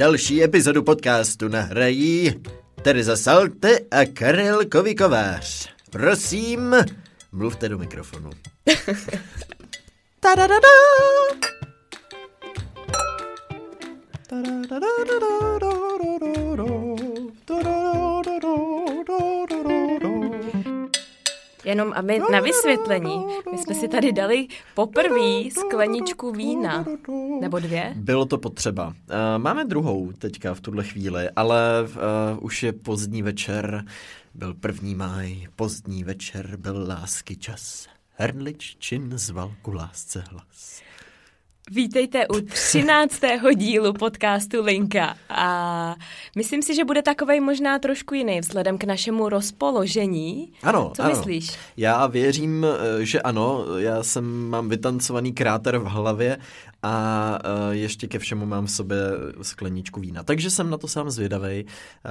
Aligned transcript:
Další 0.00 0.44
epizodu 0.44 0.82
podcastu 0.82 1.48
nahrají 1.48 2.42
Tereza 2.82 3.16
Salte 3.16 3.78
a 3.90 4.04
Karel 4.12 4.64
Kovikovář. 4.64 5.68
Prosím, 5.90 6.76
mluvte 7.32 7.68
do 7.68 7.78
mikrofonu. 7.78 8.30
Tadadada! 10.20 10.66
Jenom 21.70 21.92
aby 21.92 22.18
na 22.32 22.40
vysvětlení, 22.40 23.26
my 23.52 23.58
jsme 23.58 23.74
si 23.74 23.88
tady 23.88 24.12
dali 24.12 24.46
poprvé 24.74 25.50
skleničku 25.50 26.32
vína. 26.32 26.86
Nebo 27.40 27.58
dvě? 27.58 27.92
Bylo 27.96 28.26
to 28.26 28.38
potřeba. 28.38 28.86
Uh, 28.86 28.92
máme 29.38 29.64
druhou 29.64 30.12
teďka 30.12 30.54
v 30.54 30.60
tuhle 30.60 30.84
chvíli, 30.84 31.30
ale 31.36 31.82
uh, 31.82 32.44
už 32.44 32.62
je 32.62 32.72
pozdní 32.72 33.22
večer. 33.22 33.84
Byl 34.34 34.54
první 34.54 34.94
máj, 34.94 35.48
pozdní 35.56 36.04
večer, 36.04 36.56
byl 36.56 36.86
lásky 36.88 37.36
čas. 37.36 37.86
Hernlič 38.14 38.76
čin 38.78 39.12
zval 39.14 39.52
ku 39.62 39.72
lásce 39.72 40.24
hlas. 40.30 40.82
Vítejte 41.68 42.26
u 42.28 42.40
13. 42.40 43.20
dílu 43.54 43.92
podcastu 43.92 44.64
Linka 44.64 45.14
a 45.28 45.94
myslím 46.36 46.62
si, 46.62 46.74
že 46.74 46.84
bude 46.84 47.02
takovej 47.02 47.40
možná 47.40 47.78
trošku 47.78 48.14
jiný 48.14 48.40
vzhledem 48.40 48.78
k 48.78 48.84
našemu 48.84 49.28
rozpoložení. 49.28 50.52
Ano, 50.62 50.92
Co 50.96 51.02
ano. 51.02 51.10
myslíš? 51.10 51.58
Já 51.76 52.06
věřím, 52.06 52.66
eh, 52.66 53.04
že 53.04 53.20
ano. 53.22 53.64
Já 53.78 54.02
jsem 54.02 54.48
mám 54.48 54.68
vytancovaný 54.68 55.32
kráter 55.32 55.78
v 55.78 55.84
hlavě 55.84 56.38
a 56.82 57.38
eh, 57.44 57.74
ještě 57.76 58.06
ke 58.06 58.18
všemu 58.18 58.46
mám 58.46 58.66
v 58.66 58.70
sobě 58.70 58.98
skleničku 59.42 60.00
vína. 60.00 60.22
Takže 60.22 60.50
jsem 60.50 60.70
na 60.70 60.78
to 60.78 60.88
sám 60.88 61.10
zvědavej. 61.10 61.64
Eh, 62.04 62.10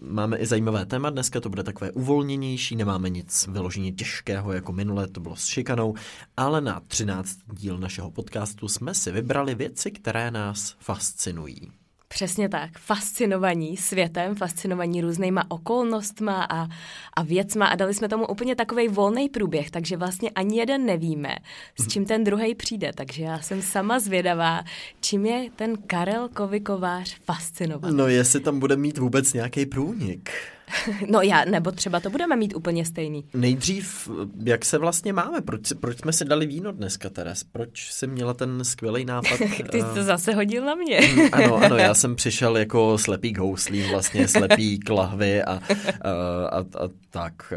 Máme 0.00 0.36
i 0.36 0.46
zajímavé 0.46 0.86
téma 0.86 1.10
dneska, 1.10 1.40
to 1.40 1.48
bude 1.48 1.62
takové 1.62 1.90
uvolněnější, 1.92 2.76
nemáme 2.76 3.10
nic 3.10 3.46
vyloženě 3.46 3.92
těžkého 3.92 4.52
jako 4.52 4.72
minule, 4.72 5.08
to 5.08 5.20
bylo 5.20 5.36
s 5.36 5.46
šikanou, 5.46 5.94
ale 6.36 6.60
na 6.60 6.80
13 6.86 7.38
díl 7.52 7.78
našeho 7.78 8.10
podcastu 8.10 8.68
jsme 8.68 8.94
si 8.94 9.12
vybrali 9.12 9.54
věci, 9.54 9.90
které 9.90 10.30
nás 10.30 10.76
fascinují. 10.78 11.72
Přesně 12.08 12.48
tak. 12.48 12.78
Fascinovaní 12.78 13.76
světem, 13.76 14.34
fascinovaní 14.34 15.00
různýma 15.00 15.44
okolnostma 15.48 16.46
a, 16.50 16.68
a 17.16 17.22
věcma 17.22 17.66
a 17.66 17.74
dali 17.76 17.94
jsme 17.94 18.08
tomu 18.08 18.26
úplně 18.26 18.56
takový 18.56 18.88
volný 18.88 19.28
průběh, 19.28 19.70
takže 19.70 19.96
vlastně 19.96 20.30
ani 20.30 20.58
jeden 20.58 20.86
nevíme, 20.86 21.36
s 21.80 21.88
čím 21.88 22.04
ten 22.04 22.24
druhý 22.24 22.54
přijde. 22.54 22.90
Takže 22.94 23.22
já 23.22 23.40
jsem 23.40 23.62
sama 23.62 23.98
zvědavá, 23.98 24.64
čím 25.00 25.26
je 25.26 25.50
ten 25.56 25.76
Karel 25.86 26.28
Kovikovář 26.28 27.16
fascinovaný. 27.24 27.96
No 27.96 28.08
jestli 28.08 28.40
tam 28.40 28.58
bude 28.60 28.76
mít 28.76 28.98
vůbec 28.98 29.32
nějaký 29.32 29.66
průnik. 29.66 30.30
No 31.10 31.20
já, 31.22 31.44
nebo 31.44 31.72
třeba 31.72 32.00
to 32.00 32.10
budeme 32.10 32.36
mít 32.36 32.56
úplně 32.56 32.84
stejný. 32.84 33.24
Nejdřív, 33.34 34.10
jak 34.44 34.64
se 34.64 34.78
vlastně 34.78 35.12
máme? 35.12 35.40
Proč, 35.40 35.72
proč 35.80 35.98
jsme 35.98 36.12
si 36.12 36.24
dali 36.24 36.46
víno 36.46 36.72
dneska, 36.72 37.10
Teres? 37.10 37.44
Proč 37.44 37.92
jsi 37.92 38.06
měla 38.06 38.34
ten 38.34 38.64
skvělý 38.64 39.04
nápad? 39.04 39.38
Ty 39.70 39.80
jsi 39.80 39.94
to 39.94 40.02
zase 40.02 40.34
hodil 40.34 40.64
na 40.64 40.74
mě. 40.74 40.98
ano, 41.32 41.56
ano, 41.64 41.76
já 41.76 41.94
jsem 41.94 42.16
přišel 42.16 42.56
jako 42.56 42.98
slepý 42.98 43.32
k 43.32 43.38
houslím, 43.38 43.88
vlastně 43.90 44.28
slepý 44.28 44.78
k 44.78 44.90
lahvi 44.90 45.42
a, 45.42 45.52
a, 45.52 46.10
a, 46.52 46.58
a 46.58 46.88
tak. 47.16 47.52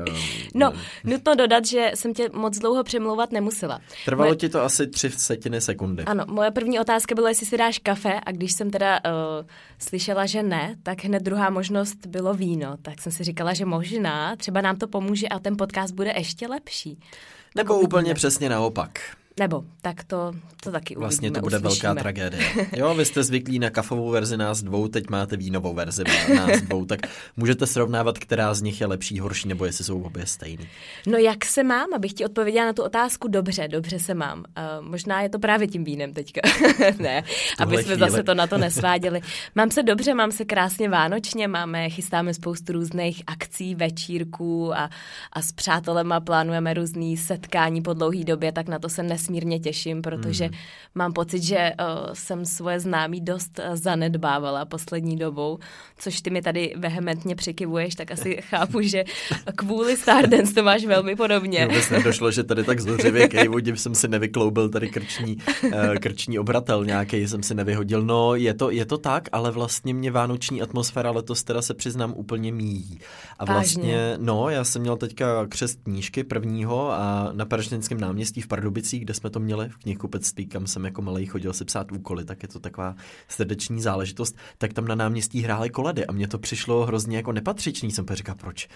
No, 0.56 0.74
nutno 1.04 1.36
dodat, 1.36 1.66
že 1.66 1.92
jsem 1.96 2.14
tě 2.14 2.30
moc 2.34 2.58
dlouho 2.58 2.84
přemlouvat 2.84 3.32
nemusela. 3.32 3.80
Trvalo 4.06 4.30
Moje- 4.30 4.36
ti 4.38 4.50
to 4.50 4.64
asi 4.64 4.88
tři 4.88 5.10
setiny 5.10 5.62
sekundy. 5.62 6.04
Ano, 6.04 6.26
moje 6.28 6.52
první 6.52 6.80
otázka 6.80 7.16
byla, 7.16 7.30
jestli 7.30 7.46
si 7.46 7.58
dáš 7.58 7.80
kafe 7.80 8.20
a 8.24 8.32
když 8.32 8.52
jsem 8.52 8.72
teda 8.72 9.00
uh, 9.06 9.48
slyšela, 9.80 10.26
že 10.26 10.44
ne, 10.44 10.76
tak 10.84 11.04
hned 11.04 11.24
druhá 11.24 11.50
možnost 11.50 12.06
bylo 12.06 12.34
víno. 12.34 12.78
Tak 12.82 13.02
jsem 13.02 13.12
si 13.12 13.24
říkala, 13.24 13.54
že 13.54 13.66
možná 13.66 14.36
třeba 14.36 14.62
nám 14.62 14.78
to 14.78 14.88
pomůže 14.88 15.28
a 15.28 15.40
ten 15.40 15.58
podcast 15.58 15.94
bude 15.94 16.14
ještě 16.18 16.48
lepší. 16.48 17.00
Nebo 17.56 17.80
úplně 17.80 18.14
přesně 18.14 18.50
naopak. 18.50 19.00
Nebo, 19.40 19.64
tak 19.82 20.04
to, 20.04 20.34
to 20.64 20.72
taky 20.72 20.96
Vlastně 20.96 21.28
uvidíme, 21.28 21.40
to 21.40 21.42
bude 21.42 21.58
uslyšíme. 21.58 21.88
velká 21.88 22.02
tragédie. 22.02 22.44
Jo, 22.76 22.94
vy 22.94 23.06
jste 23.06 23.24
zvyklí 23.24 23.60
na 23.60 23.70
kafovou 23.70 24.10
verzi 24.10 24.38
nás 24.38 24.62
dvou, 24.62 24.88
teď 24.88 25.10
máte 25.10 25.38
vínovou 25.38 25.74
verzi 25.74 26.04
nás 26.36 26.62
dvou, 26.62 26.86
tak 26.86 27.00
můžete 27.38 27.68
srovnávat, 27.68 28.18
která 28.18 28.54
z 28.54 28.62
nich 28.62 28.82
je 28.82 28.88
lepší, 28.88 29.20
horší, 29.20 29.48
nebo 29.48 29.66
jestli 29.66 29.84
jsou 29.84 30.02
obě 30.02 30.26
stejný. 30.26 30.68
No 31.08 31.18
jak 31.18 31.46
se 31.46 31.64
mám, 31.64 31.94
abych 31.94 32.14
ti 32.14 32.26
odpověděla 32.26 32.66
na 32.66 32.74
tu 32.74 32.84
otázku 32.84 33.28
dobře, 33.28 33.68
dobře 33.68 34.00
se 34.00 34.14
mám. 34.14 34.40
Uh, 34.40 34.88
možná 34.88 35.22
je 35.22 35.30
to 35.30 35.40
právě 35.40 35.68
tím 35.68 35.84
vínem 35.84 36.14
teďka. 36.14 36.42
ne, 37.00 37.24
aby 37.60 37.76
jsme 37.76 37.84
chvíli. 37.84 38.00
zase 38.00 38.24
to 38.24 38.34
na 38.34 38.48
to 38.48 38.58
nesváděli. 38.58 39.22
Mám 39.56 39.72
se 39.72 39.84
dobře, 39.84 40.14
mám 40.14 40.32
se 40.32 40.46
krásně 40.46 40.90
vánočně, 40.90 41.48
máme, 41.48 41.90
chystáme 41.90 42.34
spoustu 42.34 42.74
různých 42.74 43.24
akcí, 43.28 43.76
večírků 43.76 44.74
a, 44.74 44.90
a 45.34 45.42
s 45.42 45.52
přátelema 45.52 46.20
plánujeme 46.20 46.74
různý 46.74 47.18
setkání 47.18 47.82
po 47.82 47.94
dlouhý 47.94 48.24
době, 48.24 48.52
tak 48.52 48.68
na 48.68 48.80
to 48.80 48.90
se 48.90 49.04
nesmírně 49.30 49.60
těším, 49.60 50.02
protože 50.02 50.46
mm. 50.46 50.52
mám 50.96 51.14
pocit, 51.14 51.44
že 51.44 51.72
uh, 51.80 52.14
jsem 52.14 52.46
svoje 52.46 52.80
známí 52.80 53.22
dost 53.22 53.60
uh, 53.60 53.76
zanedbávala 53.76 54.66
poslední 54.66 55.18
dobou, 55.18 55.60
což 55.98 56.22
ty 56.22 56.30
mi 56.30 56.42
tady 56.42 56.74
vehementně 56.78 57.36
přikivuješ, 57.36 57.96
tak 57.96 58.12
asi 58.12 58.42
chápu, 58.50 58.82
že 58.82 59.04
kvůli 59.56 59.98
Stardance 59.98 60.54
to 60.54 60.64
máš 60.64 60.86
velmi 60.86 61.16
podobně. 61.16 61.68
Vůbec 61.68 61.90
nedošlo, 61.90 62.32
že 62.32 62.44
tady 62.44 62.64
tak 62.64 62.80
zhořivě 62.80 63.28
kejvodím 63.28 63.78
jsem 63.78 63.96
si 63.96 64.08
nevykloubil 64.08 64.70
tady 64.70 64.90
krční, 64.90 65.38
eh, 65.64 66.00
krční 66.00 66.40
obratel 66.40 66.86
nějaký, 66.86 67.28
jsem 67.28 67.44
si 67.44 67.56
nevyhodil. 67.56 68.02
No, 68.02 68.36
je 68.36 68.54
to, 68.54 68.72
je 68.72 68.86
to 68.86 68.98
tak, 68.98 69.30
ale 69.32 69.52
vlastně 69.52 69.94
mě 69.94 70.12
vánoční 70.12 70.62
atmosféra 70.62 71.12
letos 71.12 71.44
teda 71.44 71.62
se 71.62 71.74
přiznám 71.74 72.14
úplně 72.16 72.52
míjí. 72.52 73.00
A 73.40 73.46
vlastně, 73.46 73.98
Vážně? 73.98 74.18
no, 74.18 74.50
já 74.50 74.64
jsem 74.64 74.82
měl 74.82 74.98
teďka 74.98 75.46
křest 75.50 75.80
knížky 75.84 76.24
prvního 76.24 76.92
a 76.92 77.30
na 77.34 77.46
Paraštinském 77.46 78.00
náměstí 78.00 78.42
v 78.42 78.48
Pardubicích, 78.48 79.02
kde 79.02 79.14
jsme 79.20 79.30
to 79.30 79.40
měli 79.40 79.70
v 79.70 79.78
knihkupectví, 79.78 80.48
kam 80.48 80.68
jsem 80.68 80.86
jako 80.86 81.02
malý 81.02 81.26
chodil 81.26 81.54
si 81.54 81.66
psát 81.66 81.92
úkoly, 81.92 82.26
tak 82.26 82.44
je 82.44 82.50
to 82.50 82.60
taková 82.60 82.96
srdeční 83.28 83.82
záležitost, 83.82 84.38
tak 84.58 84.74
tam 84.74 84.86
na 84.86 84.96
náměstí 84.96 85.42
hrály 85.42 85.70
koledy 85.70 86.06
a 86.06 86.12
mně 86.12 86.28
to 86.28 86.40
přišlo 86.40 86.86
hrozně 86.86 87.18
jako 87.18 87.32
nepatřičný. 87.32 87.92
Jsem 87.92 88.06
říkal, 88.12 88.36
proč? 88.36 88.68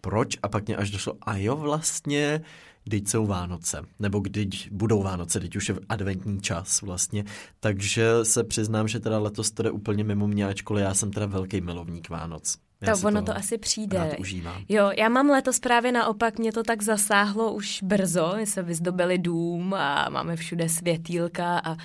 Proč? 0.00 0.38
A 0.42 0.48
pak 0.48 0.66
mě 0.66 0.76
až 0.76 0.90
došlo, 0.90 1.14
a 1.22 1.36
jo, 1.36 1.56
vlastně, 1.56 2.42
teď 2.90 3.08
jsou 3.08 3.26
Vánoce, 3.26 3.82
nebo 3.98 4.20
když 4.20 4.68
budou 4.72 5.02
Vánoce, 5.02 5.40
teď 5.40 5.56
už 5.56 5.68
je 5.68 5.74
adventní 5.88 6.40
čas 6.40 6.82
vlastně, 6.82 7.24
takže 7.60 8.10
se 8.22 8.44
přiznám, 8.44 8.88
že 8.88 9.00
teda 9.00 9.18
letos 9.18 9.50
to 9.50 9.62
jde 9.62 9.70
úplně 9.70 10.04
mimo 10.04 10.28
mě, 10.28 10.46
ačkoliv 10.46 10.84
já 10.84 10.94
jsem 10.94 11.10
teda 11.10 11.26
velký 11.26 11.60
milovník 11.60 12.08
Vánoc. 12.08 12.58
Já 12.82 12.96
To 12.96 13.06
ono 13.06 13.22
to 13.22 13.36
asi 13.36 13.58
přijde. 13.58 14.16
užívám. 14.18 14.62
Jo, 14.68 14.90
já 14.98 15.08
mám 15.08 15.30
letos 15.30 15.58
právě 15.58 15.92
naopak, 15.92 16.38
mě 16.38 16.52
to 16.52 16.62
tak 16.62 16.82
zasáhlo 16.82 17.52
už 17.52 17.82
brzo, 17.82 18.32
my 18.36 18.46
se 18.46 18.62
vyzdobili 18.62 19.18
dům 19.18 19.74
a 19.74 20.08
máme 20.10 20.36
všude 20.36 20.68
světýlka 20.68 21.58
a 21.64 21.76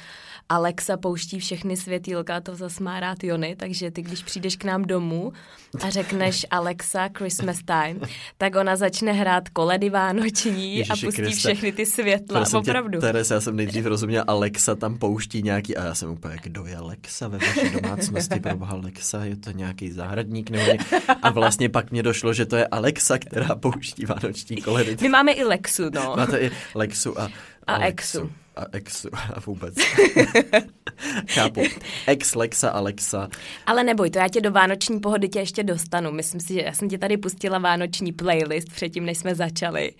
Alexa 0.50 0.98
pouští 0.98 1.40
všechny 1.40 1.78
světýlka, 1.78 2.42
to 2.42 2.56
zase 2.56 2.84
má 2.84 3.00
rád 3.00 3.24
Jony, 3.24 3.56
takže 3.56 3.92
ty, 3.92 4.02
když 4.02 4.24
přijdeš 4.24 4.56
k 4.56 4.64
nám 4.64 4.82
domů 4.86 5.34
a 5.82 5.90
řekneš 5.90 6.46
Alexa 6.52 7.10
Christmas 7.18 7.58
time, 7.66 8.00
tak 8.38 8.56
ona 8.56 8.76
začne 8.76 9.12
hrát 9.12 9.50
koledy 9.50 9.90
vánoční 9.90 10.74
a 10.74 10.78
Ježíši 10.78 11.06
pustí 11.06 11.22
Kriste. 11.22 11.50
všechny 11.50 11.72
ty 11.72 11.86
světla, 11.86 12.40
Prosím 12.40 12.62
tě, 12.62 12.72
opravdu. 12.72 13.00
Teres, 13.00 13.32
já 13.32 13.42
jsem 13.42 13.56
nejdřív 13.56 13.86
rozuměl, 13.86 14.24
Alexa 14.28 14.76
tam 14.76 14.98
pouští 14.98 15.44
nějaký, 15.44 15.78
a 15.78 15.84
já 15.86 15.96
jsem 15.96 16.10
úplně, 16.10 16.38
kdo 16.44 16.66
je 16.66 16.76
Alexa 16.76 17.28
ve 17.28 17.38
vaší 17.38 17.70
domácnosti, 17.82 18.40
pro 18.40 18.56
boha 18.58 18.74
Alexa, 18.74 19.26
je 19.26 19.36
to 19.36 19.52
nějaký 19.52 19.92
zahradník 19.92 20.50
nebo 20.50 20.64
ně... 20.66 20.78
A 21.22 21.30
vlastně 21.30 21.70
pak 21.70 21.92
mě 21.92 22.04
došlo, 22.04 22.34
že 22.34 22.46
to 22.46 22.56
je 22.56 22.68
Alexa, 22.68 23.18
která 23.18 23.56
pouští 23.56 24.06
vánoční 24.06 24.58
koledy. 24.62 24.98
My 25.02 25.10
máme 25.10 25.32
i 25.32 25.44
Lexu, 25.44 25.84
no. 25.94 26.14
Máte 26.18 26.38
i 26.40 26.52
Lexu 26.76 27.20
a, 27.22 27.30
A 27.68 27.74
Alexu. 27.76 28.18
Exu. 28.20 28.32
A 28.58 28.66
Exu 28.72 29.10
a 29.34 29.40
vůbec. 29.40 29.76
Chápu. 31.28 31.64
Ex, 32.08 32.36
Lexa, 32.36 32.70
Alexa. 32.70 33.30
Ale 33.66 33.84
neboj, 33.84 34.10
to 34.10 34.20
já 34.20 34.28
tě 34.28 34.42
do 34.42 34.52
vánoční 34.52 35.00
pohody 35.00 35.30
tě 35.30 35.40
ještě 35.40 35.64
dostanu. 35.64 36.12
Myslím 36.12 36.42
si, 36.42 36.54
že 36.54 36.62
já 36.62 36.74
jsem 36.74 36.90
ti 36.90 36.98
tady 36.98 37.18
pustila 37.18 37.60
vánoční 37.60 38.12
playlist 38.14 38.70
předtím, 38.70 39.06
než 39.06 39.18
jsme 39.18 39.36
začali. 39.36 39.94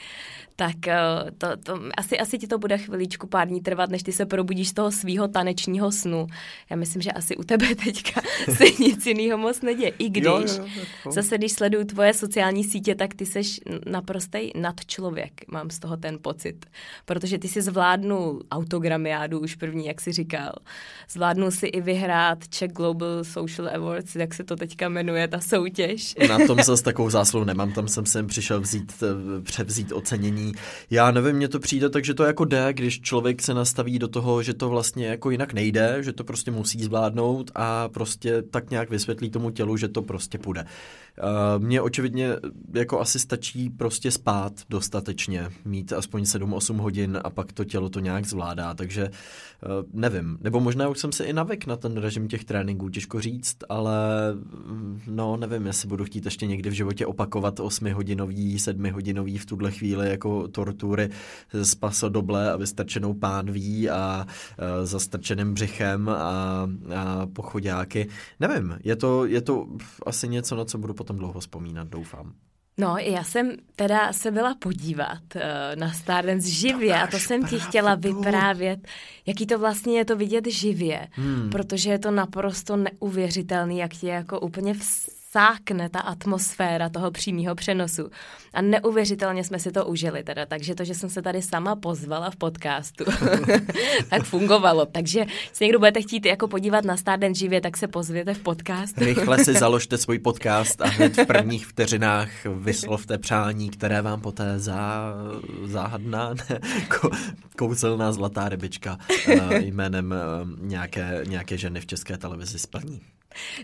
Tak 0.60 0.88
eh, 0.88 0.98
to, 1.38 1.48
to, 1.64 1.80
asi, 1.98 2.20
asi 2.20 2.38
ti 2.38 2.48
to 2.48 2.58
bude 2.58 2.78
chviličku 2.78 3.28
pár 3.28 3.48
dní 3.48 3.62
trvat, 3.62 3.90
než 3.90 4.04
ty 4.04 4.12
se 4.12 4.26
probudíš 4.26 4.70
z 4.70 4.74
toho 4.74 4.92
svýho 4.92 5.28
tanečního 5.28 5.92
snu. 5.92 6.28
Já 6.70 6.76
myslím, 6.76 7.02
že 7.02 7.12
asi 7.12 7.38
u 7.38 7.44
tebe 7.44 7.76
teďka 7.76 8.22
se 8.56 8.64
nic 8.80 9.06
jiného 9.06 9.38
moc 9.38 9.62
neděje. 9.62 9.92
I 10.00 10.10
když, 10.10 10.26
Jo, 10.26 10.42
jo, 10.58 10.68
jako. 10.80 11.12
zase 11.12 11.38
když 11.38 11.52
sleduju 11.52 11.84
tvoje 11.86 12.14
sociální 12.14 12.64
sítě, 12.64 12.96
tak 12.96 13.14
ty 13.14 13.26
seš 13.26 13.60
naprostej 13.86 14.52
nadčlověk, 14.56 15.42
mám 15.48 15.70
z 15.70 15.80
toho 15.80 15.98
ten 15.98 16.18
pocit. 16.22 16.66
Protože 17.06 17.38
ty 17.38 17.48
si 17.48 17.62
zvládnul 17.62 18.44
autogramiádu 18.52 19.40
už 19.40 19.56
první, 19.56 19.86
jak 19.86 20.02
jsi 20.02 20.12
říkal. 20.12 20.54
Zvládnul 21.10 21.52
si 21.52 21.68
i 21.68 21.82
vyhrát 21.82 22.48
Czech 22.48 22.72
Global 22.72 23.24
Social 23.24 23.70
Awards, 23.76 24.16
jak 24.16 24.34
se 24.34 24.44
to 24.44 24.56
teďka 24.56 24.90
jmenuje, 24.90 25.28
ta 25.28 25.40
soutěž. 25.40 26.16
Na 26.30 26.48
tom 26.48 26.58
zase 26.64 26.84
takovou 26.84 27.10
zásluhu 27.10 27.46
nemám, 27.46 27.72
tam 27.72 27.88
jsem 27.88 28.06
sem 28.06 28.28
přišel 28.28 28.62
vzít, 28.62 28.94
eh, 29.04 29.42
převzít 29.42 29.92
ocenění 29.92 30.47
zkreslení. 30.48 30.88
Já 30.90 31.12
nevím, 31.12 31.36
mně 31.36 31.48
to 31.48 31.60
přijde 31.60 31.90
tak, 31.90 32.06
že 32.06 32.14
to 32.14 32.24
jako 32.24 32.46
jde, 32.46 32.74
když 32.74 33.02
člověk 33.02 33.42
se 33.42 33.54
nastaví 33.54 34.00
do 34.00 34.08
toho, 34.08 34.44
že 34.44 34.54
to 34.54 34.70
vlastně 34.70 35.08
jako 35.08 35.30
jinak 35.30 35.54
nejde, 35.54 35.98
že 36.02 36.14
to 36.14 36.24
prostě 36.24 36.52
musí 36.52 36.84
zvládnout 36.84 37.52
a 37.56 37.90
prostě 37.90 38.42
tak 38.42 38.70
nějak 38.70 38.90
vysvětlí 38.90 39.30
tomu 39.30 39.52
tělu, 39.52 39.78
že 39.78 39.88
to 39.88 40.02
prostě 40.02 40.38
půjde. 40.38 40.66
Uh, 41.24 41.64
mně 41.64 41.82
očividně 41.82 42.30
jako 42.74 43.00
asi 43.00 43.20
stačí 43.20 43.70
prostě 43.70 44.12
spát 44.12 44.54
dostatečně, 44.70 45.50
mít 45.66 45.94
aspoň 45.94 46.24
7-8 46.24 46.78
hodin 46.78 47.20
a 47.24 47.30
pak 47.30 47.52
to 47.54 47.66
tělo 47.66 47.90
to 47.90 48.00
nějak 48.00 48.26
zvládá, 48.26 48.74
takže 48.74 49.04
uh, 49.10 49.70
nevím. 49.94 50.38
Nebo 50.42 50.60
možná 50.60 50.90
už 50.90 51.00
jsem 51.00 51.12
se 51.12 51.26
i 51.26 51.34
navyk 51.34 51.68
na 51.68 51.76
ten 51.76 51.98
režim 51.98 52.28
těch 52.28 52.46
tréninků, 52.46 52.90
těžko 52.90 53.22
říct, 53.22 53.58
ale 53.70 53.98
mm, 54.34 55.02
no 55.08 55.38
nevím, 55.38 55.66
jestli 55.66 55.88
budu 55.88 56.06
chtít 56.06 56.26
ještě 56.26 56.48
někdy 56.48 56.70
v 56.70 56.74
životě 56.74 57.06
opakovat 57.06 57.60
8-hodinový, 57.60 58.56
7-hodinový 58.56 59.38
v 59.38 59.46
tuhle 59.46 59.72
chvíli 59.72 60.10
jako 60.10 60.48
tortury 60.48 61.10
s 61.54 61.76
pasodoble 61.76 62.52
a 62.52 62.58
vystrčenou 62.58 63.14
pánví 63.14 63.90
a 63.90 64.26
uh, 64.28 64.66
zastrčeným 64.86 65.54
břichem 65.54 66.10
a, 66.10 66.14
a 66.96 67.26
pochodáky. 67.34 68.08
Nevím, 68.40 68.80
je 68.84 68.96
to, 68.96 69.26
je 69.26 69.42
to 69.42 69.68
asi 70.06 70.28
něco, 70.28 70.56
na 70.56 70.66
co 70.66 70.78
budu 70.78 70.94
potom 70.94 71.07
dlouho 71.16 71.40
vzpomínat, 71.40 71.88
doufám. 71.88 72.34
No, 72.80 72.98
já 72.98 73.24
jsem 73.24 73.52
teda 73.76 74.14
se 74.14 74.32
byla 74.32 74.56
podívat 74.56 75.22
uh, 75.36 75.42
na 75.76 75.94
Stardance 75.94 76.50
živě 76.50 76.94
to 76.94 77.00
a 77.00 77.08
to 77.08 77.20
jsem 77.20 77.46
ti 77.46 77.60
chtěla 77.60 77.96
vyprávět, 77.96 78.88
jaký 79.26 79.48
to 79.48 79.60
vlastně 79.60 79.98
je 79.98 80.06
to 80.06 80.16
vidět 80.16 80.48
živě, 80.48 81.08
hmm. 81.12 81.50
protože 81.50 81.90
je 81.90 82.00
to 82.00 82.12
naprosto 82.12 82.78
neuvěřitelný, 82.78 83.78
jak 83.78 83.94
ti 83.94 84.08
jako 84.08 84.40
úplně 84.40 84.74
vs- 84.74 85.17
sákne 85.32 85.90
ta 85.90 86.00
atmosféra 86.00 86.90
toho 86.90 87.12
přímého 87.12 87.56
přenosu. 87.56 88.10
A 88.54 88.62
neuvěřitelně 88.62 89.44
jsme 89.44 89.60
si 89.60 89.72
to 89.72 89.86
užili 89.86 90.24
teda, 90.24 90.46
takže 90.46 90.76
to, 90.76 90.84
že 90.84 90.96
jsem 90.96 91.10
se 91.10 91.22
tady 91.22 91.42
sama 91.42 91.76
pozvala 91.76 92.30
v 92.30 92.36
podcastu, 92.36 93.04
tak 94.10 94.24
fungovalo. 94.24 94.86
Takže 94.86 95.26
se 95.54 95.64
někdo 95.64 95.80
budete 95.80 96.02
chtít 96.02 96.26
jako 96.26 96.48
podívat 96.48 96.86
na 96.86 96.98
Starden 96.98 97.36
živě, 97.36 97.62
tak 97.62 97.78
se 97.78 97.88
pozvěte 97.88 98.34
v 98.34 98.40
podcast. 98.40 98.98
Rychle 98.98 99.44
si 99.44 99.54
založte 99.60 99.98
svůj 99.98 100.20
podcast 100.20 100.82
a 100.82 100.88
hned 100.88 101.18
v 101.18 101.26
prvních 101.26 101.68
vteřinách 101.68 102.30
vyslovte 102.46 103.18
přání, 103.18 103.70
které 103.70 104.02
vám 104.02 104.22
poté 104.22 104.60
zá, 104.60 105.14
záhadná, 105.66 106.34
ne, 106.50 106.60
kouzelná 107.58 108.12
zlatá 108.12 108.50
rybička 108.50 108.98
eh, 109.28 109.60
jménem 109.60 110.14
eh, 110.14 110.18
nějaké, 110.62 111.22
nějaké 111.28 111.58
ženy 111.58 111.82
v 111.82 111.86
české 111.86 112.18
televizi 112.18 112.60
splní. 112.60 113.02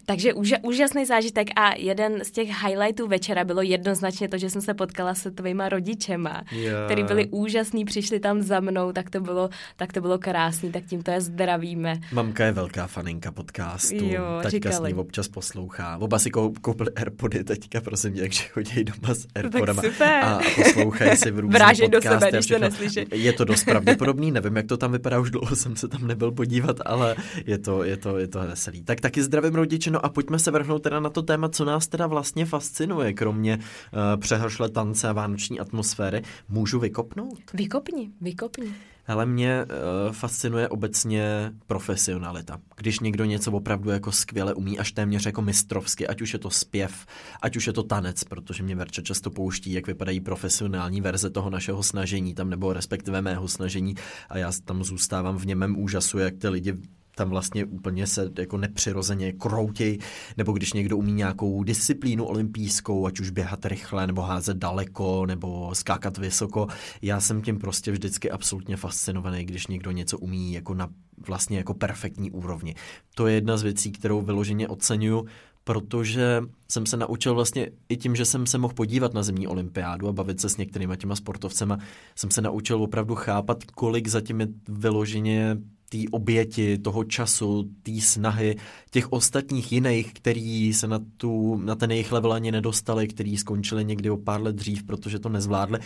Takže 0.05 0.33
úža, 0.33 0.57
úžasný 0.61 1.05
zážitek 1.05 1.47
a 1.55 1.73
jeden 1.77 2.23
z 2.23 2.31
těch 2.31 2.49
highlightů 2.63 3.07
večera 3.07 3.43
bylo 3.43 3.61
jednoznačně 3.61 4.29
to, 4.29 4.37
že 4.37 4.49
jsem 4.49 4.61
se 4.61 4.73
potkala 4.73 5.13
se 5.15 5.31
tvýma 5.31 5.69
rodičema, 5.69 6.43
yeah. 6.51 6.85
který 6.85 7.03
byli 7.03 7.27
úžasní, 7.27 7.85
přišli 7.85 8.19
tam 8.19 8.41
za 8.41 8.59
mnou, 8.59 8.91
tak 8.91 9.09
to 9.09 9.21
bylo, 9.21 9.49
tak 9.75 9.93
to 9.93 10.01
bylo 10.01 10.17
krásný, 10.17 10.71
tak 10.71 10.83
tímto 10.85 11.11
je 11.11 11.21
zdravíme. 11.21 11.99
Mamka 12.11 12.45
je 12.45 12.51
velká 12.51 12.87
faninka 12.87 13.31
podcastu, 13.31 13.95
jo, 14.05 14.39
taťka 14.43 14.49
říkali. 14.49 14.91
s 14.91 14.93
ní 14.93 14.99
občas 14.99 15.27
poslouchá. 15.27 15.97
Oba 15.97 16.19
si 16.19 16.29
koupili 16.61 16.89
Airpody 16.95 17.43
teďka, 17.43 17.81
prosím 17.81 18.13
tě, 18.13 18.21
takže 18.21 18.43
chodí 18.43 18.83
doma 18.83 19.13
s 19.15 19.27
Airpodama 19.35 19.81
a 20.23 20.39
poslouchají 20.55 21.17
si 21.17 21.31
v 21.31 21.39
různých 21.39 21.61
Vrážej 21.61 21.89
do 21.89 22.01
sebe, 22.01 22.31
když 22.31 22.47
to 22.47 22.59
neslyší. 22.59 23.05
Je 23.11 23.33
to 23.33 23.45
dost 23.45 23.63
pravděpodobný, 23.63 24.31
nevím, 24.31 24.55
jak 24.55 24.65
to 24.65 24.77
tam 24.77 24.91
vypadá, 24.91 25.19
už 25.19 25.31
dlouho 25.31 25.55
jsem 25.55 25.75
se 25.75 25.87
tam 25.87 26.07
nebyl 26.07 26.31
podívat, 26.31 26.77
ale 26.85 27.15
je 27.45 27.57
to, 27.57 27.83
je 27.83 27.97
to, 27.97 28.17
je 28.17 28.27
to 28.27 28.39
veselý. 28.39 28.83
Tak 28.83 29.01
taky 29.01 29.23
zdravím 29.23 29.52
rodiče, 29.55 29.91
no 29.91 30.05
a 30.05 30.09
pojďme 30.09 30.39
se 30.39 30.51
vrhnout 30.51 30.83
teda 30.83 30.99
na 30.99 31.09
to 31.09 31.21
téma, 31.21 31.49
co 31.49 31.65
nás 31.65 31.87
teda 31.87 32.07
vlastně 32.07 32.45
fascinuje, 32.45 33.13
kromě 33.13 33.57
uh, 33.57 34.21
přehršle 34.21 34.69
tance 34.69 35.09
a 35.09 35.13
vánoční 35.13 35.59
atmosféry. 35.59 36.21
Můžu 36.49 36.79
vykopnout? 36.79 37.39
Vykopni, 37.53 38.11
vykopni. 38.21 38.73
Ale 39.07 39.25
mě 39.25 39.65
uh, 39.65 40.13
fascinuje 40.13 40.69
obecně 40.69 41.51
profesionalita. 41.67 42.59
Když 42.75 42.99
někdo 42.99 43.25
něco 43.25 43.51
opravdu 43.51 43.89
jako 43.89 44.11
skvěle 44.11 44.53
umí, 44.53 44.79
až 44.79 44.91
téměř 44.91 45.25
jako 45.25 45.41
mistrovsky, 45.41 46.07
ať 46.07 46.21
už 46.21 46.33
je 46.33 46.39
to 46.39 46.49
zpěv, 46.49 47.05
ať 47.41 47.57
už 47.57 47.67
je 47.67 47.73
to 47.73 47.83
tanec, 47.83 48.23
protože 48.23 48.63
mě 48.63 48.75
Verča 48.75 49.01
často 49.01 49.29
pouští, 49.29 49.73
jak 49.73 49.87
vypadají 49.87 50.19
profesionální 50.19 51.01
verze 51.01 51.29
toho 51.29 51.49
našeho 51.49 51.83
snažení 51.83 52.33
tam, 52.33 52.49
nebo 52.49 52.73
respektive 52.73 53.21
mého 53.21 53.47
snažení 53.47 53.95
a 54.29 54.37
já 54.37 54.51
tam 54.65 54.83
zůstávám 54.83 55.37
v 55.37 55.45
němém 55.45 55.79
úžasu, 55.79 56.17
jak 56.17 56.37
ty 56.37 56.49
lidi 56.49 56.73
tam 57.15 57.29
vlastně 57.29 57.65
úplně 57.65 58.07
se 58.07 58.31
jako 58.37 58.57
nepřirozeně 58.57 59.33
kroutěj, 59.33 59.97
nebo 60.37 60.51
když 60.51 60.73
někdo 60.73 60.97
umí 60.97 61.13
nějakou 61.13 61.63
disciplínu 61.63 62.25
olympijskou, 62.25 63.05
ať 63.05 63.19
už 63.19 63.29
běhat 63.29 63.65
rychle, 63.65 64.07
nebo 64.07 64.21
házet 64.21 64.57
daleko, 64.57 65.25
nebo 65.25 65.75
skákat 65.75 66.17
vysoko. 66.17 66.67
Já 67.01 67.19
jsem 67.19 67.41
tím 67.41 67.59
prostě 67.59 67.91
vždycky 67.91 68.31
absolutně 68.31 68.77
fascinovaný, 68.77 69.45
když 69.45 69.67
někdo 69.67 69.91
něco 69.91 70.17
umí 70.17 70.53
jako 70.53 70.73
na 70.73 70.89
vlastně 71.27 71.57
jako 71.57 71.73
perfektní 71.73 72.31
úrovni. 72.31 72.75
To 73.15 73.27
je 73.27 73.35
jedna 73.35 73.57
z 73.57 73.63
věcí, 73.63 73.91
kterou 73.91 74.21
vyloženě 74.21 74.67
oceňuju, 74.67 75.25
protože 75.63 76.41
jsem 76.71 76.85
se 76.85 76.97
naučil 76.97 77.35
vlastně 77.35 77.69
i 77.89 77.97
tím, 77.97 78.15
že 78.15 78.25
jsem 78.25 78.47
se 78.47 78.57
mohl 78.57 78.73
podívat 78.73 79.13
na 79.13 79.23
zimní 79.23 79.47
olympiádu 79.47 80.07
a 80.07 80.13
bavit 80.13 80.41
se 80.41 80.49
s 80.49 80.57
některýma 80.57 80.95
těma 80.95 81.15
sportovcema, 81.15 81.77
jsem 82.15 82.31
se 82.31 82.41
naučil 82.41 82.83
opravdu 82.83 83.15
chápat, 83.15 83.63
kolik 83.63 84.07
zatím 84.07 84.41
je 84.41 84.47
vyloženě 84.69 85.57
té 85.93 85.99
oběti, 86.11 86.77
toho 86.77 87.03
času, 87.03 87.69
té 87.83 88.01
snahy 88.01 88.55
těch 88.91 89.11
ostatních 89.13 89.71
jiných, 89.71 90.13
který 90.13 90.73
se 90.73 90.87
na, 90.87 90.99
tu, 91.17 91.55
na 91.55 91.75
ten 91.75 91.91
jejich 91.91 92.11
level 92.11 92.33
ani 92.33 92.51
nedostali, 92.51 93.07
který 93.07 93.37
skončili 93.37 93.85
někdy 93.85 94.09
o 94.09 94.17
pár 94.17 94.41
let 94.41 94.55
dřív, 94.55 94.83
protože 94.83 95.19
to 95.19 95.29
nezvládli 95.29 95.79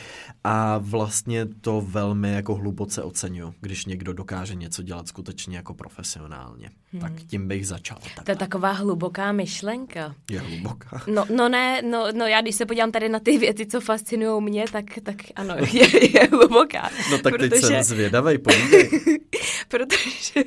a 0.44 0.78
vlastně 0.78 1.46
to 1.46 1.82
velmi 1.82 2.34
jako 2.34 2.56
hluboce 2.56 3.04
oceňuju, 3.04 3.54
když 3.62 3.86
někdo 3.86 4.14
dokáže 4.14 4.56
něco 4.56 4.84
dělat 4.84 5.08
skutečně 5.08 5.58
jako 5.58 5.74
profesionálně. 5.74 6.70
Hmm. 6.94 7.02
Tak 7.02 7.12
tím 7.28 7.48
bych 7.48 7.68
začal. 7.68 7.98
Takhle. 8.04 8.24
To 8.24 8.32
je 8.32 8.36
taková 8.36 8.72
hluboká 8.72 9.32
myšlenka. 9.32 10.16
Je 10.30 10.40
hluboká. 10.40 11.02
No, 11.08 11.26
no 11.36 11.50
ne, 11.50 11.82
no, 11.82 12.08
no 12.14 12.26
já 12.26 12.42
když 12.42 12.56
se 12.56 12.66
podívám 12.66 12.92
tady 12.92 13.10
na 13.10 13.20
ty 13.20 13.38
věci, 13.38 13.66
co 13.66 13.82
fascinují 13.82 14.44
mě, 14.44 14.66
tak, 14.72 14.86
tak 15.04 15.16
ano, 15.36 15.56
je, 15.74 16.14
je 16.14 16.28
hluboká. 16.32 16.90
No 17.12 17.18
tak 17.18 17.34
protože... 17.34 17.50
teď 17.50 17.62
jsem 17.64 17.84
zvědavej, 17.84 18.38
povídej. 18.38 18.90
protože 19.68 20.44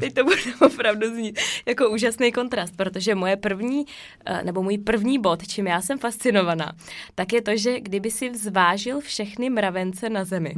teď 0.00 0.14
to 0.14 0.24
bude 0.24 0.36
opravdu 0.66 1.08
znít 1.08 1.38
jako 1.66 1.90
úžasný 1.90 2.32
kontrast, 2.32 2.76
protože 2.76 3.14
moje 3.14 3.36
první, 3.36 3.84
eh, 4.26 4.42
nebo 4.44 4.62
můj 4.62 4.78
první 4.78 5.18
bod, 5.18 5.46
čím 5.46 5.66
já 5.66 5.80
jsem 5.80 5.98
fascinovaná, 5.98 6.72
tak 7.14 7.32
je 7.32 7.42
to, 7.42 7.56
že 7.56 7.80
kdyby 7.80 8.10
si 8.10 8.34
zvážil 8.34 9.00
všechny 9.00 9.50
mravence 9.50 10.10
na 10.10 10.24
zemi, 10.24 10.54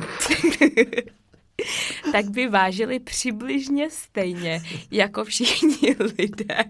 tak 2.12 2.30
by 2.30 2.48
vážili 2.48 2.98
přibližně 2.98 3.90
stejně 3.90 4.62
jako 4.90 5.24
všichni 5.24 5.96
lidé. 6.18 6.64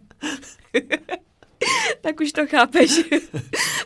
tak 2.00 2.20
už 2.20 2.32
to 2.32 2.46
chápeš, 2.46 2.90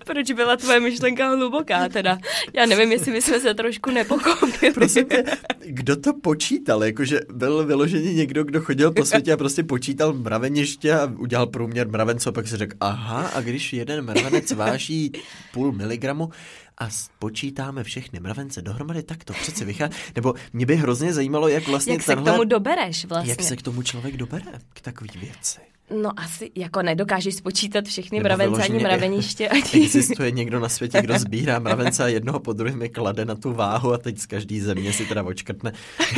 proč 0.05 0.33
byla 0.33 0.57
tvoje 0.57 0.81
myšlenka 0.81 1.29
hluboká 1.29 1.89
teda. 1.89 2.19
Já 2.55 2.67
nevím, 2.67 2.93
jestli 2.93 3.13
bychom 3.13 3.41
se 3.41 3.55
trošku 3.55 3.91
nepochopili. 3.91 4.73
Prosím 4.73 5.05
tě, 5.09 5.25
kdo 5.67 5.97
to 5.97 6.13
počítal? 6.15 6.85
Jakože 6.85 7.21
byl 7.33 7.67
vyloženě 7.67 8.15
někdo, 8.15 8.45
kdo 8.45 8.61
chodil 8.61 8.93
po 8.93 9.05
světě 9.05 9.33
a 9.33 9.37
prostě 9.37 9.63
počítal 9.63 10.13
mraveniště 10.13 10.95
a 10.95 11.13
udělal 11.19 11.47
průměr 11.47 11.89
mravenců 11.89 12.29
a 12.29 12.33
pak 12.33 12.49
si 12.49 12.57
řekl, 12.57 12.77
aha, 12.81 13.31
a 13.35 13.41
když 13.41 13.73
jeden 13.73 14.05
mravenec 14.05 14.53
váží 14.53 15.13
půl 15.53 15.73
miligramu, 15.73 16.31
a 16.79 16.91
spočítáme 16.91 17.85
všechny 17.85 18.21
mravence 18.21 18.63
dohromady, 18.63 19.03
tak 19.03 19.25
to 19.25 19.33
přece 19.33 19.65
vychází. 19.65 19.95
Nebo 20.15 20.35
mě 20.53 20.67
by 20.67 20.77
hrozně 20.77 21.13
zajímalo, 21.13 21.49
jak 21.49 21.69
vlastně 21.69 21.93
Jak 21.93 22.03
se 22.03 22.07
tenhle, 22.15 22.33
k 22.33 22.35
tomu 22.35 22.45
dobereš 22.45 23.05
vlastně. 23.05 23.31
Jak 23.33 23.43
se 23.43 23.57
k 23.57 23.63
tomu 23.63 23.83
člověk 23.83 24.17
dobere, 24.17 24.53
k 24.73 24.81
takový 24.81 25.11
věci. 25.15 25.61
No 25.93 26.11
asi 26.17 26.51
jako 26.55 26.83
nedokážeš 26.83 27.35
spočítat 27.35 27.85
všechny 27.85 28.19
Nebo 28.19 28.25
mravence 28.25 28.63
ani 28.63 28.79
mraveniště. 28.79 29.49
Existuje 29.75 30.31
někdo 30.31 30.61
na 30.61 30.69
světě, 30.69 31.03
kdo 31.03 31.19
sbírá 31.19 31.59
mravence 31.59 32.05
a 32.05 32.09
jednoho 32.09 32.41
po 32.41 32.53
druhém 32.53 32.89
klade 32.89 33.25
na 33.25 33.35
tu 33.35 33.53
váhu 33.53 33.93
a 33.93 33.99
teď 33.99 34.19
z 34.19 34.27
každý 34.27 34.61
země 34.61 34.93
si 34.93 35.07
teda 35.07 35.23
očkrtne. 35.23 35.73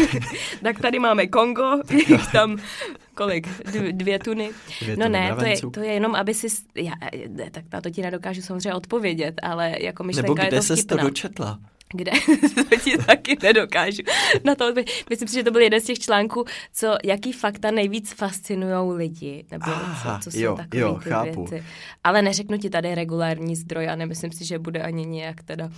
tak 0.62 0.81
tady 0.81 0.99
máme 0.99 1.26
Kongo, 1.26 1.81
tam 2.33 2.59
kolik? 3.14 3.49
Dvě 3.93 4.19
tuny? 4.19 4.50
Dvě 4.83 4.97
no 4.97 5.07
tuny 5.07 5.19
ne, 5.19 5.37
to 5.37 5.45
je, 5.45 5.57
to 5.71 5.81
je 5.81 5.93
jenom, 5.93 6.14
aby 6.14 6.35
si... 6.35 6.47
Já, 6.75 6.93
tak 7.50 7.64
na 7.73 7.81
to 7.81 7.90
ti 7.90 8.02
nedokážu 8.02 8.43
samozřejmě 8.43 8.75
odpovědět, 8.75 9.35
ale 9.43 9.75
jako 9.81 10.04
myšlenka 10.04 10.28
Nebo 10.28 10.35
kde 10.35 10.57
je 10.57 10.61
to 10.61 10.62
ses 10.62 10.85
to 10.85 10.97
dočetla? 10.97 11.59
Kde 11.94 12.12
to 12.70 12.76
ti 12.76 12.98
taky 12.98 13.36
nedokážu. 13.42 14.02
Na 14.44 14.54
to, 14.54 14.74
myslím 15.10 15.28
si, 15.28 15.34
že 15.34 15.42
to 15.42 15.50
byl 15.50 15.60
jeden 15.60 15.80
z 15.80 15.84
těch 15.84 15.98
článků, 15.98 16.44
co, 16.72 16.96
jaký 17.04 17.32
fakta 17.32 17.70
nejvíc 17.70 18.12
fascinují 18.12 18.96
lidi, 18.96 19.44
nebo 19.50 19.64
Aha, 19.66 20.18
co, 20.18 20.30
co 20.30 20.36
jsou 20.36 20.42
jo, 20.42 20.56
takové 20.56 20.82
jo, 20.82 21.00
ty 21.04 21.10
chápu. 21.10 21.44
věci. 21.44 21.66
Ale 22.04 22.22
neřeknu 22.22 22.58
ti 22.58 22.70
tady 22.70 22.94
regulární 22.94 23.56
zdroj 23.56 23.88
a 23.88 23.96
nemyslím 23.96 24.32
si, 24.32 24.44
že 24.44 24.58
bude 24.58 24.82
ani 24.82 25.06
nějak 25.06 25.42
teda 25.42 25.70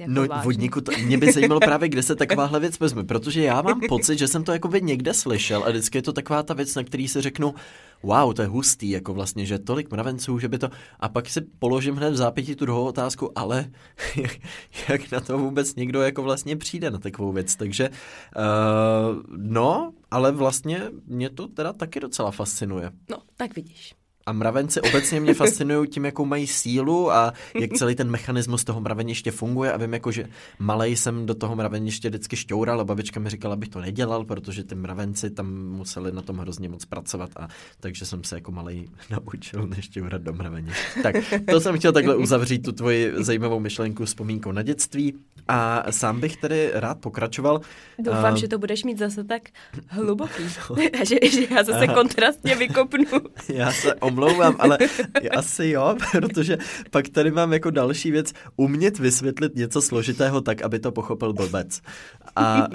Jako 0.00 0.12
no, 0.12 0.26
vážně. 0.26 0.44
vodníku, 0.44 0.80
to, 0.80 0.92
mě 1.04 1.18
by 1.18 1.32
zajímalo 1.32 1.60
právě, 1.60 1.88
kde 1.88 2.02
se 2.02 2.16
takováhle 2.16 2.60
věc 2.60 2.80
vezme, 2.80 3.04
protože 3.04 3.42
já 3.42 3.62
mám 3.62 3.80
pocit, 3.88 4.18
že 4.18 4.28
jsem 4.28 4.44
to 4.44 4.52
jako 4.52 4.68
by 4.68 4.82
někde 4.82 5.14
slyšel 5.14 5.64
a 5.64 5.70
vždycky 5.70 5.98
je 5.98 6.02
to 6.02 6.12
taková 6.12 6.42
ta 6.42 6.54
věc, 6.54 6.74
na 6.74 6.84
který 6.84 7.08
si 7.08 7.20
řeknu, 7.20 7.54
wow, 8.02 8.34
to 8.34 8.42
je 8.42 8.48
hustý, 8.48 8.90
jako 8.90 9.14
vlastně, 9.14 9.46
že 9.46 9.58
tolik 9.58 9.90
mravenců, 9.90 10.38
že 10.38 10.48
by 10.48 10.58
to... 10.58 10.68
A 11.00 11.08
pak 11.08 11.28
si 11.28 11.40
položím 11.40 11.96
hned 11.96 12.10
v 12.10 12.16
zápětí 12.16 12.54
tu 12.54 12.64
druhou 12.64 12.84
otázku, 12.84 13.38
ale 13.38 13.70
jak, 14.16 14.36
jak 14.88 15.12
na 15.12 15.20
to 15.20 15.38
vůbec 15.38 15.74
někdo 15.74 16.02
jako 16.02 16.22
vlastně 16.22 16.56
přijde 16.56 16.90
na 16.90 16.98
takovou 16.98 17.32
věc, 17.32 17.56
takže 17.56 17.88
uh, 17.88 19.22
no, 19.36 19.92
ale 20.10 20.32
vlastně 20.32 20.82
mě 21.06 21.30
to 21.30 21.48
teda 21.48 21.72
taky 21.72 22.00
docela 22.00 22.30
fascinuje. 22.30 22.90
No, 23.10 23.16
tak 23.36 23.56
vidíš. 23.56 23.99
A 24.26 24.32
mravenci 24.32 24.80
obecně 24.80 25.20
mě 25.20 25.34
fascinují 25.34 25.88
tím, 25.88 26.04
jakou 26.04 26.24
mají 26.24 26.46
sílu 26.46 27.12
a 27.12 27.32
jak 27.60 27.72
celý 27.72 27.94
ten 27.94 28.10
mechanismus 28.10 28.64
toho 28.64 28.80
mraveniště 28.80 29.30
funguje. 29.30 29.72
A 29.72 29.76
vím, 29.76 29.92
jako, 29.92 30.12
že 30.12 30.28
malej 30.58 30.96
jsem 30.96 31.26
do 31.26 31.34
toho 31.34 31.56
mraveniště 31.56 32.08
vždycky 32.08 32.36
šťoural 32.36 32.80
a 32.80 32.84
babička 32.84 33.20
mi 33.20 33.30
říkala, 33.30 33.54
abych 33.54 33.68
to 33.68 33.80
nedělal, 33.80 34.24
protože 34.24 34.64
ty 34.64 34.74
mravenci 34.74 35.30
tam 35.30 35.54
museli 35.54 36.12
na 36.12 36.22
tom 36.22 36.38
hrozně 36.38 36.68
moc 36.68 36.84
pracovat. 36.84 37.30
A 37.36 37.48
takže 37.80 38.06
jsem 38.06 38.24
se 38.24 38.34
jako 38.34 38.52
malej 38.52 38.88
naučil 39.10 39.66
nešťourat 39.66 40.22
do 40.22 40.32
mraveniště. 40.32 41.02
Tak 41.02 41.16
to 41.50 41.60
jsem 41.60 41.78
chtěl 41.78 41.92
takhle 41.92 42.16
uzavřít 42.16 42.58
tu 42.58 42.72
tvoji 42.72 43.12
zajímavou 43.16 43.60
myšlenku 43.60 44.04
vzpomínkou 44.04 44.52
na 44.52 44.62
dětství. 44.62 45.14
A 45.48 45.92
sám 45.92 46.20
bych 46.20 46.36
tedy 46.36 46.70
rád 46.74 46.98
pokračoval. 46.98 47.60
Doufám, 47.98 48.32
uh, 48.32 48.38
že 48.38 48.48
to 48.48 48.58
budeš 48.58 48.84
mít 48.84 48.98
zase 48.98 49.24
tak 49.24 49.42
hluboký. 49.88 50.42
a 51.00 51.04
že, 51.04 51.16
že 51.30 51.46
já 51.50 51.62
zase 51.62 51.84
aha. 51.84 51.94
kontrastně 51.94 52.54
vykopnu. 52.54 53.04
já 53.48 53.72
se 53.72 53.94
omlouvám, 54.10 54.56
ale 54.58 54.78
asi 55.36 55.66
jo, 55.68 55.96
protože 56.12 56.58
pak 56.90 57.08
tady 57.08 57.30
mám 57.30 57.52
jako 57.52 57.70
další 57.70 58.10
věc 58.10 58.32
umět 58.56 58.98
vysvětlit 58.98 59.56
něco 59.56 59.82
složitého 59.82 60.40
tak, 60.40 60.62
aby 60.62 60.78
to 60.78 60.92
pochopil 60.92 61.32
blbec. 61.32 61.80
A 62.36 62.66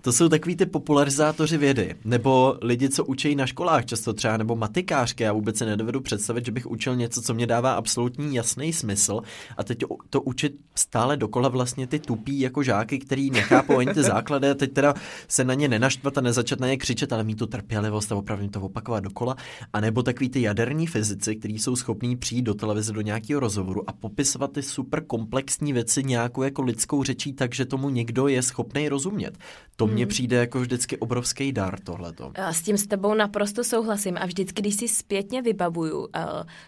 to 0.00 0.12
jsou 0.12 0.28
takový 0.28 0.56
ty 0.56 0.66
popularizátoři 0.66 1.56
vědy, 1.56 1.94
nebo 2.04 2.58
lidi, 2.62 2.88
co 2.88 3.04
učí 3.04 3.34
na 3.34 3.46
školách 3.46 3.84
často 3.84 4.12
třeba, 4.12 4.36
nebo 4.36 4.56
matikářky. 4.56 5.22
Já 5.22 5.32
vůbec 5.32 5.58
si 5.58 5.66
nedovedu 5.66 6.00
představit, 6.00 6.46
že 6.46 6.52
bych 6.52 6.66
učil 6.66 6.96
něco, 6.96 7.22
co 7.22 7.34
mě 7.34 7.46
dává 7.46 7.72
absolutní 7.72 8.34
jasný 8.34 8.72
smysl 8.72 9.20
a 9.56 9.64
teď 9.64 9.78
to 10.10 10.20
učit 10.20 10.54
stále 10.74 11.16
dokola 11.16 11.48
vlastně 11.48 11.86
ty 11.86 11.98
tupí 11.98 12.40
jako 12.40 12.62
žáky, 12.62 12.98
který 12.98 13.30
nechápou 13.30 13.78
ani 13.78 13.94
ty 13.94 14.02
základy 14.02 14.50
a 14.50 14.54
teď 14.54 14.72
teda 14.72 14.94
se 15.28 15.44
na 15.44 15.54
ně 15.54 15.68
nenaštvat 15.68 16.18
a 16.18 16.20
nezačat 16.20 16.60
na 16.60 16.66
ně 16.66 16.76
křičet, 16.76 17.12
ale 17.12 17.24
mít 17.24 17.38
tu 17.38 17.46
trpělivost 17.46 18.12
a 18.12 18.16
opravdu 18.16 18.48
to 18.48 18.60
opakovat 18.60 19.00
dokola. 19.00 19.36
A 19.72 19.80
nebo 19.80 20.02
takový 20.02 20.28
ty 20.28 20.40
jaderní 20.50 20.86
fyzici, 20.86 21.36
kteří 21.36 21.58
jsou 21.58 21.76
schopní 21.76 22.16
přijít 22.16 22.42
do 22.42 22.54
televize 22.54 22.92
do 22.92 23.00
nějakého 23.00 23.40
rozhovoru 23.40 23.90
a 23.90 23.92
popisovat 23.92 24.52
ty 24.52 24.62
super 24.62 25.04
komplexní 25.04 25.72
věci 25.72 26.04
nějakou 26.04 26.42
jako 26.42 26.62
lidskou 26.62 27.04
řečí, 27.04 27.32
takže 27.32 27.64
tomu 27.64 27.88
někdo 27.88 28.28
je 28.28 28.42
schopný 28.42 28.88
rozumět. 28.88 29.38
To 29.76 29.86
mně 29.86 30.04
hmm. 30.04 30.08
přijde 30.08 30.36
jako 30.36 30.60
vždycky 30.60 30.98
obrovský 30.98 31.52
dar 31.52 31.80
tohleto. 31.80 32.32
S 32.36 32.62
tím 32.62 32.78
s 32.78 32.86
tebou 32.86 33.14
naprosto 33.14 33.64
souhlasím 33.64 34.16
a 34.20 34.26
vždycky, 34.26 34.62
když 34.62 34.74
si 34.74 34.88
zpětně 34.88 35.42
vybavuju 35.42 35.98
uh, 35.98 36.06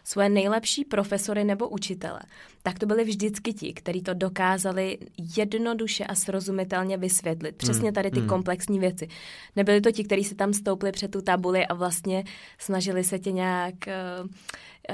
svoje 0.05 0.29
nejlepší 0.29 0.85
profesory 0.85 1.45
nebo 1.45 1.69
učitele, 1.69 2.21
tak 2.63 2.79
to 2.79 2.87
byli 2.87 3.05
vždycky 3.05 3.53
ti, 3.53 3.73
kteří 3.73 4.03
to 4.03 4.15
dokázali 4.15 4.99
jednoduše 5.37 6.05
a 6.05 6.15
srozumitelně 6.15 6.97
vysvětlit. 6.97 7.57
Přesně 7.57 7.89
hmm, 7.89 7.95
tady 7.95 8.11
ty 8.11 8.19
hmm. 8.19 8.29
komplexní 8.29 8.79
věci. 8.79 9.09
Nebyli 9.57 9.81
to 9.81 9.93
ti, 9.93 10.05
kteří 10.05 10.25
se 10.25 10.35
tam 10.35 10.53
stoupli 10.53 10.93
před 10.93 11.11
tu 11.11 11.23
tabuli 11.23 11.67
a 11.67 11.75
vlastně 11.75 12.25
snažili 12.59 13.05
se 13.05 13.19
tě 13.19 13.33
nějak 13.33 13.72
uh, 13.87 14.29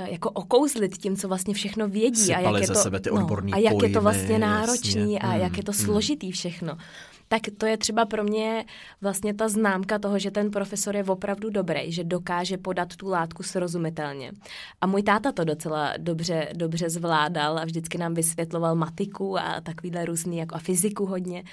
jako 0.09 0.31
okouzlit 0.31 0.99
tím, 0.99 1.17
co 1.17 1.29
vlastně 1.29 1.55
všechno 1.55 1.89
vědí 1.89 2.21
Sypali 2.21 2.47
a 2.47 2.51
jak 2.51 2.61
je 2.61 2.67
to, 2.67 2.75
sebe 2.75 3.01
ty 3.01 3.11
no, 3.15 3.27
a 3.53 3.59
jak 3.59 3.83
je 3.83 3.89
to 3.89 4.01
vlastně 4.01 4.39
náročný 4.39 5.13
jasně. 5.13 5.19
a 5.19 5.35
jak 5.35 5.57
je 5.57 5.63
to 5.63 5.73
Hmm, 5.73 5.85
složitý 5.85 6.33
všechno 6.33 6.79
tak 7.29 7.43
to 7.59 7.67
je 7.67 7.77
třeba 7.77 8.07
pro 8.07 8.25
mě 8.25 8.65
vlastně 9.01 9.35
ta 9.35 9.49
známka 9.49 9.99
toho, 9.99 10.19
že 10.19 10.31
ten 10.31 10.51
profesor 10.51 10.97
je 10.97 11.05
opravdu 11.05 11.51
dobrý, 11.51 11.93
že 11.93 12.05
dokáže 12.05 12.59
podat 12.59 12.97
tu 12.97 13.09
látku 13.09 13.43
srozumitelně. 13.43 14.33
A 14.81 14.87
můj 14.87 15.03
táta 15.03 15.33
to 15.33 15.45
docela 15.45 15.95
dobře, 15.99 16.49
dobře 16.57 16.91
zvládal 16.91 17.59
a 17.59 17.65
vždycky 17.65 17.99
nám 17.99 18.15
vysvětloval 18.15 18.75
matiku 18.75 19.39
a 19.39 19.61
takovýhle 19.61 20.05
různý, 20.05 20.39
jako 20.39 20.55
a 20.55 20.59
fyziku 20.59 21.07
hodně. 21.07 21.45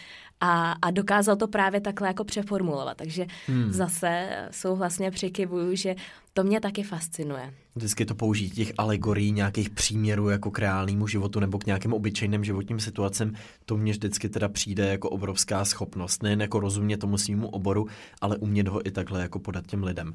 A, 0.42 0.72
a 0.72 0.92
dokázal 0.92 1.36
to 1.36 1.48
právě 1.48 1.82
takhle 1.82 2.08
jako 2.08 2.24
přeformulovat. 2.24 2.98
Takže 2.98 3.26
hmm. 3.48 3.72
zase 3.72 4.30
souhlasně 4.52 5.12
přikivuju, 5.12 5.76
že 5.76 5.96
to 6.34 6.44
mě 6.44 6.62
taky 6.62 6.84
fascinuje. 6.84 7.54
Vždycky 7.76 8.06
to 8.06 8.16
použít 8.16 8.50
těch 8.50 8.74
alegorií, 8.78 9.32
nějakých 9.32 9.70
příměrů 9.70 10.30
jako 10.30 10.52
k 10.52 10.60
reálnému 10.60 11.08
životu 11.08 11.40
nebo 11.40 11.60
k 11.60 11.66
nějakým 11.66 11.94
obyčejným 11.94 12.44
životním 12.44 12.80
situacím, 12.80 13.34
to 13.66 13.78
mně 13.78 13.92
vždycky 13.92 14.30
teda 14.30 14.50
přijde 14.50 14.88
jako 14.88 15.10
obrovská 15.10 15.66
schopnost. 15.66 16.24
Nejen 16.24 16.42
jako 16.42 16.60
rozumět 16.60 16.98
tomu 16.98 17.18
svýmu 17.18 17.50
oboru, 17.50 17.88
ale 18.22 18.38
umět 18.38 18.68
ho 18.68 18.88
i 18.88 18.92
takhle 18.92 19.22
jako 19.22 19.40
podat 19.40 19.68
těm 19.68 19.84
lidem. 19.84 20.14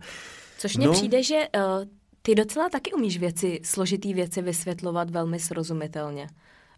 Což 0.59 0.77
mně 0.77 0.87
no, 0.87 0.93
přijde, 0.93 1.23
že 1.23 1.35
uh, 1.57 1.63
ty 2.23 2.35
docela 2.35 2.69
taky 2.69 2.93
umíš 2.93 3.19
věci, 3.19 3.61
složitý 3.65 4.15
věci 4.15 4.43
vysvětlovat 4.43 5.11
velmi 5.11 5.39
srozumitelně. 5.39 6.29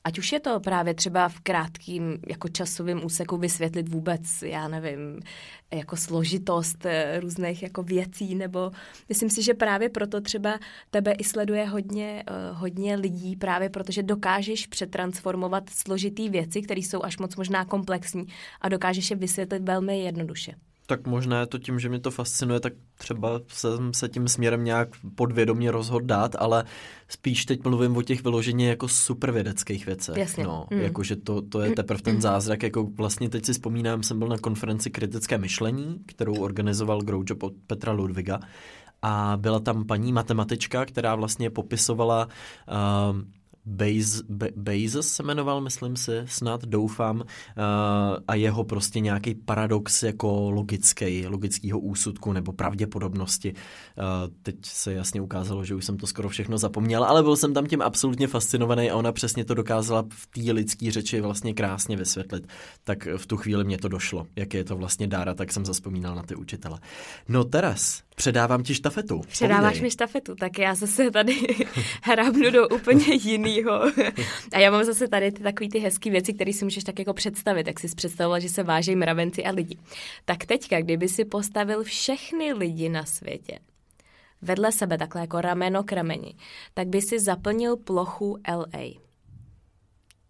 Ať 0.04 0.18
už 0.18 0.32
je 0.32 0.40
to 0.40 0.60
právě 0.60 0.94
třeba 0.94 1.28
v 1.28 1.40
krátkým 1.40 2.18
jako 2.28 2.48
časovém 2.48 3.04
úseku 3.04 3.36
vysvětlit 3.36 3.88
vůbec, 3.88 4.42
já 4.42 4.68
nevím, 4.68 5.20
jako 5.72 5.96
složitost 5.96 6.86
eh, 6.86 7.20
různých 7.20 7.62
jako 7.62 7.82
věcí, 7.82 8.34
nebo 8.34 8.70
myslím 9.08 9.30
si, 9.30 9.42
že 9.42 9.54
právě 9.54 9.88
proto 9.88 10.20
třeba 10.20 10.58
tebe 10.90 11.12
i 11.12 11.24
sleduje 11.24 11.64
hodně, 11.66 12.24
uh, 12.30 12.58
hodně 12.58 12.96
lidí, 12.96 13.36
právě 13.36 13.68
protože 13.68 14.02
dokážeš 14.02 14.66
přetransformovat 14.66 15.70
složitý 15.70 16.28
věci, 16.28 16.62
které 16.62 16.80
jsou 16.80 17.02
až 17.02 17.18
moc 17.18 17.36
možná 17.36 17.64
komplexní 17.64 18.26
a 18.60 18.68
dokážeš 18.68 19.10
je 19.10 19.16
vysvětlit 19.16 19.62
velmi 19.62 20.00
jednoduše 20.00 20.54
tak 20.86 21.06
možná 21.06 21.40
je 21.40 21.46
to 21.46 21.58
tím, 21.58 21.78
že 21.78 21.88
mě 21.88 22.00
to 22.00 22.10
fascinuje, 22.10 22.60
tak 22.60 22.72
třeba 22.98 23.40
jsem 23.48 23.94
se 23.94 24.08
tím 24.08 24.28
směrem 24.28 24.64
nějak 24.64 24.88
podvědomě 25.14 25.70
rozhodl 25.70 26.06
dát, 26.06 26.36
ale 26.38 26.64
spíš 27.08 27.44
teď 27.44 27.64
mluvím 27.64 27.96
o 27.96 28.02
těch 28.02 28.22
vyloženě 28.22 28.68
jako 28.68 28.88
super 28.88 29.32
vědeckých 29.32 29.86
věcech. 29.86 30.16
Jasně. 30.16 30.44
No, 30.44 30.66
mm. 30.70 30.80
Jakože 30.80 31.16
to, 31.16 31.42
to 31.42 31.60
je 31.60 31.70
teprve 31.70 32.02
ten 32.02 32.20
zázrak, 32.20 32.62
jako 32.62 32.84
vlastně 32.84 33.28
teď 33.28 33.46
si 33.46 33.52
vzpomínám, 33.52 34.02
jsem 34.02 34.18
byl 34.18 34.28
na 34.28 34.38
konferenci 34.38 34.90
kritické 34.90 35.38
myšlení, 35.38 35.98
kterou 36.06 36.34
organizoval 36.34 37.00
Groucho 37.00 37.34
od 37.40 37.52
Petra 37.66 37.92
Ludviga 37.92 38.40
a 39.02 39.38
byla 39.40 39.60
tam 39.60 39.84
paní 39.84 40.12
matematička, 40.12 40.84
která 40.84 41.14
vlastně 41.14 41.50
popisovala 41.50 42.26
uh, 42.26 43.20
Bez, 43.64 44.22
Be, 44.28 44.48
Bezos 44.56 45.08
se 45.08 45.22
jmenoval, 45.22 45.60
myslím 45.60 45.96
si, 45.96 46.12
snad, 46.26 46.64
doufám, 46.64 47.16
uh, 47.16 47.24
a 48.28 48.34
jeho 48.34 48.64
prostě 48.64 49.00
nějaký 49.00 49.34
paradox 49.34 50.02
jako 50.02 50.50
logický, 50.50 51.26
logického 51.26 51.78
úsudku 51.80 52.32
nebo 52.32 52.52
pravděpodobnosti. 52.52 53.52
Uh, 53.52 54.04
teď 54.42 54.56
se 54.62 54.92
jasně 54.92 55.20
ukázalo, 55.20 55.64
že 55.64 55.74
už 55.74 55.84
jsem 55.84 55.96
to 55.96 56.06
skoro 56.06 56.28
všechno 56.28 56.58
zapomněl, 56.58 57.04
ale 57.04 57.22
byl 57.22 57.36
jsem 57.36 57.54
tam 57.54 57.66
tím 57.66 57.82
absolutně 57.82 58.26
fascinovaný 58.26 58.90
a 58.90 58.96
ona 58.96 59.12
přesně 59.12 59.44
to 59.44 59.54
dokázala 59.54 60.04
v 60.10 60.26
té 60.26 60.52
lidské 60.52 60.90
řeči 60.90 61.20
vlastně 61.20 61.54
krásně 61.54 61.96
vysvětlit. 61.96 62.46
Tak 62.84 63.08
v 63.16 63.26
tu 63.26 63.36
chvíli 63.36 63.64
mě 63.64 63.78
to 63.78 63.88
došlo, 63.88 64.26
jak 64.36 64.54
je 64.54 64.64
to 64.64 64.76
vlastně 64.76 65.06
dára, 65.06 65.34
tak 65.34 65.52
jsem 65.52 65.64
zaspomínal 65.64 66.14
na 66.14 66.22
ty 66.22 66.34
učitele. 66.34 66.78
No 67.28 67.44
teraz, 67.44 68.02
předávám 68.16 68.62
ti 68.62 68.74
štafetu. 68.74 69.20
Předáváš 69.20 69.62
Povídej. 69.62 69.82
mi 69.82 69.90
štafetu, 69.90 70.34
tak 70.34 70.58
já 70.58 70.74
zase 70.74 71.10
tady 71.10 71.36
hrábnu 72.02 72.50
do 72.50 72.68
úplně 72.68 73.14
jiného. 73.54 73.82
A 74.52 74.58
já 74.58 74.70
mám 74.70 74.84
zase 74.84 75.08
tady 75.08 75.32
ty 75.32 75.42
takové 75.42 75.68
ty 75.70 75.78
hezké 75.78 76.10
věci, 76.10 76.32
které 76.34 76.52
si 76.52 76.64
můžeš 76.64 76.84
tak 76.84 76.98
jako 76.98 77.14
představit, 77.14 77.66
jak 77.66 77.80
jsi 77.80 77.88
představovala, 77.94 78.38
že 78.38 78.48
se 78.48 78.62
vážejí 78.62 78.96
mravenci 78.96 79.44
a 79.44 79.50
lidi. 79.50 79.78
Tak 80.24 80.46
teďka, 80.46 80.80
kdyby 80.80 81.08
si 81.08 81.24
postavil 81.24 81.84
všechny 81.84 82.52
lidi 82.52 82.88
na 82.88 83.04
světě, 83.04 83.58
vedle 84.42 84.72
sebe 84.72 84.98
takhle 84.98 85.20
jako 85.20 85.40
rameno 85.40 85.82
k 85.82 85.92
rameni, 85.92 86.34
tak 86.74 86.88
by 86.88 87.02
si 87.02 87.20
zaplnil 87.20 87.76
plochu 87.76 88.38
LA. 88.48 89.02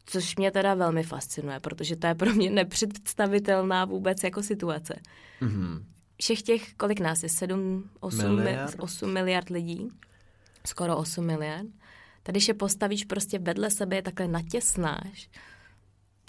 Což 0.06 0.36
mě 0.36 0.50
teda 0.50 0.74
velmi 0.74 1.02
fascinuje, 1.02 1.60
protože 1.60 1.96
to 1.96 2.06
je 2.06 2.14
pro 2.14 2.34
mě 2.34 2.50
nepředstavitelná 2.50 3.84
vůbec 3.84 4.22
jako 4.22 4.42
situace. 4.42 5.00
Mm-hmm. 5.42 5.84
Všech 6.20 6.42
těch, 6.42 6.74
kolik 6.74 7.00
nás 7.00 7.22
je? 7.22 7.28
7, 7.28 7.90
8 8.00 8.36
miliard, 8.36 8.74
8 8.78 9.12
miliard 9.12 9.48
lidí? 9.48 9.88
Skoro 10.66 10.96
8 10.96 11.26
miliard. 11.26 11.66
Tady, 12.22 12.36
když 12.36 12.48
je 12.48 12.54
postavíš 12.54 13.04
prostě 13.04 13.38
vedle 13.38 13.70
sebe, 13.70 14.02
takhle 14.02 14.28
natěsnáš, 14.28 15.28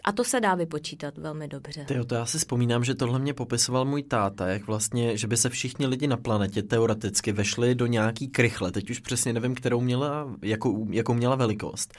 a 0.04 0.12
to 0.12 0.24
se 0.24 0.40
dá 0.40 0.56
vypočítat 0.56 1.18
velmi 1.18 1.48
dobře. 1.48 1.86
Tyjo, 1.88 2.06
to 2.06 2.16
já 2.16 2.26
si 2.26 2.38
vzpomínám, 2.38 2.84
že 2.84 2.96
tohle 2.96 3.20
mě 3.20 3.34
popisoval 3.34 3.86
můj 3.86 4.04
táta, 4.04 4.48
jak 4.48 4.68
vlastně, 4.68 5.18
že 5.18 5.28
by 5.28 5.38
se 5.38 5.50
všichni 5.50 5.86
lidi 5.86 6.08
na 6.08 6.18
planetě 6.18 6.64
teoreticky 6.64 7.32
vešli 7.32 7.76
do 7.76 7.86
nějaký 7.86 8.28
krychle. 8.28 8.72
Teď 8.72 8.90
už 8.90 9.00
přesně 9.00 9.34
nevím, 9.34 9.56
kterou 9.56 9.82
měla, 9.82 10.36
jakou, 10.42 10.92
jakou 10.92 11.14
měla 11.14 11.36
velikost 11.36 11.94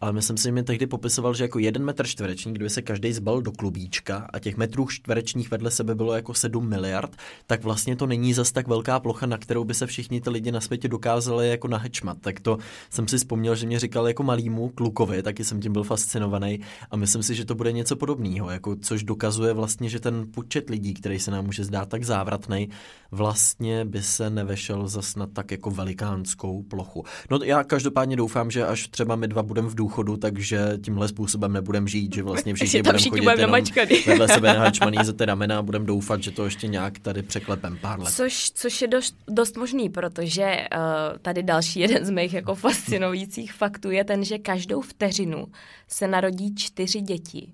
ale 0.00 0.12
myslím 0.12 0.36
si, 0.36 0.42
že 0.42 0.52
mi 0.52 0.62
tehdy 0.62 0.86
popisoval, 0.86 1.34
že 1.34 1.44
jako 1.44 1.58
jeden 1.58 1.84
metr 1.84 2.06
čtvereční, 2.06 2.54
kdyby 2.54 2.70
se 2.70 2.82
každý 2.82 3.12
zbal 3.12 3.42
do 3.42 3.52
klubíčka 3.52 4.28
a 4.32 4.38
těch 4.38 4.56
metrů 4.56 4.86
čtverečních 4.86 5.50
vedle 5.50 5.70
sebe 5.70 5.94
bylo 5.94 6.14
jako 6.14 6.34
7 6.34 6.68
miliard, 6.68 7.16
tak 7.46 7.62
vlastně 7.62 7.96
to 7.96 8.06
není 8.06 8.34
zas 8.34 8.52
tak 8.52 8.68
velká 8.68 9.00
plocha, 9.00 9.26
na 9.26 9.38
kterou 9.38 9.64
by 9.64 9.74
se 9.74 9.86
všichni 9.86 10.20
ty 10.20 10.30
lidi 10.30 10.52
na 10.52 10.60
světě 10.60 10.88
dokázali 10.88 11.48
jako 11.48 11.68
nahečmat. 11.68 12.18
Tak 12.20 12.40
to 12.40 12.58
jsem 12.90 13.08
si 13.08 13.18
vzpomněl, 13.18 13.54
že 13.54 13.66
mě 13.66 13.78
říkal 13.78 14.08
jako 14.08 14.22
malýmu 14.22 14.68
klukovi, 14.68 15.22
taky 15.22 15.44
jsem 15.44 15.60
tím 15.60 15.72
byl 15.72 15.84
fascinovaný 15.84 16.60
a 16.90 16.96
myslím 16.96 17.22
si, 17.22 17.34
že 17.34 17.44
to 17.44 17.54
bude 17.54 17.72
něco 17.72 17.96
podobného, 17.96 18.50
jako 18.50 18.76
což 18.76 19.02
dokazuje 19.02 19.52
vlastně, 19.52 19.88
že 19.88 20.00
ten 20.00 20.26
počet 20.34 20.70
lidí, 20.70 20.94
který 20.94 21.18
se 21.18 21.30
nám 21.30 21.44
může 21.44 21.64
zdát 21.64 21.88
tak 21.88 22.04
závratný, 22.04 22.68
vlastně 23.10 23.84
by 23.84 24.02
se 24.02 24.30
nevešel 24.30 24.88
zas 24.88 25.16
na 25.16 25.26
tak 25.26 25.50
jako 25.50 25.70
velikánskou 25.70 26.62
plochu. 26.62 27.04
No 27.30 27.38
já 27.44 27.64
každopádně 27.64 28.16
doufám, 28.16 28.50
že 28.50 28.66
až 28.66 28.88
třeba 28.88 29.16
my 29.16 29.28
dva 29.28 29.42
budeme 29.42 29.68
v 29.68 29.74
důchodu, 29.74 29.87
takže 30.16 30.78
tímhle 30.84 31.08
způsobem 31.08 31.52
nebudeme 31.52 31.88
žít, 31.88 32.14
že 32.14 32.22
vlastně 32.22 32.54
všichni 32.54 32.82
budeme 32.82 32.98
chodit 32.98 33.20
budem 33.20 33.38
jenom 33.38 33.64
vedle 34.06 34.28
sebe 34.28 34.48
nahačmaný 34.54 34.98
za 35.02 35.12
ty 35.12 35.24
ramena 35.24 35.58
a 35.58 35.62
budeme 35.62 35.84
doufat, 35.84 36.22
že 36.22 36.30
to 36.30 36.44
ještě 36.44 36.66
nějak 36.66 36.98
tady 36.98 37.22
překlepem 37.22 37.78
pár 37.80 38.00
let. 38.00 38.14
Což, 38.14 38.50
což 38.50 38.82
je 38.82 38.88
dost, 38.88 39.16
dost 39.28 39.56
možný, 39.56 39.88
protože 39.88 40.66
uh, 40.74 41.18
tady 41.22 41.42
další 41.42 41.80
jeden 41.80 42.04
z 42.04 42.10
mých 42.10 42.32
jako 42.32 42.54
fascinujících 42.54 43.52
faktů 43.52 43.90
je 43.90 44.04
ten, 44.04 44.24
že 44.24 44.38
každou 44.38 44.80
vteřinu 44.80 45.46
se 45.88 46.08
narodí 46.08 46.54
čtyři 46.54 47.00
děti 47.00 47.52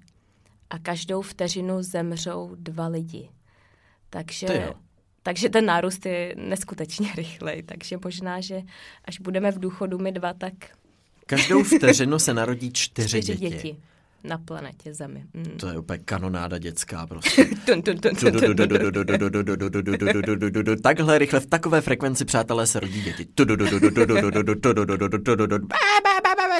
a 0.70 0.78
každou 0.78 1.22
vteřinu 1.22 1.82
zemřou 1.82 2.50
dva 2.58 2.86
lidi. 2.86 3.30
Takže, 4.10 4.74
takže 5.22 5.48
ten 5.48 5.66
nárůst 5.66 6.06
je 6.06 6.34
neskutečně 6.38 7.08
rychlej. 7.16 7.62
Takže 7.62 7.98
možná, 8.04 8.40
že 8.40 8.62
až 9.04 9.20
budeme 9.20 9.50
v 9.52 9.58
důchodu 9.58 9.98
my 9.98 10.12
dva, 10.12 10.32
tak... 10.32 10.54
Každou 11.26 11.62
vteřinu 11.62 12.18
se 12.18 12.34
narodí 12.34 12.72
čtyři, 12.72 13.22
čtyři 13.22 13.38
děti. 13.38 13.56
děti 13.56 13.76
na 14.24 14.38
planetě 14.38 14.94
Zemi. 14.94 15.24
Mm. 15.34 15.44
To 15.44 15.68
je 15.68 15.78
úplně 15.78 15.98
kanonáda 15.98 16.58
dětská 16.58 17.06
prostě. 17.06 17.48
Takhle 20.82 21.18
rychle 21.18 21.40
v 21.40 21.46
takové 21.46 21.80
frekvenci, 21.80 22.24
přátelé, 22.24 22.66
se 22.66 22.80
rodí 22.80 23.02
děti. 23.02 23.26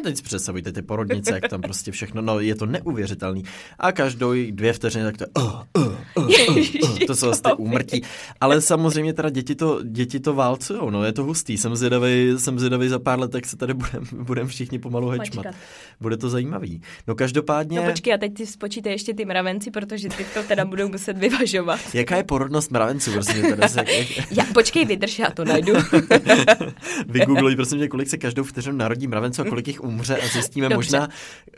Teď 0.04 0.16
si 0.16 0.22
představujte 0.22 0.72
ty 0.72 0.82
porodnice, 0.82 1.34
jak 1.34 1.48
tam 1.48 1.60
prostě 1.60 1.92
všechno, 1.92 2.22
no 2.22 2.40
je 2.40 2.54
to 2.54 2.66
neuvěřitelný. 2.66 3.44
A 3.78 3.92
každou 3.92 4.32
dvě 4.50 4.72
vteřiny 4.72 5.04
tak 5.04 5.16
to, 5.16 5.42
uh, 5.42 5.62
uh, 5.76 5.94
uh, 6.16 6.28
uh, 6.48 6.58
uh, 6.82 6.98
to 7.06 7.16
jsou 7.16 7.26
vlastně 7.26 7.52
úmrtí. 7.52 8.02
Ale 8.40 8.60
samozřejmě 8.60 9.12
teda 9.12 9.30
děti 9.30 9.54
to, 9.54 9.82
děti 9.82 10.20
to 10.20 10.34
válcujou, 10.34 10.90
no 10.90 11.04
je 11.04 11.12
to 11.12 11.24
hustý. 11.24 11.58
Jsem 11.58 11.76
zvědavý, 11.76 12.34
jsem 12.38 12.58
zvědavý 12.58 12.88
za 12.88 12.98
pár 12.98 13.20
let, 13.20 13.34
jak 13.34 13.46
se 13.46 13.56
tady 13.56 13.74
budeme 13.74 14.06
budem 14.12 14.48
všichni 14.48 14.78
pomalu 14.78 15.08
hečmat. 15.08 15.46
Bude 16.00 16.16
to 16.16 16.30
zajímavý. 16.30 16.82
No 17.06 17.14
každopádně... 17.14 17.80
No 17.80 17.90
počkej, 17.90 18.14
a 18.14 18.18
teď 18.18 18.38
si 18.38 18.46
spočítej 18.46 18.92
ještě 18.92 19.14
ty 19.14 19.24
mravenci, 19.24 19.70
protože 19.70 20.08
ty 20.08 20.26
to 20.34 20.42
teda 20.42 20.64
budou 20.64 20.88
muset 20.88 21.18
vyvažovat. 21.18 21.80
Jaká 21.94 22.16
je 22.16 22.24
porodnost 22.24 22.70
mravenců, 22.70 23.12
prosím 23.12 23.42
teda 23.42 23.68
se. 23.68 23.84
Já, 24.30 24.44
počkej, 24.54 24.84
vydrž, 24.84 25.18
já 25.18 25.30
to 25.30 25.44
najdu. 25.44 25.72
Vygoogluj, 27.08 27.56
prosím 27.56 27.78
tě, 27.78 27.88
kolik 27.88 28.08
se 28.08 28.16
každou 28.16 28.44
vteřinu 28.44 28.76
narodí 28.76 29.06
mravenců 29.06 29.42
a 29.42 29.44
kolik 29.44 29.68
jich 29.68 29.84
umře 29.84 29.93
a 30.00 30.26
zjistíme 30.32 30.68
Dobře. 30.68 30.76
možná, 30.76 31.08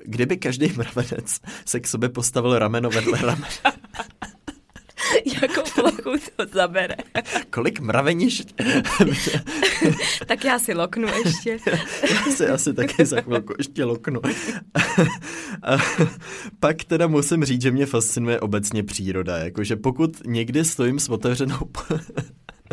kdyby 0.05 0.37
každý 0.37 0.73
mravenec 0.77 1.41
se 1.65 1.81
k 1.81 1.87
sobě 1.87 2.09
postavil 2.09 2.59
rameno 2.59 2.91
vedle 2.91 3.19
ramena. 3.21 3.49
Jakou 5.43 5.63
plochu 5.75 6.19
to 6.37 6.47
zabere? 6.53 6.97
Kolik 7.51 7.81
mraveniš? 7.81 8.43
tak 10.27 10.45
já 10.45 10.59
si 10.59 10.75
loknu 10.75 11.09
ještě. 11.25 11.59
já 12.11 12.33
si 12.37 12.49
asi 12.49 12.75
taky 12.75 13.07
za 13.07 13.21
chvilku 13.21 13.55
ještě 13.59 13.85
loknu. 13.85 14.21
A 15.63 15.77
pak 16.61 16.85
teda 16.85 17.07
musím 17.07 17.45
říct, 17.45 17.63
že 17.63 17.71
mě 17.71 17.87
fascinuje 17.87 18.41
obecně 18.41 18.83
příroda. 18.83 19.39
Jakože 19.39 19.77
pokud 19.77 20.27
někdy 20.27 20.65
stojím 20.65 20.99
s 20.99 21.09
otevřenou 21.09 21.59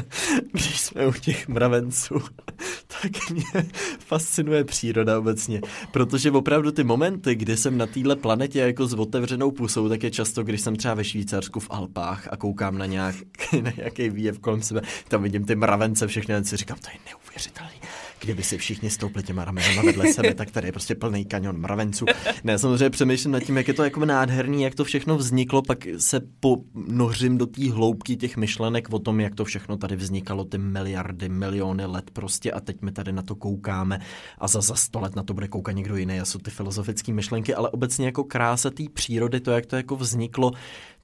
když 0.51 0.81
jsme 0.81 1.07
u 1.07 1.11
těch 1.11 1.47
mravenců, 1.47 2.15
tak 2.87 3.29
mě 3.29 3.43
fascinuje 3.99 4.63
příroda 4.63 5.19
obecně, 5.19 5.61
protože 5.91 6.31
opravdu 6.31 6.71
ty 6.71 6.83
momenty, 6.83 7.35
kdy 7.35 7.57
jsem 7.57 7.77
na 7.77 7.85
téhle 7.85 8.15
planetě 8.15 8.59
jako 8.59 8.87
s 8.87 8.93
otevřenou 8.93 9.51
pusou, 9.51 9.89
tak 9.89 10.03
je 10.03 10.11
často, 10.11 10.43
když 10.43 10.61
jsem 10.61 10.75
třeba 10.75 10.93
ve 10.93 11.03
Švýcarsku 11.03 11.59
v 11.59 11.67
Alpách 11.71 12.27
a 12.31 12.37
koukám 12.37 12.77
na, 12.77 12.85
nějak, 12.85 13.15
na 13.61 13.71
nějaký 13.77 14.09
výjev 14.09 14.39
kolem 14.39 14.61
sebe, 14.61 14.81
tam 15.07 15.23
vidím 15.23 15.45
ty 15.45 15.55
mravence 15.55 16.07
všechny 16.07 16.35
a 16.35 16.43
si 16.43 16.57
říkám, 16.57 16.77
to 16.77 16.89
je 16.89 16.97
neuvěřitelný 17.11 17.75
kdyby 18.23 18.43
si 18.43 18.57
všichni 18.57 18.89
stoupli 18.89 19.23
těma 19.23 19.45
ramenama 19.45 19.81
vedle 19.81 20.13
sebe, 20.13 20.33
tak 20.33 20.51
tady 20.51 20.67
je 20.67 20.71
prostě 20.71 20.95
plný 20.95 21.25
kanion 21.25 21.57
mravenců. 21.57 22.05
Ne, 22.43 22.59
samozřejmě 22.59 22.89
přemýšlím 22.89 23.31
nad 23.31 23.39
tím, 23.39 23.57
jak 23.57 23.67
je 23.67 23.73
to 23.73 23.83
jako 23.83 24.05
nádherný, 24.05 24.63
jak 24.63 24.75
to 24.75 24.83
všechno 24.83 25.17
vzniklo, 25.17 25.61
pak 25.61 25.87
se 25.97 26.21
ponořím 26.39 27.37
do 27.37 27.45
té 27.45 27.71
hloubky 27.71 28.15
těch 28.15 28.37
myšlenek 28.37 28.93
o 28.93 28.99
tom, 28.99 29.19
jak 29.19 29.35
to 29.35 29.45
všechno 29.45 29.77
tady 29.77 29.95
vznikalo, 29.95 30.45
ty 30.45 30.57
miliardy, 30.57 31.29
miliony 31.29 31.85
let 31.85 32.11
prostě 32.11 32.51
a 32.51 32.59
teď 32.59 32.77
my 32.81 32.91
tady 32.91 33.11
na 33.11 33.21
to 33.21 33.35
koukáme 33.35 33.99
a 34.37 34.47
za, 34.47 34.61
za 34.61 34.75
sto 34.75 34.99
let 34.99 35.15
na 35.15 35.23
to 35.23 35.33
bude 35.33 35.47
koukat 35.47 35.75
někdo 35.75 35.95
jiný 35.95 36.19
a 36.19 36.25
jsou 36.25 36.39
ty 36.39 36.51
filozofické 36.51 37.13
myšlenky, 37.13 37.55
ale 37.55 37.69
obecně 37.69 38.05
jako 38.05 38.23
krása 38.23 38.69
té 38.69 38.83
přírody, 38.93 39.39
to, 39.39 39.51
jak 39.51 39.65
to 39.65 39.75
jako 39.75 39.95
vzniklo, 39.95 40.51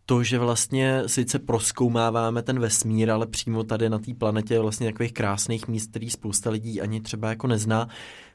to, 0.10 0.24
že 0.24 0.39
vlastně 0.39 1.04
sice 1.08 1.39
proskoumáváme 1.39 2.41
ten 2.41 2.60
vesmír, 2.60 3.12
ale 3.12 3.28
přímo 3.28 3.63
tady 3.63 3.89
na 3.89 4.00
té 4.00 4.13
planetě 4.13 4.60
vlastně 4.60 4.88
takových 4.91 5.13
krásných 5.13 5.67
míst, 5.67 5.89
který 5.89 6.10
spousta 6.10 6.50
lidí 6.50 6.82
ani 6.82 7.02
třeba 7.02 7.30
jako 7.30 7.48
nezná, 7.48 7.88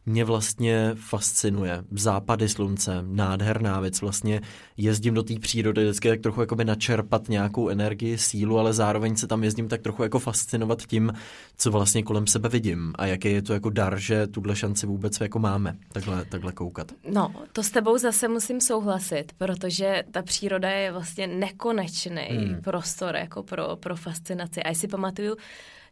mě 0.07 0.25
vlastně 0.25 0.91
fascinuje. 0.95 1.85
Západy 1.91 2.49
slunce, 2.49 2.99
nádherná 3.03 3.81
věc. 3.81 4.01
Vlastně 4.01 4.41
jezdím 4.77 5.15
do 5.15 5.23
té 5.23 5.35
přírody 5.39 5.83
vždycky 5.85 6.09
tak 6.09 6.21
trochu 6.21 6.41
jakoby 6.41 6.65
načerpat 6.65 7.29
nějakou 7.29 7.69
energii, 7.69 8.19
sílu, 8.19 8.59
ale 8.59 8.73
zároveň 8.73 9.17
se 9.17 9.27
tam 9.27 9.45
jezdím 9.45 9.69
tak 9.69 9.83
trochu 9.83 10.03
jako 10.03 10.19
fascinovat 10.19 10.83
tím, 10.83 11.13
co 11.57 11.71
vlastně 11.71 12.03
kolem 12.03 12.27
sebe 12.27 12.49
vidím 12.49 12.93
a 12.95 13.07
jaký 13.07 13.33
je 13.33 13.43
to 13.43 13.53
jako 13.53 13.71
dar, 13.71 13.99
že 13.99 14.27
tuhle 14.27 14.57
šanci 14.57 14.87
vůbec 14.87 15.21
jako 15.21 15.39
máme 15.39 15.77
takhle, 15.93 16.25
takhle 16.25 16.53
koukat. 16.53 16.93
No, 17.13 17.35
to 17.53 17.63
s 17.63 17.71
tebou 17.71 17.99
zase 17.99 18.29
musím 18.29 18.61
souhlasit, 18.61 19.33
protože 19.39 20.05
ta 20.11 20.23
příroda 20.23 20.71
je 20.71 20.93
vlastně 20.93 21.27
nekonečný 21.27 22.23
hmm. 22.31 22.61
prostor 22.61 23.17
jako 23.17 23.43
pro, 23.43 23.77
pro 23.77 23.97
fascinaci. 23.97 24.63
A 24.63 24.69
já 24.69 24.75
si 24.75 24.89
pamatuju 24.89 25.37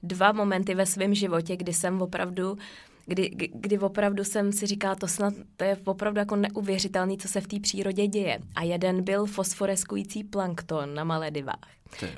dva 0.03 0.33
momenty 0.33 0.75
ve 0.75 0.87
svém 0.87 1.15
životě, 1.15 1.57
kdy 1.57 1.73
jsem 1.73 2.03
opravdu 2.03 2.59
kdy, 3.07 3.31
kdy 3.55 3.79
opravdu 3.79 4.25
jsem 4.25 4.53
si 4.53 4.67
říkala, 4.67 4.95
to 4.95 5.09
snad 5.09 5.35
to 5.57 5.65
je 5.65 5.77
opravdu 5.85 6.19
jako 6.19 6.37
neuvěřitelný, 6.37 7.19
co 7.19 7.29
se 7.29 7.41
v 7.41 7.47
té 7.47 7.61
přírodě 7.61 8.07
děje. 8.07 8.39
A 8.55 8.63
jeden 8.63 9.05
byl 9.05 9.27
fosforeskující 9.27 10.25
plankton 10.25 10.95
na 10.95 11.05
Maledivách. 11.05 11.69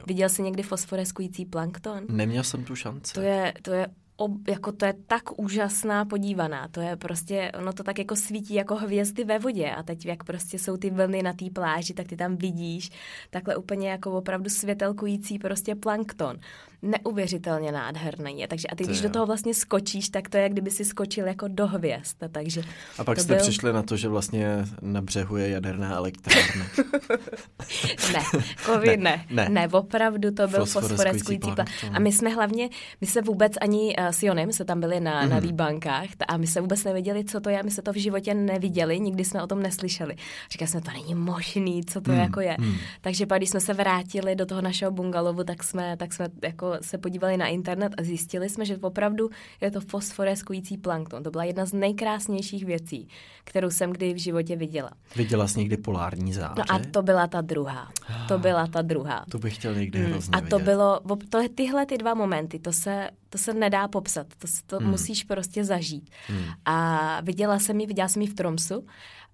Viděl 0.06 0.28
jsi 0.28 0.42
někdy 0.42 0.62
fosforeskující 0.62 1.44
plankton? 1.44 2.04
Neměl 2.08 2.42
jsem 2.42 2.64
tu 2.64 2.76
šanci. 2.76 3.14
To 3.14 3.20
je, 3.20 3.54
to 3.62 3.72
je 3.72 3.86
ob, 4.16 4.48
jako 4.48 4.72
to 4.72 4.84
je 4.84 4.94
tak 5.06 5.38
úžasná 5.40 6.04
podívaná. 6.04 6.68
To 6.68 6.80
je 6.80 6.96
prostě, 6.96 7.52
ono 7.58 7.72
to 7.72 7.82
tak 7.82 7.98
jako 7.98 8.16
svítí 8.16 8.54
jako 8.54 8.74
hvězdy 8.74 9.24
ve 9.24 9.38
vodě 9.38 9.70
a 9.70 9.82
teď 9.82 10.06
jak 10.06 10.24
prostě 10.24 10.58
jsou 10.58 10.76
ty 10.76 10.90
vlny 10.90 11.22
na 11.22 11.32
té 11.32 11.50
pláži, 11.50 11.94
tak 11.94 12.06
ty 12.06 12.16
tam 12.16 12.36
vidíš 12.36 12.90
takhle 13.30 13.56
úplně 13.56 13.90
jako 13.90 14.12
opravdu 14.12 14.50
světelkující 14.50 15.38
prostě 15.38 15.74
plankton 15.74 16.38
neuvěřitelně 16.84 17.72
nádherný 17.72 18.40
je. 18.40 18.48
Takže 18.48 18.68
a 18.68 18.74
ty, 18.74 18.84
to 18.84 18.88
když 18.88 19.02
je. 19.02 19.08
do 19.08 19.12
toho 19.12 19.26
vlastně 19.26 19.54
skočíš, 19.54 20.08
tak 20.08 20.28
to 20.28 20.36
je, 20.36 20.42
jak 20.42 20.52
kdyby 20.52 20.70
si 20.70 20.84
skočil 20.84 21.26
jako 21.26 21.48
do 21.48 21.66
hvězd. 21.66 22.16
Takže 22.32 22.62
a 22.98 23.04
pak 23.04 23.20
jste 23.20 23.34
byl... 23.34 23.42
přišli 23.42 23.72
na 23.72 23.82
to, 23.82 23.96
že 23.96 24.08
vlastně 24.08 24.64
na 24.82 25.00
břehu 25.00 25.36
je 25.36 25.48
jaderná 25.48 25.96
elektrárna. 25.96 26.66
ne, 28.12 28.20
covid 28.64 29.00
ne. 29.00 29.24
Ne, 29.30 29.44
ne. 29.44 29.48
ne 29.48 29.68
opravdu 29.68 30.30
to 30.30 30.48
byl 30.48 30.66
fosforeskující 30.66 31.52
plán. 31.52 31.66
A 31.92 31.98
my 31.98 32.12
jsme 32.12 32.30
hlavně, 32.30 32.68
my 33.00 33.06
se 33.06 33.22
vůbec 33.22 33.52
ani 33.60 33.96
uh, 33.98 34.03
s 34.12 34.22
Jonem, 34.22 34.52
se 34.52 34.64
tam 34.64 34.80
byli 34.80 35.00
na, 35.00 35.22
mm. 35.22 35.30
na 35.30 35.38
výbankách 35.38 36.08
a 36.28 36.36
my 36.36 36.46
se 36.46 36.60
vůbec 36.60 36.84
nevěděli, 36.84 37.24
co 37.24 37.40
to 37.40 37.50
je, 37.50 37.62
my 37.62 37.70
se 37.70 37.82
to 37.82 37.92
v 37.92 37.96
životě 37.96 38.34
neviděli, 38.34 39.00
nikdy 39.00 39.24
jsme 39.24 39.42
o 39.42 39.46
tom 39.46 39.62
neslyšeli. 39.62 40.16
Říkali 40.50 40.68
jsme, 40.68 40.80
to 40.80 40.90
není 40.90 41.14
možný, 41.14 41.84
co 41.84 42.00
to 42.00 42.12
mm. 42.12 42.18
jako 42.18 42.40
je. 42.40 42.56
Mm. 42.60 42.74
Takže 43.00 43.26
pak, 43.26 43.38
když 43.38 43.50
jsme 43.50 43.60
se 43.60 43.74
vrátili 43.74 44.36
do 44.36 44.46
toho 44.46 44.60
našeho 44.60 44.90
bungalovu, 44.90 45.44
tak 45.44 45.62
jsme, 45.62 45.96
tak 45.96 46.12
jsme 46.12 46.28
jako 46.42 46.72
se 46.80 46.98
podívali 46.98 47.36
na 47.36 47.46
internet 47.46 47.92
a 47.98 48.02
zjistili 48.02 48.48
jsme, 48.48 48.64
že 48.64 48.76
opravdu 48.76 49.30
je 49.60 49.70
to 49.70 49.80
fosforeskující 49.80 50.78
plankton. 50.78 51.22
To 51.22 51.30
byla 51.30 51.44
jedna 51.44 51.64
z 51.64 51.72
nejkrásnějších 51.72 52.64
věcí, 52.64 53.08
kterou 53.44 53.70
jsem 53.70 53.90
kdy 53.90 54.14
v 54.14 54.16
životě 54.16 54.56
viděla. 54.56 54.90
Viděla 55.16 55.48
jsi 55.48 55.58
někdy 55.58 55.76
polární 55.76 56.32
záře? 56.32 56.54
No 56.58 56.64
a 56.68 56.78
to 56.90 57.02
byla 57.02 57.26
ta 57.26 57.40
druhá. 57.40 57.88
To 58.28 58.38
byla 58.38 58.66
ta 58.66 58.82
druhá. 58.82 59.24
To 59.30 59.38
bych 59.38 59.54
chtěl 59.54 59.74
někdy 59.74 59.98
hrozně 59.98 60.38
A 60.38 60.40
to 60.40 60.58
vidět. 60.58 60.64
bylo, 60.64 61.00
to, 61.28 61.38
tyhle 61.54 61.86
ty 61.86 61.98
dva 61.98 62.14
momenty, 62.14 62.58
to 62.58 62.72
se, 62.72 63.10
to 63.34 63.38
se 63.38 63.54
nedá 63.54 63.88
popsat. 63.88 64.26
To, 64.38 64.46
to 64.66 64.76
hmm. 64.76 64.90
musíš 64.90 65.24
prostě 65.24 65.64
zažít. 65.64 66.10
Hmm. 66.26 66.44
A 66.64 67.20
viděla 67.20 67.58
jsem 67.58 67.80
ji, 67.80 67.86
viděla 67.86 68.08
jsem 68.08 68.22
ji 68.22 68.28
v 68.28 68.34
Tromsu, 68.34 68.86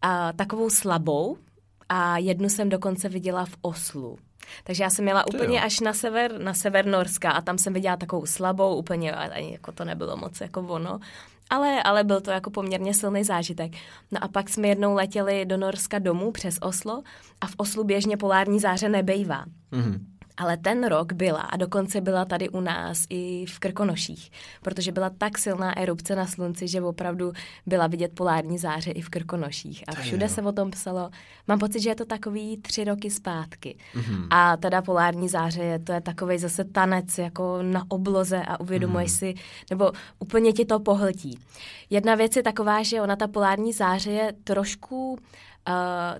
a 0.02 0.32
takovou 0.32 0.70
slabou, 0.70 1.36
a 1.88 2.18
jednu 2.18 2.48
jsem 2.48 2.68
dokonce 2.68 3.08
viděla 3.08 3.44
v 3.44 3.56
Oslu. 3.60 4.18
Takže 4.64 4.82
já 4.82 4.90
jsem 4.90 5.04
měla 5.04 5.26
úplně 5.26 5.58
jo. 5.58 5.64
až 5.64 5.80
na 5.80 5.92
sever, 5.92 6.40
na 6.40 6.54
sever 6.54 6.86
Norska 6.86 7.30
a 7.30 7.40
tam 7.40 7.58
jsem 7.58 7.72
viděla 7.72 7.96
takovou 7.96 8.26
slabou, 8.26 8.76
úplně 8.76 9.12
ani 9.12 9.52
jako 9.52 9.72
to 9.72 9.84
nebylo 9.84 10.16
moc 10.16 10.40
jako 10.40 10.60
ono. 10.60 10.98
ale, 11.50 11.82
ale 11.82 12.04
byl 12.04 12.20
to 12.20 12.30
jako 12.30 12.50
poměrně 12.50 12.94
silný 12.94 13.24
zážitek. 13.24 13.72
No 14.10 14.24
a 14.24 14.28
pak 14.28 14.48
jsme 14.48 14.68
jednou 14.68 14.94
letěli 14.94 15.44
do 15.44 15.56
Norska 15.56 15.98
domů 15.98 16.32
přes 16.32 16.58
Oslo 16.60 17.02
a 17.40 17.46
v 17.46 17.54
Oslu 17.56 17.84
běžně 17.84 18.16
polární 18.16 18.60
záře 18.60 18.88
nebejvá. 18.88 19.44
Mm-hmm. 19.72 19.98
Ale 20.36 20.56
ten 20.56 20.86
rok 20.86 21.12
byla 21.12 21.40
a 21.40 21.56
dokonce 21.56 22.00
byla 22.00 22.24
tady 22.24 22.48
u 22.48 22.60
nás 22.60 23.06
i 23.10 23.44
v 23.48 23.58
Krkonoších, 23.58 24.30
protože 24.62 24.92
byla 24.92 25.10
tak 25.10 25.38
silná 25.38 25.78
erupce 25.78 26.16
na 26.16 26.26
slunci, 26.26 26.68
že 26.68 26.80
opravdu 26.80 27.32
byla 27.66 27.86
vidět 27.86 28.14
polární 28.14 28.58
záře 28.58 28.90
i 28.90 29.00
v 29.00 29.08
Krkonoších. 29.08 29.84
A 29.88 29.94
všude 29.94 30.28
se 30.28 30.42
o 30.42 30.52
tom 30.52 30.70
psalo. 30.70 31.10
Mám 31.48 31.58
pocit, 31.58 31.80
že 31.80 31.90
je 31.90 31.94
to 31.94 32.04
takový 32.04 32.56
tři 32.56 32.84
roky 32.84 33.10
zpátky. 33.10 33.78
Mm-hmm. 33.94 34.26
A 34.30 34.56
teda 34.56 34.82
polární 34.82 35.28
záře, 35.28 35.78
to 35.78 35.92
je 35.92 36.00
takový 36.00 36.38
zase 36.38 36.64
tanec 36.64 37.18
jako 37.18 37.58
na 37.62 37.84
obloze 37.88 38.42
a 38.42 38.60
uvědomuješ 38.60 39.10
mm-hmm. 39.10 39.18
si, 39.18 39.34
nebo 39.70 39.92
úplně 40.18 40.52
ti 40.52 40.64
to 40.64 40.80
pohltí. 40.80 41.38
Jedna 41.90 42.14
věc 42.14 42.36
je 42.36 42.42
taková, 42.42 42.82
že 42.82 43.00
ona 43.00 43.16
ta 43.16 43.28
polární 43.28 43.72
záře 43.72 44.10
je 44.10 44.32
trošku 44.44 45.12
uh, 45.12 45.18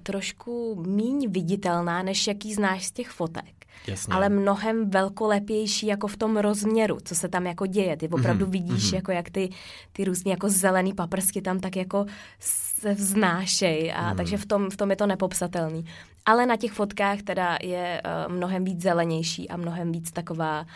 trošku 0.02 0.82
míň 0.86 1.30
viditelná, 1.30 2.02
než 2.02 2.26
jaký 2.26 2.54
znáš 2.54 2.86
z 2.86 2.92
těch 2.92 3.08
fotek. 3.08 3.59
Jasně. 3.86 4.14
ale 4.14 4.28
mnohem 4.28 4.90
velkolepější 4.90 5.86
jako 5.86 6.06
v 6.06 6.16
tom 6.16 6.36
rozměru, 6.36 6.98
co 7.04 7.14
se 7.14 7.28
tam 7.28 7.46
jako 7.46 7.66
děje. 7.66 7.96
Ty 7.96 8.08
opravdu 8.08 8.46
mm-hmm. 8.46 8.50
vidíš, 8.50 8.84
mm-hmm. 8.84 8.94
jako 8.94 9.12
jak 9.12 9.30
ty, 9.30 9.50
ty 9.92 10.04
různý 10.04 10.30
jako 10.30 10.48
zelený 10.48 10.92
paprsky 10.94 11.42
tam 11.42 11.60
tak 11.60 11.76
jako 11.76 12.06
se 12.40 12.94
vznášej 12.94 13.92
a 13.96 14.10
mm. 14.10 14.16
takže 14.16 14.36
v 14.36 14.46
tom, 14.46 14.70
v 14.70 14.76
tom 14.76 14.90
je 14.90 14.96
to 14.96 15.06
nepopsatelný. 15.06 15.84
Ale 16.26 16.46
na 16.46 16.56
těch 16.56 16.72
fotkách 16.72 17.22
teda 17.22 17.58
je 17.62 18.02
uh, 18.26 18.32
mnohem 18.32 18.64
víc 18.64 18.82
zelenější 18.82 19.48
a 19.48 19.56
mnohem 19.56 19.92
víc 19.92 20.12
taková, 20.12 20.66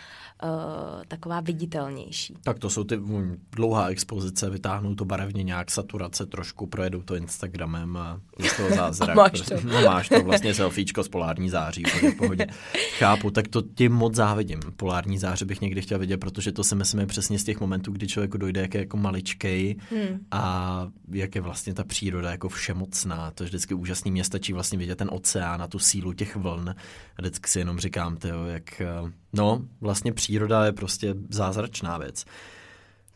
uh, 0.43 0.49
taková 1.07 1.39
viditelnější. 1.39 2.37
Tak 2.43 2.59
to 2.59 2.69
jsou 2.69 2.83
ty 2.83 2.97
um, 2.97 3.37
dlouhá 3.51 3.87
expozice, 3.87 4.49
vytáhnou 4.49 4.95
to 4.95 5.05
barevně 5.05 5.43
nějak, 5.43 5.71
saturace 5.71 6.25
trošku, 6.25 6.67
projedou 6.67 7.01
to 7.01 7.15
Instagramem 7.15 7.97
a 7.97 8.19
z 8.49 8.57
toho 8.57 8.69
zázrak. 8.75 9.15
máš 9.15 9.41
to. 9.41 9.55
No 9.63 9.81
máš 9.81 10.09
to, 10.09 10.23
vlastně 10.23 10.53
selfiečko 10.53 11.03
z 11.03 11.09
polární 11.09 11.49
září, 11.49 11.83
v 11.83 12.17
pohodě. 12.17 12.47
Chápu, 12.97 13.31
tak 13.31 13.47
to 13.47 13.61
tím 13.61 13.91
moc 13.91 14.15
závidím. 14.15 14.59
Polární 14.75 15.17
záře 15.17 15.45
bych 15.45 15.61
někdy 15.61 15.81
chtěl 15.81 15.99
vidět, 15.99 16.17
protože 16.17 16.51
to 16.51 16.63
si 16.63 16.75
myslím 16.75 17.07
přesně 17.07 17.39
z 17.39 17.43
těch 17.43 17.59
momentů, 17.59 17.91
kdy 17.91 18.07
člověku 18.07 18.37
dojde, 18.37 18.61
jak 18.61 18.73
je 18.73 18.79
jako 18.79 18.97
maličkej 18.97 19.75
hmm. 19.91 20.19
a 20.31 20.87
jak 21.11 21.35
je 21.35 21.41
vlastně 21.41 21.73
ta 21.73 21.83
příroda 21.83 22.31
jako 22.31 22.49
všemocná. 22.49 23.31
To 23.31 23.43
je 23.43 23.45
vždycky 23.45 23.73
úžasný. 23.73 24.11
Mě 24.11 24.23
stačí 24.23 24.53
vlastně 24.53 24.77
vidět 24.77 24.95
ten 24.95 25.09
oceán 25.11 25.34
a 25.43 25.67
tu 25.67 25.79
sílu 25.79 26.13
těch 26.13 26.35
vln. 26.35 26.69
A 26.69 27.21
vždycky 27.21 27.49
si 27.49 27.59
jenom 27.59 27.79
říkám, 27.79 28.17
tyjo, 28.17 28.45
jak... 28.45 28.81
Eh, 28.81 29.11
no, 29.33 29.61
vlastně 29.81 30.13
příroda 30.13 30.65
je 30.65 30.71
prostě 30.71 31.15
zázračná 31.29 31.97
věc. 31.97 32.25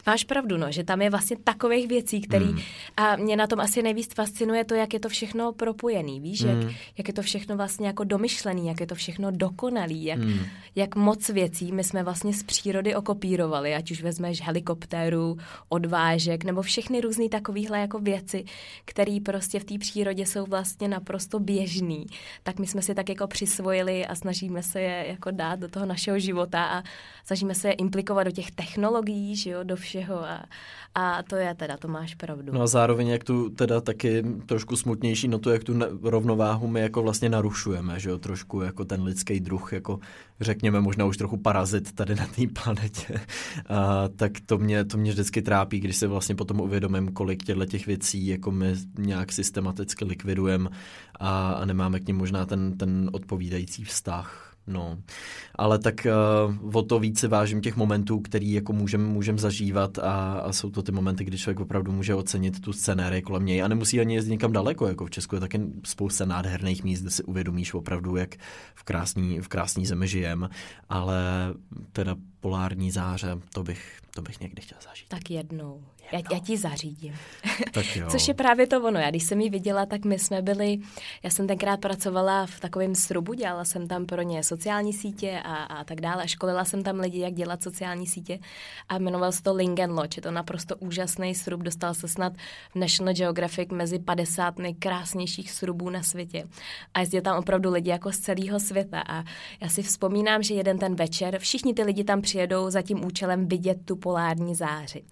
Máš 0.09 0.23
pravdu, 0.23 0.57
no, 0.57 0.71
že 0.71 0.83
tam 0.83 1.01
je 1.01 1.09
vlastně 1.09 1.37
takových 1.43 1.87
věcí, 1.87 2.21
který 2.21 2.45
mm. 2.45 2.59
a 2.97 3.15
mě 3.15 3.35
na 3.37 3.47
tom 3.47 3.59
asi 3.59 3.81
nejvíc 3.81 4.13
fascinuje 4.13 4.65
to, 4.65 4.75
jak 4.75 4.93
je 4.93 4.99
to 4.99 5.09
všechno 5.09 5.53
propojený, 5.53 6.19
víš, 6.19 6.41
mm. 6.41 6.49
jak, 6.49 6.57
hmm. 6.57 6.73
jak 6.97 7.07
je 7.07 7.13
to 7.13 7.21
všechno 7.21 7.57
vlastně 7.57 7.87
jako 7.87 8.03
domyšlený, 8.03 8.67
jak 8.67 8.79
je 8.79 8.87
to 8.87 8.95
všechno 8.95 9.31
dokonalý, 9.31 10.03
jak, 10.05 10.19
mm. 10.19 10.39
jak 10.75 10.95
moc 10.95 11.29
věcí 11.29 11.71
my 11.71 11.83
jsme 11.83 12.03
vlastně 12.03 12.33
z 12.33 12.43
přírody 12.43 12.95
okopírovali, 12.95 13.75
ať 13.75 13.91
už 13.91 14.01
vezmeš 14.01 14.41
helikoptéru, 14.41 15.37
odvážek, 15.69 16.43
nebo 16.43 16.61
všechny 16.61 17.01
různé 17.01 17.29
takovéhle 17.29 17.79
jako 17.79 17.99
věci, 17.99 18.45
které 18.85 19.17
prostě 19.25 19.59
v 19.59 19.63
té 19.63 19.77
přírodě 19.77 20.25
jsou 20.25 20.45
vlastně 20.45 20.87
naprosto 20.87 21.39
běžný, 21.39 22.05
tak 22.43 22.59
my 22.59 22.67
jsme 22.67 22.81
si 22.81 22.95
tak 22.95 23.09
jako 23.09 23.27
přisvojili 23.27 24.05
a 24.05 24.15
snažíme 24.15 24.63
se 24.63 24.81
je 24.81 25.05
jako 25.07 25.31
dát 25.31 25.59
do 25.59 25.67
toho 25.67 25.85
našeho 25.85 26.19
života 26.19 26.65
a 26.65 26.83
snažíme 27.25 27.55
se 27.55 27.67
je 27.67 27.73
implikovat 27.73 28.23
do 28.23 28.31
těch 28.31 28.51
technologií, 28.51 29.35
že 29.35 29.49
jo, 29.49 29.63
do 29.63 29.75
všeho 29.99 30.23
a, 30.23 30.45
a 30.95 31.23
to 31.23 31.35
je 31.35 31.55
teda, 31.55 31.77
to 31.77 31.87
máš 31.87 32.15
pravdu. 32.15 32.53
No 32.53 32.61
a 32.61 32.67
zároveň 32.67 33.07
jak 33.07 33.23
tu 33.23 33.49
teda 33.49 33.81
taky 33.81 34.23
trošku 34.45 34.75
smutnější 34.75 35.27
no 35.27 35.39
to, 35.39 35.51
jak 35.51 35.63
tu 35.63 35.79
rovnováhu 36.01 36.67
my 36.67 36.79
jako 36.79 37.03
vlastně 37.03 37.29
narušujeme, 37.29 37.99
že 37.99 38.09
jo, 38.09 38.17
trošku 38.17 38.61
jako 38.61 38.85
ten 38.85 39.03
lidský 39.03 39.39
druh, 39.39 39.73
jako 39.73 39.99
řekněme 40.39 40.81
možná 40.81 41.05
už 41.05 41.17
trochu 41.17 41.37
parazit 41.37 41.91
tady 41.91 42.15
na 42.15 42.27
té 42.27 42.41
planetě, 42.63 43.21
a, 43.69 44.07
tak 44.07 44.31
to 44.45 44.57
mě, 44.57 44.85
to 44.85 44.97
mě 44.97 45.11
vždycky 45.11 45.41
trápí, 45.41 45.79
když 45.79 45.95
se 45.95 46.07
vlastně 46.07 46.35
potom 46.35 46.59
uvědomím, 46.59 47.13
kolik 47.13 47.43
těchto 47.43 47.65
těch 47.65 47.87
věcí 47.87 48.27
jako 48.27 48.51
my 48.51 48.75
nějak 48.97 49.31
systematicky 49.31 50.05
likvidujeme 50.05 50.69
a, 51.19 51.51
a 51.51 51.65
nemáme 51.65 51.99
k 51.99 52.07
ním 52.07 52.17
možná 52.17 52.45
ten, 52.45 52.77
ten 52.77 53.09
odpovídající 53.13 53.83
vztah. 53.83 54.48
No, 54.67 54.97
ale 55.55 55.79
tak 55.79 56.07
uh, 56.61 56.75
o 56.75 56.81
to 56.81 56.99
více 56.99 57.27
vážím 57.27 57.61
těch 57.61 57.75
momentů, 57.75 58.19
který 58.19 58.51
jako 58.51 58.73
můžeme 58.73 59.03
můžem 59.03 59.39
zažívat 59.39 59.99
a, 59.99 60.33
a 60.33 60.53
jsou 60.53 60.69
to 60.69 60.83
ty 60.83 60.91
momenty, 60.91 61.23
kdy 61.23 61.37
člověk 61.37 61.59
opravdu 61.59 61.91
může 61.91 62.15
ocenit 62.15 62.61
tu 62.61 62.73
scenérii 62.73 63.21
kolem 63.21 63.45
něj 63.45 63.63
a 63.63 63.67
nemusí 63.67 63.99
ani 63.99 64.15
jezdit 64.15 64.31
někam 64.31 64.51
daleko, 64.51 64.87
jako 64.87 65.05
v 65.05 65.09
Česku 65.09 65.35
je 65.35 65.41
taky 65.41 65.61
spousta 65.85 66.25
nádherných 66.25 66.83
míst, 66.83 67.01
kde 67.01 67.11
si 67.11 67.23
uvědomíš 67.23 67.73
opravdu, 67.73 68.15
jak 68.15 68.35
v 68.75 68.83
krásný, 68.83 69.39
v 69.39 69.47
krásný 69.47 69.85
zemi 69.85 70.07
žijem, 70.07 70.49
ale 70.89 71.23
teda 71.91 72.15
polární 72.39 72.91
záře, 72.91 73.37
to 73.53 73.63
bych, 73.63 73.99
to 74.15 74.21
bych 74.21 74.39
někdy 74.39 74.61
chtěl 74.61 74.77
zažít. 74.89 75.07
Tak 75.07 75.31
jednou. 75.31 75.83
Já, 76.11 76.19
já 76.31 76.39
ti 76.39 76.57
zařídím. 76.57 77.15
Tak 77.71 77.95
jo. 77.95 78.07
Což 78.09 78.27
je 78.27 78.33
právě 78.33 78.67
to 78.67 78.81
ono. 78.81 78.99
Já 78.99 79.09
když 79.09 79.23
jsem 79.23 79.41
ji 79.41 79.49
viděla, 79.49 79.85
tak 79.85 80.05
my 80.05 80.19
jsme 80.19 80.41
byli, 80.41 80.77
já 81.23 81.29
jsem 81.29 81.47
tenkrát 81.47 81.79
pracovala 81.79 82.45
v 82.45 82.59
takovém 82.59 82.95
srubu, 82.95 83.33
dělala 83.33 83.65
jsem 83.65 83.87
tam 83.87 84.05
pro 84.05 84.21
ně 84.21 84.43
sociální 84.43 84.93
sítě 84.93 85.41
a, 85.43 85.55
a 85.55 85.83
tak 85.83 86.01
dále. 86.01 86.27
Školila 86.27 86.65
jsem 86.65 86.83
tam 86.83 86.99
lidi, 86.99 87.19
jak 87.19 87.33
dělat 87.33 87.63
sociální 87.63 88.07
sítě 88.07 88.39
a 88.89 88.97
jmenoval 88.97 89.31
se 89.31 89.43
to 89.43 89.53
Lingen 89.53 89.91
Lodge. 89.91 90.17
Je 90.17 90.21
to 90.21 90.31
naprosto 90.31 90.75
úžasný 90.75 91.35
srub, 91.35 91.61
dostal 91.61 91.93
se 91.93 92.07
snad 92.07 92.33
v 92.71 92.75
National 92.75 93.13
Geographic 93.13 93.69
mezi 93.71 93.99
50 93.99 94.59
nejkrásnějších 94.59 95.51
srubů 95.51 95.89
na 95.89 96.03
světě. 96.03 96.43
A 96.93 96.99
jezdí 96.99 97.21
tam 97.21 97.37
opravdu 97.37 97.71
lidi 97.71 97.89
jako 97.89 98.11
z 98.11 98.19
celého 98.19 98.59
světa. 98.59 99.03
A 99.07 99.23
já 99.61 99.69
si 99.69 99.83
vzpomínám, 99.83 100.43
že 100.43 100.53
jeden 100.53 100.77
ten 100.77 100.95
večer 100.95 101.39
všichni 101.39 101.73
ty 101.73 101.83
lidi 101.83 102.03
tam 102.03 102.21
přijedou 102.21 102.69
za 102.69 102.81
tím 102.81 103.05
účelem 103.05 103.47
vidět 103.47 103.77
tu 103.85 103.95
polární 103.95 104.55
záři 104.55 105.03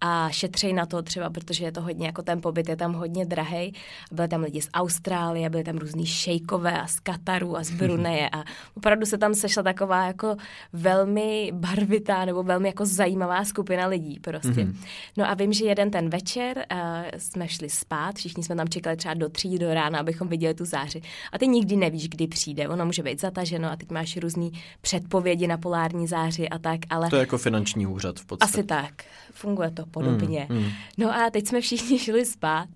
a 0.00 0.30
šetřej 0.36 0.72
na 0.72 0.86
to 0.86 1.02
třeba, 1.02 1.30
protože 1.30 1.64
je 1.64 1.72
to 1.72 1.80
hodně, 1.80 2.06
jako 2.06 2.22
ten 2.22 2.40
pobyt 2.40 2.68
je 2.68 2.76
tam 2.76 2.92
hodně 2.92 3.24
drahý. 3.24 3.74
Byly 4.12 4.28
tam 4.28 4.42
lidi 4.42 4.62
z 4.62 4.68
Austrálie, 4.74 5.50
byly 5.50 5.64
tam 5.64 5.78
různý 5.78 6.06
šejkové 6.06 6.80
a 6.80 6.86
z 6.86 7.00
Kataru 7.00 7.56
a 7.56 7.64
z 7.64 7.70
Bruneje 7.80 8.30
a 8.30 8.44
opravdu 8.76 9.06
se 9.06 9.18
tam 9.18 9.34
sešla 9.34 9.62
taková 9.62 10.06
jako 10.06 10.36
velmi 10.72 11.52
barvitá 11.54 12.24
nebo 12.24 12.42
velmi 12.42 12.68
jako 12.68 12.86
zajímavá 12.86 13.44
skupina 13.44 13.86
lidí 13.86 14.20
prostě. 14.20 14.48
Mm-hmm. 14.48 14.76
No 15.16 15.30
a 15.30 15.34
vím, 15.34 15.52
že 15.52 15.64
jeden 15.64 15.90
ten 15.90 16.10
večer 16.10 16.66
uh, 16.72 16.78
jsme 17.18 17.48
šli 17.48 17.70
spát, 17.70 18.16
všichni 18.16 18.42
jsme 18.42 18.56
tam 18.56 18.68
čekali 18.68 18.96
třeba 18.96 19.14
do 19.14 19.28
tří 19.28 19.58
do 19.58 19.74
rána, 19.74 19.98
abychom 19.98 20.28
viděli 20.28 20.54
tu 20.54 20.64
záři. 20.64 21.02
A 21.32 21.38
ty 21.38 21.48
nikdy 21.48 21.76
nevíš, 21.76 22.08
kdy 22.08 22.26
přijde. 22.26 22.68
Ono 22.68 22.86
může 22.86 23.02
být 23.02 23.20
zataženo 23.20 23.70
a 23.70 23.76
teď 23.76 23.90
máš 23.90 24.16
různý 24.16 24.52
předpovědi 24.80 25.46
na 25.46 25.56
polární 25.56 26.06
záři 26.06 26.48
a 26.48 26.58
tak, 26.58 26.80
ale... 26.90 27.10
To 27.10 27.16
je 27.16 27.20
jako 27.20 27.38
finanční 27.38 27.86
úřad 27.86 28.20
v 28.20 28.24
podstatě. 28.26 28.50
Asi 28.50 28.62
tak. 28.62 29.04
Funguje 29.32 29.70
to 29.70 29.86
podobně. 29.86 30.25
Mm, 30.25 30.25
mm. 30.50 30.70
No 30.98 31.14
a 31.14 31.30
teď 31.30 31.46
jsme 31.46 31.60
všichni 31.60 31.98
šli 32.04 32.24
spát 32.24 32.68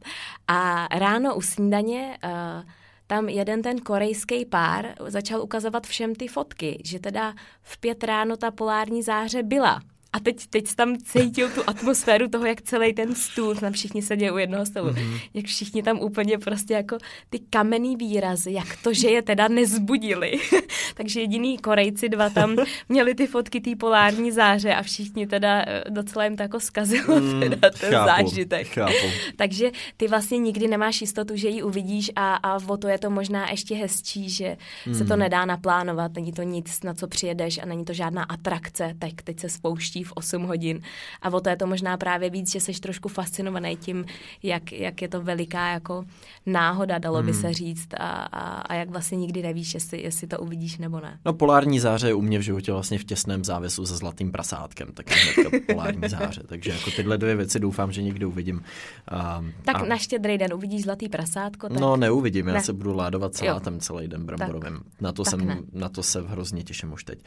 a 0.49 0.89
ráno 0.99 1.35
u 1.35 1.41
snídaně 1.41 2.19
uh, 2.25 2.71
tam 3.07 3.29
jeden 3.29 3.63
ten 3.63 3.79
korejský 3.79 4.45
pár 4.45 4.95
začal 5.07 5.43
ukazovat 5.43 5.87
všem 5.87 6.15
ty 6.15 6.29
fotky, 6.29 6.83
že 6.85 6.99
teda 6.99 7.35
v 7.63 7.79
pět 7.79 8.05
ráno 8.05 8.37
ta 8.37 8.51
polární 8.51 9.03
záře 9.03 9.43
byla. 9.43 9.81
A 10.13 10.21
teď, 10.21 10.47
teď 10.47 10.75
tam 10.75 10.97
cítil 10.97 11.51
tu 11.51 11.63
atmosféru 11.67 12.29
toho, 12.29 12.47
jak 12.47 12.63
celý 12.63 12.93
ten 12.93 13.15
stůl, 13.15 13.55
tam 13.55 13.73
všichni 13.73 14.03
sedějí 14.03 14.31
u 14.31 14.39
jednoho 14.39 14.67
stolu, 14.67 14.91
mm-hmm. 14.91 15.21
jak 15.35 15.45
všichni 15.45 15.83
tam 15.83 16.01
úplně 16.01 16.39
prostě 16.39 16.75
jako 16.75 16.99
ty 17.31 17.39
kamenný 17.39 17.97
výrazy, 17.97 18.53
jak 18.53 18.77
to, 18.83 18.93
že 18.93 19.09
je 19.09 19.23
teda 19.23 19.49
nezbudili. 19.49 20.33
Takže 20.95 21.21
jediný 21.21 21.59
Korejci 21.59 22.09
dva 22.09 22.31
tam 22.31 22.57
měli 22.89 23.15
ty 23.15 23.27
fotky 23.27 23.61
té 23.61 23.77
polární 23.77 24.33
záře 24.33 24.75
a 24.75 24.83
všichni 24.83 25.27
teda 25.27 25.65
eh, 25.67 25.85
docela 25.91 26.25
jim 26.25 26.37
to 26.37 26.43
jako 26.43 26.61
zkazilo 26.61 27.21
mm, 27.21 27.41
teda 27.41 27.71
ten 27.71 27.91
chápu, 27.91 28.07
zážitek. 28.07 28.69
Chápu. 28.69 29.07
Takže 29.37 29.71
ty 29.97 30.09
vlastně 30.09 30.39
nikdy 30.39 30.69
nemáš 30.69 31.01
jistotu, 31.01 31.37
že 31.37 31.49
ji 31.49 31.63
uvidíš 31.63 32.11
a, 32.17 32.35
a 32.35 32.57
o 32.69 32.77
to 32.77 32.89
je 32.89 32.99
to 32.99 33.11
možná 33.11 33.51
ještě 33.51 33.75
hezčí, 33.75 34.31
že 34.31 34.57
mm. 34.87 34.95
se 34.95 35.05
to 35.05 35.15
mm. 35.15 35.21
nedá 35.21 35.45
naplánovat, 35.45 36.15
není 36.15 36.33
to 36.33 36.43
nic, 36.43 36.83
na 36.83 36.95
co 36.95 37.09
přijedeš 37.09 37.59
a 37.59 37.67
není 37.67 37.85
to 37.85 37.93
žádná 37.93 38.23
atrakce, 38.23 38.95
tak 38.99 39.23
teď 39.25 39.41
se 39.41 39.49
spouští 39.49 40.00
v 40.05 40.13
8 40.13 40.43
hodin. 40.43 40.81
A 41.23 41.33
o 41.33 41.41
to 41.41 41.49
je 41.49 41.57
to 41.57 41.67
možná 41.67 41.97
právě 41.97 42.31
víc, 42.31 42.53
že 42.53 42.61
jsi 42.61 42.73
trošku 42.73 43.09
fascinovaný 43.09 43.77
tím, 43.77 44.05
jak, 44.43 44.73
jak 44.73 45.03
je 45.03 45.09
to 45.09 45.23
veliká 45.23 45.73
jako 45.73 46.05
náhoda, 46.47 46.99
dalo 46.99 47.17
hmm. 47.17 47.27
by 47.27 47.35
se 47.35 47.53
říct, 47.53 47.89
a, 47.95 48.07
a, 48.07 48.61
a 48.61 48.75
jak 48.75 48.91
vlastně 48.91 49.19
nikdy 49.19 49.43
nevíš, 49.43 49.75
jestli, 49.75 50.03
jestli 50.03 50.27
to 50.27 50.39
uvidíš 50.39 50.79
nebo 50.79 51.01
ne. 51.01 51.19
No 51.25 51.33
polární 51.33 51.81
záře 51.81 52.07
je 52.07 52.15
u 52.15 52.21
mě 52.21 52.39
v 52.39 52.43
životě 52.43 52.73
vlastně 52.73 52.99
v 52.99 53.05
těsném 53.05 53.45
závěsu 53.45 53.87
se 53.87 53.97
zlatým 53.97 54.33
prasátkem, 54.33 54.89
tak 54.95 55.07
je 55.11 55.61
polární 55.61 56.09
záře. 56.09 56.43
Takže 56.47 56.71
jako 56.71 56.91
tyhle 56.91 57.19
dvě 57.19 57.37
věci 57.37 57.61
doufám, 57.61 57.93
že 57.93 58.03
někdy 58.03 58.27
uvidím. 58.27 58.63
A, 59.09 59.45
tak 59.65 59.77
a... 59.77 59.85
na 59.85 59.97
štědrý 59.97 60.39
den 60.39 60.55
uvidíš 60.55 60.83
zlatý 60.83 61.09
prasátko? 61.09 61.69
Tak... 61.69 61.81
No 61.81 61.97
neuvidím, 61.97 62.49
já 62.49 62.55
ne. 62.55 62.63
se 62.63 62.73
budu 62.73 62.95
ládovat 62.95 63.35
salátem 63.35 63.81
celý 63.81 64.09
den 64.09 64.27
bramborovým. 64.27 64.77
Tak. 64.77 65.01
Na 65.01 65.13
to, 65.13 65.25
tak 65.25 65.31
jsem, 65.31 65.65
na 65.73 65.89
to 65.89 66.03
se 66.03 66.23
hrozně 66.27 66.65
těším 66.65 66.93
už 66.93 67.05
teď. 67.05 67.19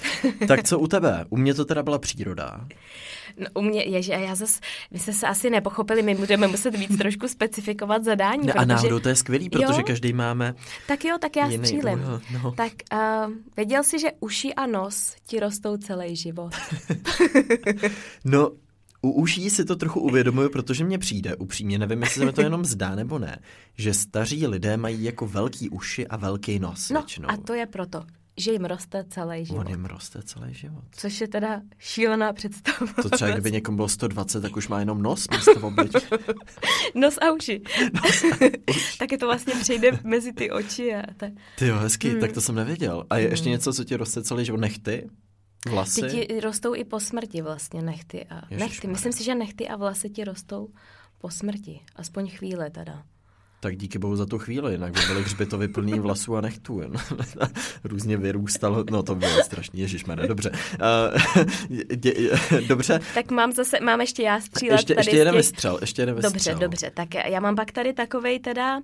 tak 0.47 0.63
co 0.63 0.79
u 0.79 0.87
tebe? 0.87 1.25
U 1.29 1.37
mě 1.37 1.53
to 1.53 1.65
teda 1.65 1.83
byla 1.83 1.99
příroda 1.99 2.62
třeba? 2.67 2.79
No, 3.37 3.45
u 3.53 3.61
mě, 3.61 3.83
ježi, 3.83 4.13
a 4.13 4.19
já 4.19 4.35
zase, 4.35 4.59
vy 4.91 4.99
jste 4.99 5.13
se 5.13 5.27
asi 5.27 5.49
nepochopili, 5.49 6.01
my 6.01 6.15
budeme 6.15 6.47
muset 6.47 6.75
víc 6.75 6.97
trošku 6.97 7.27
specifikovat 7.27 8.03
zadání. 8.03 8.47
No, 8.47 8.53
a 8.55 8.65
náhodou 8.65 8.99
to 8.99 9.09
je 9.09 9.15
skvělý, 9.15 9.49
protože 9.49 9.63
jo? 9.77 9.83
každý 9.87 10.13
máme 10.13 10.55
Tak 10.87 11.05
jo, 11.05 11.17
tak 11.21 11.35
já 11.35 11.51
střílím. 11.51 11.99
no. 12.43 12.51
Tak 12.51 12.71
uh, 12.93 13.33
věděl 13.57 13.83
jsi, 13.83 13.99
že 13.99 14.11
uši 14.19 14.53
a 14.53 14.65
nos 14.65 15.15
ti 15.27 15.39
rostou 15.39 15.77
celý 15.77 16.15
život? 16.15 16.53
no, 18.25 18.51
u 19.01 19.11
uší 19.11 19.49
si 19.49 19.65
to 19.65 19.75
trochu 19.75 19.99
uvědomuju, 19.99 20.49
protože 20.49 20.83
mně 20.83 20.97
přijde, 20.97 21.35
upřímně 21.35 21.77
nevím, 21.77 22.01
jestli 22.01 22.19
se 22.19 22.25
mi 22.25 22.33
to 22.33 22.41
jenom 22.41 22.65
zdá 22.65 22.95
nebo 22.95 23.19
ne, 23.19 23.39
že 23.77 23.93
staří 23.93 24.47
lidé 24.47 24.77
mají 24.77 25.03
jako 25.03 25.27
velký 25.27 25.69
uši 25.69 26.07
a 26.07 26.17
velký 26.17 26.59
nos 26.59 26.89
no, 26.89 27.01
většinou. 27.01 27.29
a 27.29 27.37
to 27.37 27.53
je 27.53 27.65
proto 27.65 28.03
že 28.37 28.51
jim 28.51 28.65
roste 28.65 29.05
celý 29.09 29.45
život. 29.45 29.59
On 29.59 29.67
jim 29.67 29.85
roste 29.85 30.23
celý 30.23 30.53
život. 30.53 30.83
Což 30.91 31.21
je 31.21 31.27
teda 31.27 31.61
šílená 31.77 32.33
představa. 32.33 32.93
To 33.01 33.09
třeba 33.09 33.31
kdyby 33.31 33.51
někomu 33.51 33.75
bylo 33.75 33.89
120, 33.89 34.41
tak 34.41 34.57
už 34.57 34.67
má 34.67 34.79
jenom 34.79 35.01
nos 35.01 35.27
místo 35.29 35.73
nos 36.95 37.17
a 37.17 37.31
uši. 37.31 37.61
Nos 37.93 38.23
a 38.23 38.27
uši. 38.69 38.97
tak 38.99 39.11
je 39.11 39.17
to 39.17 39.25
vlastně 39.25 39.53
přejde 39.61 39.99
mezi 40.03 40.33
ty 40.33 40.51
oči. 40.51 40.95
A 40.95 41.13
ta... 41.17 41.27
Ty 41.57 41.67
jo, 41.67 41.77
hezký, 41.77 42.09
hmm. 42.09 42.19
tak 42.19 42.31
to 42.31 42.41
jsem 42.41 42.55
nevěděl. 42.55 43.05
A 43.09 43.17
je 43.17 43.23
hmm. 43.23 43.31
ještě 43.31 43.49
něco, 43.49 43.73
co 43.73 43.83
ti 43.83 43.95
roste 43.95 44.23
celý 44.23 44.45
život? 44.45 44.59
Nechty? 44.59 45.09
Vlasy? 45.69 46.01
Ty 46.01 46.07
ti 46.09 46.39
rostou 46.39 46.75
i 46.75 46.83
po 46.83 46.99
smrti 46.99 47.41
vlastně 47.41 47.81
nechty. 47.81 48.25
A 48.25 48.41
nechty. 48.55 48.87
Myslím 48.87 49.13
si, 49.13 49.23
že 49.23 49.35
nechty 49.35 49.67
a 49.67 49.75
vlasy 49.75 50.09
ti 50.09 50.23
rostou 50.23 50.69
po 51.17 51.29
smrti. 51.29 51.81
Aspoň 51.95 52.29
chvíle 52.29 52.69
teda. 52.69 53.03
Tak 53.63 53.77
díky 53.77 53.99
bohu 53.99 54.15
za 54.15 54.25
tu 54.25 54.39
chvíli, 54.39 54.71
jinak 54.71 54.93
by 54.93 54.99
byly 55.07 55.23
hřbitovy 55.23 55.67
plný 55.67 55.99
vlasů 55.99 56.35
a 56.35 56.41
nechtů. 56.41 56.81
Různě 57.83 58.17
vyrůstalo, 58.17 58.83
no 58.91 59.03
to 59.03 59.15
bylo 59.15 59.43
strašný, 59.43 59.79
ježišmane, 59.79 60.27
dobře. 60.27 60.51
Uh, 60.51 61.77
dě, 61.95 62.13
dobře. 62.67 62.99
Tak 63.13 63.31
mám 63.31 63.51
zase, 63.51 63.79
mám 63.79 64.01
ještě 64.01 64.23
já 64.23 64.41
střílet 64.41 64.73
ještě, 64.73 64.95
tady 64.95 65.07
ještě 65.07 65.17
jeden 65.17 65.35
vystřel, 65.35 65.77
ještě 65.81 66.01
jeden 66.01 66.15
vystřel. 66.15 66.53
Dobře, 66.53 66.55
dobře, 66.55 66.91
tak 66.93 67.15
já 67.27 67.39
mám 67.39 67.55
pak 67.55 67.71
tady 67.71 67.93
takovej 67.93 68.39
teda, 68.39 68.77
uh, 68.77 68.83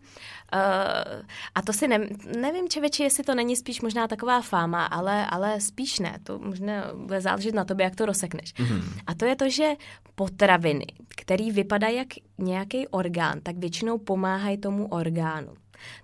a 1.55 1.61
to 1.61 1.73
si 1.73 1.87
ne, 1.87 1.99
nevím, 2.41 2.69
čeveči, 2.69 3.03
jestli 3.03 3.23
to 3.23 3.35
není 3.35 3.55
spíš 3.55 3.81
možná 3.81 4.07
taková 4.07 4.41
fáma, 4.41 4.85
ale, 4.85 5.25
ale 5.25 5.61
spíš 5.61 5.99
ne, 5.99 6.17
to 6.23 6.39
možná 6.39 6.91
bude 6.95 7.21
záležet 7.21 7.55
na 7.55 7.65
tobě, 7.65 7.83
jak 7.83 7.95
to 7.95 8.05
rozsekneš. 8.05 8.53
Mm-hmm. 8.53 8.83
A 9.07 9.15
to 9.15 9.25
je 9.25 9.35
to, 9.35 9.49
že 9.49 9.73
potraviny, 10.15 10.85
který 11.15 11.51
vypadá 11.51 11.87
jak 11.87 12.07
nějaký 12.37 12.87
orgán, 12.87 13.39
tak 13.43 13.57
většinou 13.57 13.97
pomáhají 13.97 14.57
tomu 14.69 14.88
orgánu. 14.88 15.53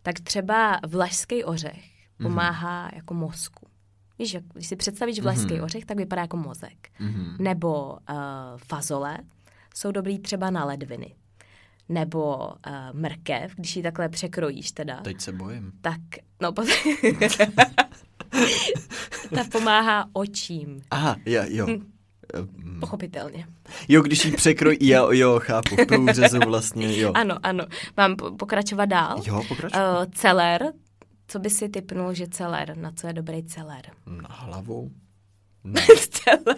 Tak 0.01 0.19
třeba 0.19 0.80
vlašský 0.88 1.43
ořech 1.43 1.86
mhm. 2.19 2.30
pomáhá 2.30 2.88
mm-hmm. 2.88 2.95
jako 2.95 3.13
mozku. 3.13 3.67
Víš, 4.19 4.34
jak, 4.34 4.43
když 4.54 4.67
si 4.67 4.75
představíš 4.75 5.19
vlašský 5.19 5.54
mm-hmm. 5.54 5.63
ořech, 5.63 5.86
tak 5.86 5.97
vypadá 5.97 6.21
jako 6.21 6.38
mozek. 6.38 6.89
Mm-hmm. 6.99 7.36
Nebo 7.39 7.91
uh, 7.91 7.97
fazole 8.67 9.17
jsou 9.75 9.91
dobrý 9.91 10.19
třeba 10.19 10.49
na 10.49 10.65
ledviny. 10.65 11.15
Nebo 11.89 12.38
uh, 12.38 12.54
mrkev, 12.93 13.56
když 13.56 13.75
ji 13.75 13.84
takhle 13.84 14.10
překrojíš 14.10 14.71
teda. 14.71 15.01
Teď 15.01 15.21
se 15.21 15.32
bojím. 15.32 15.71
Tak, 15.82 16.01
no, 16.41 16.51
ta 19.36 19.43
pomáhá 19.51 20.10
očím. 20.13 20.82
Aha, 20.91 21.15
jo, 21.25 21.43
jo. 21.47 21.67
Hm. 22.35 22.47
Mm. 22.63 22.79
Pochopitelně. 22.79 23.47
Jo, 23.88 24.01
když 24.01 24.25
jí 24.25 24.31
překrojí, 24.31 24.77
jo, 24.81 25.11
jo, 25.11 25.39
chápu, 25.43 25.75
v 25.75 25.85
průřezu 25.85 26.39
vlastně, 26.45 26.99
jo. 26.99 27.11
Ano, 27.15 27.38
ano. 27.43 27.65
Mám 27.97 28.15
pokračovat 28.15 28.85
dál? 28.85 29.21
Jo, 29.25 29.43
pokračovat. 29.47 29.99
Uh, 29.99 30.05
celer, 30.13 30.73
co 31.27 31.39
by 31.39 31.49
si 31.49 31.69
typnul, 31.69 32.13
že 32.13 32.27
celer, 32.27 32.77
na 32.77 32.91
co 32.91 33.07
je 33.07 33.13
dobrý 33.13 33.43
celer? 33.43 33.81
Na 34.05 34.29
hlavu. 34.29 34.91
No. 35.63 35.81
celer, 36.09 36.57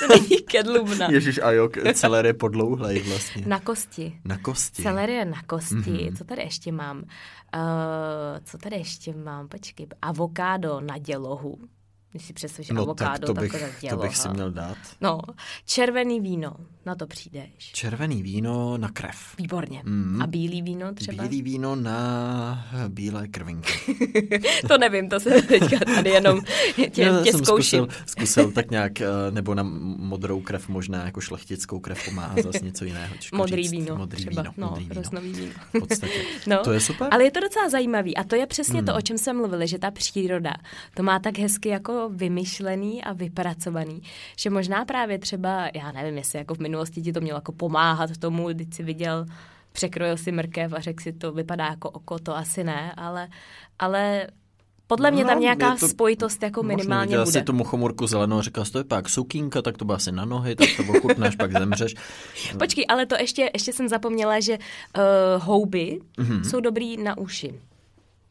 to 0.00 0.06
není 0.08 0.42
kedlubna. 0.42 1.10
Ježíš, 1.10 1.40
a 1.42 1.50
jo, 1.50 1.68
celer 1.94 2.26
je 2.26 2.34
podlouhlej 2.34 3.02
vlastně. 3.02 3.44
Na 3.46 3.60
kosti. 3.60 4.20
Na 4.24 4.38
kosti. 4.38 4.82
Celer 4.82 5.10
je 5.10 5.24
na 5.24 5.42
kosti. 5.42 5.74
Mm-hmm. 5.74 6.16
Co 6.16 6.24
tady 6.24 6.42
ještě 6.42 6.72
mám? 6.72 6.98
Uh, 6.98 7.02
co 8.44 8.58
tady 8.58 8.76
ještě 8.76 9.14
mám? 9.14 9.48
Počkej. 9.48 9.86
Avokádo 10.02 10.80
na 10.80 10.98
dělohu. 10.98 11.58
Když 12.12 12.24
si 12.24 12.32
představíš 12.32 12.70
no, 12.70 12.82
avokádo, 12.82 13.26
tak 13.26 13.26
to 13.26 13.34
bych, 13.34 13.52
dělo, 13.80 13.96
to 13.96 14.02
bych 14.02 14.16
si 14.16 14.28
měl 14.28 14.50
dát. 14.50 14.76
No, 15.00 15.20
červený 15.66 16.20
víno, 16.20 16.56
na 16.86 16.94
to 16.94 17.06
přijdeš. 17.06 17.50
Červený 17.58 18.22
víno 18.22 18.78
na 18.78 18.88
krev. 18.88 19.16
Výborně. 19.38 19.82
Mm. 19.84 20.22
A 20.22 20.26
bílý 20.26 20.62
víno 20.62 20.94
třeba? 20.94 21.22
Bílý 21.22 21.42
víno 21.42 21.76
na 21.76 22.66
bílé 22.88 23.28
krvinky. 23.28 23.72
to 24.68 24.78
nevím, 24.78 25.08
to 25.08 25.20
se 25.20 25.42
teďka 25.42 25.78
tady 25.94 26.10
jenom 26.10 26.40
tě, 26.90 27.12
no, 27.12 27.22
tě 27.22 27.32
jsem 27.32 27.44
zkouším. 27.44 27.84
Zkusil, 27.84 28.04
zkusil 28.06 28.50
tak 28.50 28.70
nějak, 28.70 29.00
eh, 29.00 29.06
nebo 29.30 29.54
na 29.54 29.62
modrou 29.62 30.40
krev 30.40 30.68
možná, 30.68 31.04
jako 31.04 31.20
šlechtickou 31.20 31.80
krev 31.80 32.04
pomáhá 32.04 32.34
zase 32.42 32.64
něco 32.64 32.84
jiného. 32.84 33.14
Modrý 33.34 33.62
říct. 33.62 33.72
víno 33.72 33.96
Modrý 33.96 34.26
třeba. 34.26 34.42
víno. 34.42 34.54
No, 34.56 34.68
modrý 34.68 34.84
víno. 34.84 35.20
víno. 35.20 35.52
V 35.74 35.80
podstatě. 35.80 36.24
no, 36.46 36.58
to 36.64 36.72
je 36.72 36.80
super. 36.80 37.08
Ale 37.10 37.24
je 37.24 37.30
to 37.30 37.40
docela 37.40 37.68
zajímavý 37.68 38.16
a 38.16 38.24
to 38.24 38.36
je 38.36 38.46
přesně 38.46 38.80
mm. 38.80 38.86
to, 38.86 38.94
o 38.94 39.00
čem 39.00 39.18
jsme 39.18 39.32
mluvili, 39.32 39.68
že 39.68 39.78
ta 39.78 39.90
příroda 39.90 40.52
to 40.94 41.02
má 41.02 41.18
tak 41.18 41.38
hezky 41.38 41.68
jako 41.68 42.01
vymyšlený 42.08 43.04
a 43.04 43.12
vypracovaný, 43.12 44.02
že 44.38 44.50
možná 44.50 44.84
právě 44.84 45.18
třeba, 45.18 45.70
já 45.74 45.92
nevím, 45.92 46.16
jestli 46.16 46.38
jako 46.38 46.54
v 46.54 46.58
minulosti 46.58 47.02
ti 47.02 47.12
to 47.12 47.20
mělo 47.20 47.36
jako 47.36 47.52
pomáhat 47.52 48.10
tomu, 48.18 48.48
když 48.48 48.68
jsi 48.74 48.82
viděl, 48.82 49.26
překrojil 49.72 50.16
si 50.16 50.32
mrkev 50.32 50.72
a 50.72 50.80
řekl 50.80 51.02
si, 51.02 51.12
to 51.12 51.32
vypadá 51.32 51.66
jako 51.66 51.90
oko, 51.90 52.18
to 52.18 52.36
asi 52.36 52.64
ne, 52.64 52.92
ale, 52.96 53.28
ale 53.78 54.26
podle 54.86 55.10
mě 55.10 55.22
no, 55.22 55.28
tam 55.28 55.40
nějaká 55.40 55.76
to, 55.76 55.88
spojitost 55.88 56.42
jako 56.42 56.62
minimálně 56.62 57.18
bude. 57.18 57.32
si 57.32 57.42
tomu 57.42 57.64
chomurku 57.64 58.06
zelenou 58.06 58.38
a 58.38 58.42
říkal, 58.42 58.64
to 58.64 58.78
je 58.78 58.84
pak 58.84 59.08
sukínka, 59.08 59.62
tak 59.62 59.78
to 59.78 59.84
bude 59.84 59.96
asi 59.96 60.12
na 60.12 60.24
nohy, 60.24 60.56
tak 60.56 60.68
to 60.76 60.82
ochutnáš, 60.82 61.36
pak 61.36 61.52
zemřeš. 61.52 61.94
Počkej, 62.58 62.84
ale 62.88 63.06
to 63.06 63.14
ještě, 63.14 63.50
ještě 63.52 63.72
jsem 63.72 63.88
zapomněla, 63.88 64.40
že 64.40 64.58
uh, 64.58 65.42
houby 65.44 66.00
mm-hmm. 66.18 66.42
jsou 66.50 66.60
dobrý 66.60 66.96
na 66.96 67.18
uši. 67.18 67.54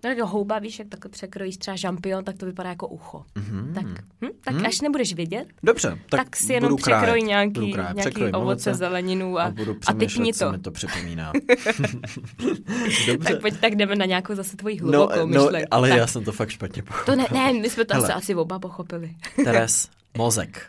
No 0.03 0.09
jako 0.09 0.27
houba, 0.27 0.59
víš, 0.59 0.79
jak 0.79 0.87
takhle 0.87 1.09
překrojíš 1.09 1.57
třeba 1.57 1.75
žampion, 1.75 2.23
tak 2.23 2.37
to 2.37 2.45
vypadá 2.45 2.69
jako 2.69 2.87
ucho. 2.87 3.23
Mm-hmm. 3.35 3.73
Tak, 3.73 3.85
hm, 4.21 4.29
tak 4.43 4.55
mm. 4.55 4.65
až 4.65 4.81
nebudeš 4.81 5.13
vidět, 5.13 5.47
Dobře, 5.63 5.97
tak, 6.09 6.23
tak 6.25 6.35
si 6.35 6.53
jenom 6.53 6.75
překroj 6.75 7.21
nějaký, 7.21 7.59
nějaký 7.59 7.99
překroj 7.99 8.31
ovoce, 8.35 8.73
zeleninu 8.73 9.39
a, 9.39 9.43
a, 9.43 9.51
budu 9.51 9.77
a 9.87 9.93
typni 9.93 10.33
to. 10.33 10.51
mi 10.51 10.57
to 10.57 10.71
připomíná. 10.71 11.31
Dobře. 13.07 13.33
tak 13.33 13.41
pojď, 13.41 13.59
tak 13.59 13.75
jdeme 13.75 13.95
na 13.95 14.05
nějakou 14.05 14.35
zase 14.35 14.57
tvoji 14.57 14.79
no, 14.81 14.87
hlubokou 14.87 15.19
no, 15.19 15.27
myšlenku. 15.27 15.67
No, 15.71 15.77
ale 15.77 15.89
tak. 15.89 15.97
já 15.97 16.07
jsem 16.07 16.23
to 16.23 16.31
fakt 16.31 16.49
špatně 16.49 16.83
pochopil. 16.83 17.15
To 17.15 17.21
ne, 17.21 17.27
ne, 17.33 17.59
my 17.59 17.69
jsme 17.69 17.85
to 17.85 17.93
Hele. 17.93 18.13
asi 18.13 18.35
oba 18.35 18.59
pochopili. 18.59 19.15
Teres, 19.43 19.89
mozek. 20.17 20.65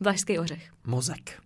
Vlašský 0.00 0.38
ořech. 0.38 0.70
Mozek 0.86 1.42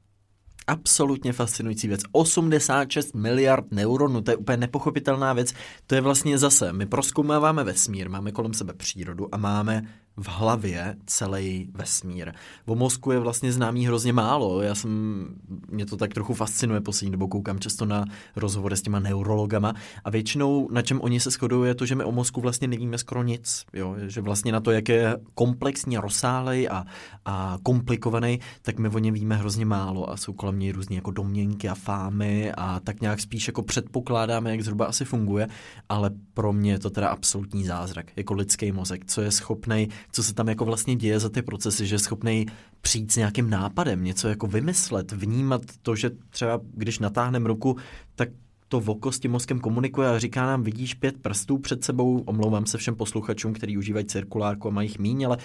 absolutně 0.67 1.33
fascinující 1.33 1.89
věc. 1.89 2.01
86 2.13 3.15
miliard 3.15 3.65
neuronů, 3.71 4.23
to 4.23 4.31
je 4.31 4.37
úplně 4.37 4.57
nepochopitelná 4.57 5.33
věc. 5.33 5.55
To 5.87 5.95
je 5.95 6.01
vlastně 6.01 6.39
zase, 6.39 6.73
my 6.73 6.87
proskoumáváme 6.87 7.65
vesmír, 7.65 8.11
máme 8.11 8.33
kolem 8.33 8.55
sebe 8.55 8.73
přírodu 8.73 9.35
a 9.35 9.37
máme 9.37 9.83
v 10.17 10.29
hlavě 10.29 10.97
celý 11.07 11.69
vesmír. 11.75 12.33
O 12.67 12.75
mozku 12.75 13.13
je 13.13 13.19
vlastně 13.19 13.53
známý 13.53 13.87
hrozně 13.87 14.13
málo. 14.13 14.63
Já 14.63 14.75
jsem, 14.75 15.27
mě 15.69 15.87
to 15.87 15.97
tak 15.97 16.15
trochu 16.15 16.35
fascinuje 16.35 16.81
poslední 16.81 17.13
dobou, 17.13 17.29
koukám 17.29 17.59
často 17.59 17.87
na 17.87 18.05
rozhovory 18.37 18.77
s 18.77 18.83
těma 18.83 19.01
neurologama 19.01 19.75
a 20.05 20.11
většinou 20.11 20.69
na 20.71 20.83
čem 20.83 21.01
oni 21.01 21.21
se 21.21 21.31
shodují 21.31 21.69
je 21.69 21.75
to, 21.75 21.87
že 21.87 21.95
my 21.95 22.05
o 22.05 22.13
mozku 22.13 22.41
vlastně 22.41 22.69
nevíme 22.69 22.99
skoro 22.99 23.23
nic. 23.23 23.65
Jo? 23.73 23.97
Že 24.07 24.21
vlastně 24.21 24.53
na 24.53 24.61
to, 24.61 24.71
jak 24.71 24.89
je 24.89 25.17
komplexní, 25.35 25.99
rozsálej 25.99 26.69
a, 26.69 26.85
a 27.25 27.59
komplikovaný, 27.63 28.41
tak 28.63 28.79
my 28.79 28.89
o 28.89 28.99
něm 28.99 29.15
víme 29.15 29.37
hrozně 29.37 29.65
málo 29.65 30.11
a 30.11 30.17
jsou 30.17 30.33
kolem 30.33 30.59
něj 30.59 30.73
různé 30.73 30.97
jako 30.97 31.11
domněnky 31.11 31.69
a 31.69 31.75
fámy 31.75 32.53
a 32.53 32.81
tak 32.81 33.01
nějak 33.01 33.21
spíš 33.21 33.47
jako 33.47 33.63
předpokládáme, 33.63 34.51
jak 34.51 34.63
zhruba 34.63 34.87
asi 34.87 35.05
funguje, 35.05 35.49
ale 35.89 36.11
pro 36.35 36.53
mě 36.53 36.73
je 36.73 36.79
to 36.79 36.91
teda 36.91 37.09
absolutní 37.09 37.65
zázrak, 37.65 38.07
jako 38.17 38.35
lidský 38.35 38.73
mozek, 38.73 39.05
co 39.07 39.23
je 39.23 39.31
schopný 39.31 39.89
co 40.13 40.23
se 40.23 40.35
tam 40.35 40.49
jako 40.49 40.65
vlastně 40.65 40.97
děje 40.97 41.21
za 41.21 41.29
ty 41.29 41.43
procesy, 41.43 41.87
že 41.87 41.95
je 41.95 41.99
schopný 41.99 42.47
přijít 42.81 43.13
s 43.13 43.17
nějakým 43.17 43.51
nápadem, 43.51 44.05
něco 44.05 44.29
jako 44.29 44.47
vymyslet, 44.47 45.13
vnímat 45.13 45.63
to, 45.83 45.97
že 45.97 46.11
třeba 46.31 46.61
když 46.75 46.99
natáhneme 46.99 47.49
ruku, 47.49 47.77
tak 48.15 48.29
to 48.69 48.81
voko 48.81 49.13
s 49.13 49.19
tím 49.19 49.31
mozkem 49.31 49.61
komunikuje 49.61 50.09
a 50.09 50.19
říká 50.19 50.47
nám, 50.47 50.63
vidíš 50.63 50.95
pět 50.95 51.19
prstů 51.23 51.59
před 51.59 51.85
sebou, 51.85 52.23
omlouvám 52.27 52.67
se 52.67 52.79
všem 52.79 52.97
posluchačům, 52.97 53.53
kteří 53.53 53.79
užívají 53.79 54.07
cirkulárku 54.07 54.69
a 54.69 54.71
mají 54.71 54.89
jich 54.89 54.99
míň, 54.99 55.27
ale 55.27 55.39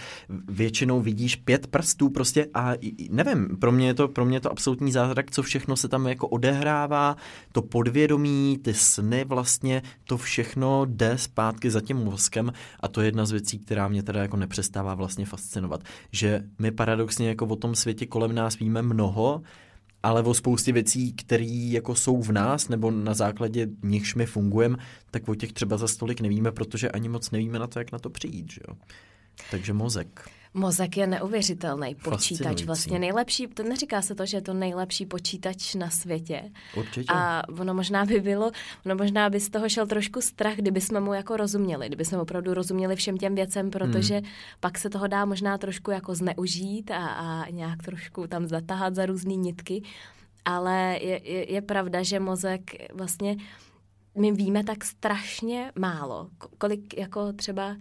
většinou 0.50 1.02
vidíš 1.02 1.36
pět 1.36 1.68
prstů 1.68 2.10
prostě 2.10 2.48
a 2.54 2.74
nevím, 3.10 3.58
pro 3.58 3.72
mě 3.72 3.88
je 3.88 3.94
to, 3.94 4.08
pro 4.08 4.26
mě 4.26 4.38
je 4.38 4.42
to 4.42 4.52
absolutní 4.52 4.92
zázrak, 4.92 5.32
co 5.32 5.44
všechno 5.44 5.76
se 5.76 5.88
tam 5.88 6.08
jako 6.08 6.28
odehrává, 6.28 7.16
to 7.52 7.62
podvědomí, 7.62 8.58
ty 8.62 8.74
sny 8.74 9.24
vlastně, 9.24 9.82
to 10.04 10.18
všechno 10.18 10.86
jde 10.86 11.18
zpátky 11.18 11.72
za 11.72 11.82
tím 11.82 11.98
mozkem 11.98 12.54
a 12.80 12.88
to 12.88 13.02
je 13.02 13.08
jedna 13.08 13.26
z 13.26 13.32
věcí, 13.32 13.60
která 13.60 13.88
mě 13.88 14.04
teda 14.04 14.22
jako 14.22 14.38
nepřestává 14.38 14.96
vlastně 14.96 15.26
fascinovat, 15.26 15.84
že 16.12 16.44
my 16.60 16.72
paradoxně 16.72 17.28
jako 17.28 17.46
o 17.46 17.56
tom 17.56 17.76
světě 17.76 18.06
kolem 18.06 18.36
nás 18.36 18.60
víme 18.60 18.82
mnoho, 18.82 19.42
ale 20.04 20.24
o 20.24 20.34
spoustě 20.34 20.72
věcí, 20.72 21.14
které 21.14 21.46
jako 21.46 21.96
jsou 21.96 22.22
v 22.22 22.32
nás, 22.32 22.70
nebo 22.70 22.92
na 22.92 23.14
základě 23.14 23.68
nichž 23.84 24.16
my 24.16 24.26
fungujeme, 24.26 24.78
tak 25.12 25.30
o 25.30 25.36
těch 25.36 25.54
třeba 25.54 25.78
za 25.78 25.88
stolik 25.88 26.22
nevíme, 26.22 26.52
protože 26.52 26.92
ani 26.92 27.10
moc 27.10 27.32
nevíme 27.32 27.60
na 27.60 27.68
to, 27.68 27.80
jak 27.80 27.92
na 27.92 28.00
to 28.00 28.10
přijít. 28.10 28.52
Že 28.52 28.62
jo? 28.68 28.76
Takže 29.52 29.74
mozek. 29.74 30.30
Mozek 30.54 30.98
je 30.98 31.08
neuvěřitelný 31.08 31.96
počítač. 31.96 32.64
Vlastně 32.64 33.00
nejlepší, 33.00 33.48
to 33.48 33.64
neříká 33.64 34.02
se 34.02 34.16
to, 34.16 34.26
že 34.26 34.38
je 34.38 34.42
to 34.42 34.54
nejlepší 34.54 35.06
počítač 35.06 35.76
na 35.76 35.90
světě. 35.90 36.52
Určitě. 36.78 37.14
A 37.14 37.44
ono 37.60 37.74
možná 37.74 38.06
by 38.06 38.20
bylo, 38.20 38.52
ono 38.86 38.96
možná 38.96 39.30
by 39.30 39.40
z 39.40 39.50
toho 39.50 39.70
šel 39.70 39.88
trošku 39.88 40.22
strach, 40.22 40.56
kdyby 40.56 40.82
jsme 40.82 41.00
mu 41.00 41.14
jako 41.14 41.38
rozuměli, 41.38 41.88
kdyby 41.88 42.06
jsme 42.06 42.18
opravdu 42.18 42.54
rozuměli 42.54 42.96
všem 42.96 43.18
těm 43.18 43.36
věcem, 43.36 43.70
protože 43.70 44.16
hmm. 44.16 44.26
pak 44.60 44.78
se 44.78 44.90
toho 44.90 45.08
dá 45.08 45.26
možná 45.26 45.58
trošku 45.58 45.92
jako 45.92 46.16
zneužít 46.16 46.92
a, 46.92 47.08
a 47.08 47.50
nějak 47.50 47.84
trošku 47.84 48.28
tam 48.28 48.48
zatahat 48.48 48.96
za 48.96 49.06
různé 49.06 49.36
nitky. 49.36 49.84
Ale 50.46 50.98
je, 51.02 51.32
je, 51.32 51.52
je 51.54 51.62
pravda, 51.62 52.04
že 52.04 52.20
mozek 52.20 52.62
vlastně 52.94 53.38
my 54.16 54.32
víme 54.32 54.64
tak 54.64 54.84
strašně 54.86 55.72
málo, 55.80 56.30
kolik 56.58 56.98
jako 56.98 57.34
třeba 57.34 57.76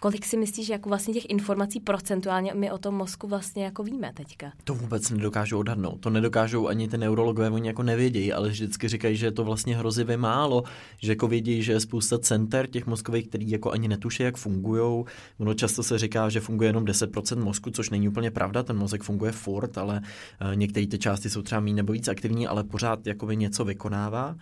Kolik 0.00 0.26
si 0.26 0.36
myslíš, 0.36 0.68
jako 0.68 0.88
vlastně 0.88 1.14
těch 1.14 1.30
informací 1.30 1.80
procentuálně 1.80 2.54
my 2.54 2.70
o 2.70 2.78
tom 2.78 2.94
mozku 2.94 3.28
vlastně 3.28 3.64
jako 3.64 3.82
víme 3.82 4.12
teďka? 4.14 4.52
To 4.64 4.74
vůbec 4.74 5.10
nedokážu 5.10 5.58
odhadnout. 5.58 6.00
To 6.00 6.10
nedokážou 6.10 6.68
ani 6.68 6.88
ty 6.88 6.98
neurologové, 6.98 7.50
oni 7.50 7.68
jako 7.68 7.82
nevědějí, 7.82 8.32
ale 8.32 8.48
vždycky 8.48 8.88
říkají, 8.88 9.16
že 9.16 9.26
je 9.26 9.32
to 9.32 9.44
vlastně 9.44 9.76
hrozivě 9.76 10.16
málo, 10.16 10.64
že 11.02 11.12
jako 11.12 11.28
vědí, 11.28 11.62
že 11.62 11.72
je 11.72 11.80
spousta 11.80 12.18
center 12.18 12.66
těch 12.66 12.86
mozkových, 12.86 13.28
který 13.28 13.50
jako 13.50 13.70
ani 13.70 13.88
netuší, 13.88 14.22
jak 14.22 14.36
fungují. 14.36 15.04
Ono 15.38 15.54
často 15.54 15.82
se 15.82 15.98
říká, 15.98 16.28
že 16.28 16.40
funguje 16.40 16.68
jenom 16.68 16.84
10% 16.84 17.44
mozku, 17.44 17.70
což 17.70 17.90
není 17.90 18.08
úplně 18.08 18.30
pravda, 18.30 18.62
ten 18.62 18.76
mozek 18.76 19.02
funguje 19.02 19.32
furt, 19.32 19.78
ale 19.78 20.00
uh, 20.00 20.56
některé 20.56 20.86
ty 20.86 20.98
části 20.98 21.30
jsou 21.30 21.42
třeba 21.42 21.60
méně 21.60 21.76
nebo 21.76 21.92
víc 21.92 22.08
aktivní, 22.08 22.46
ale 22.46 22.64
pořád 22.64 23.06
jakoby 23.06 23.36
něco 23.36 23.64
vykonává. 23.64 24.36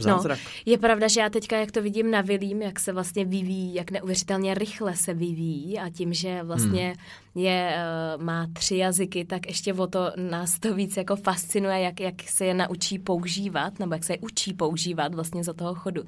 Zázrak. 0.00 0.38
No, 0.38 0.50
je 0.66 0.78
pravda, 0.78 1.08
že 1.08 1.20
já 1.20 1.30
teďka, 1.30 1.56
jak 1.56 1.72
to 1.72 1.82
vidím 1.82 2.10
na 2.10 2.20
Vilím, 2.20 2.62
jak 2.62 2.80
se 2.80 2.92
vlastně 2.92 3.24
vyvíjí, 3.24 3.74
jak 3.74 3.90
neuvěřitelně 3.90 4.54
rychle 4.54 4.96
se 4.96 5.14
vyvíjí 5.14 5.78
a 5.78 5.90
tím, 5.90 6.12
že 6.12 6.42
vlastně 6.42 6.86
hmm 6.86 6.94
je, 7.34 7.74
eh, 7.76 8.22
má 8.22 8.46
tři 8.52 8.76
jazyky, 8.76 9.24
tak 9.24 9.46
ještě 9.46 9.74
o 9.74 9.86
to 9.86 10.12
nás 10.16 10.58
to 10.58 10.74
víc 10.74 10.96
jako 10.96 11.16
fascinuje, 11.16 11.80
jak, 11.80 12.00
jak 12.00 12.22
se 12.22 12.44
je 12.44 12.54
naučí 12.54 12.98
používat, 12.98 13.78
nebo 13.78 13.94
jak 13.94 14.04
se 14.04 14.12
je 14.12 14.18
učí 14.18 14.52
používat 14.52 15.14
vlastně 15.14 15.44
za 15.44 15.52
toho 15.52 15.74
chodu. 15.74 16.02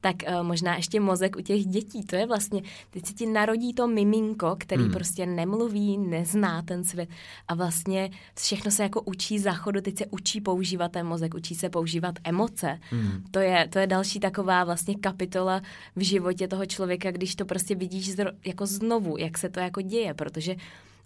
Tak 0.00 0.16
uh, 0.28 0.42
možná 0.42 0.76
ještě 0.76 1.00
mozek 1.00 1.36
u 1.36 1.40
těch 1.40 1.66
dětí, 1.66 2.04
to 2.04 2.16
je 2.16 2.26
vlastně, 2.26 2.62
teď 2.90 3.06
se 3.06 3.12
ti 3.12 3.26
narodí 3.26 3.74
to 3.74 3.86
miminko, 3.86 4.56
který 4.58 4.82
hmm. 4.82 4.92
prostě 4.92 5.26
nemluví, 5.26 5.98
nezná 5.98 6.62
ten 6.62 6.84
svět 6.84 7.08
a 7.48 7.54
vlastně 7.54 8.10
všechno 8.34 8.70
se 8.70 8.82
jako 8.82 9.00
učí 9.02 9.38
za 9.38 9.52
chodu, 9.52 9.80
teď 9.80 9.98
se 9.98 10.06
učí 10.10 10.40
používat 10.40 10.92
ten 10.92 11.06
mozek, 11.06 11.34
učí 11.34 11.54
se 11.54 11.68
používat 11.68 12.14
emoce. 12.24 12.80
Hmm. 12.90 13.24
To, 13.30 13.38
je, 13.38 13.68
to 13.68 13.78
je 13.78 13.86
další 13.86 14.20
taková 14.20 14.64
vlastně 14.64 14.94
kapitola 14.94 15.62
v 15.96 16.04
životě 16.04 16.48
toho 16.48 16.66
člověka, 16.66 17.10
když 17.10 17.34
to 17.34 17.44
prostě 17.44 17.74
vidíš 17.74 18.14
zro, 18.14 18.30
jako 18.46 18.66
znovu, 18.66 19.18
jak 19.18 19.38
se 19.38 19.48
to 19.48 19.60
jako 19.60 19.82
děje, 19.82 20.14
protože 20.14 20.56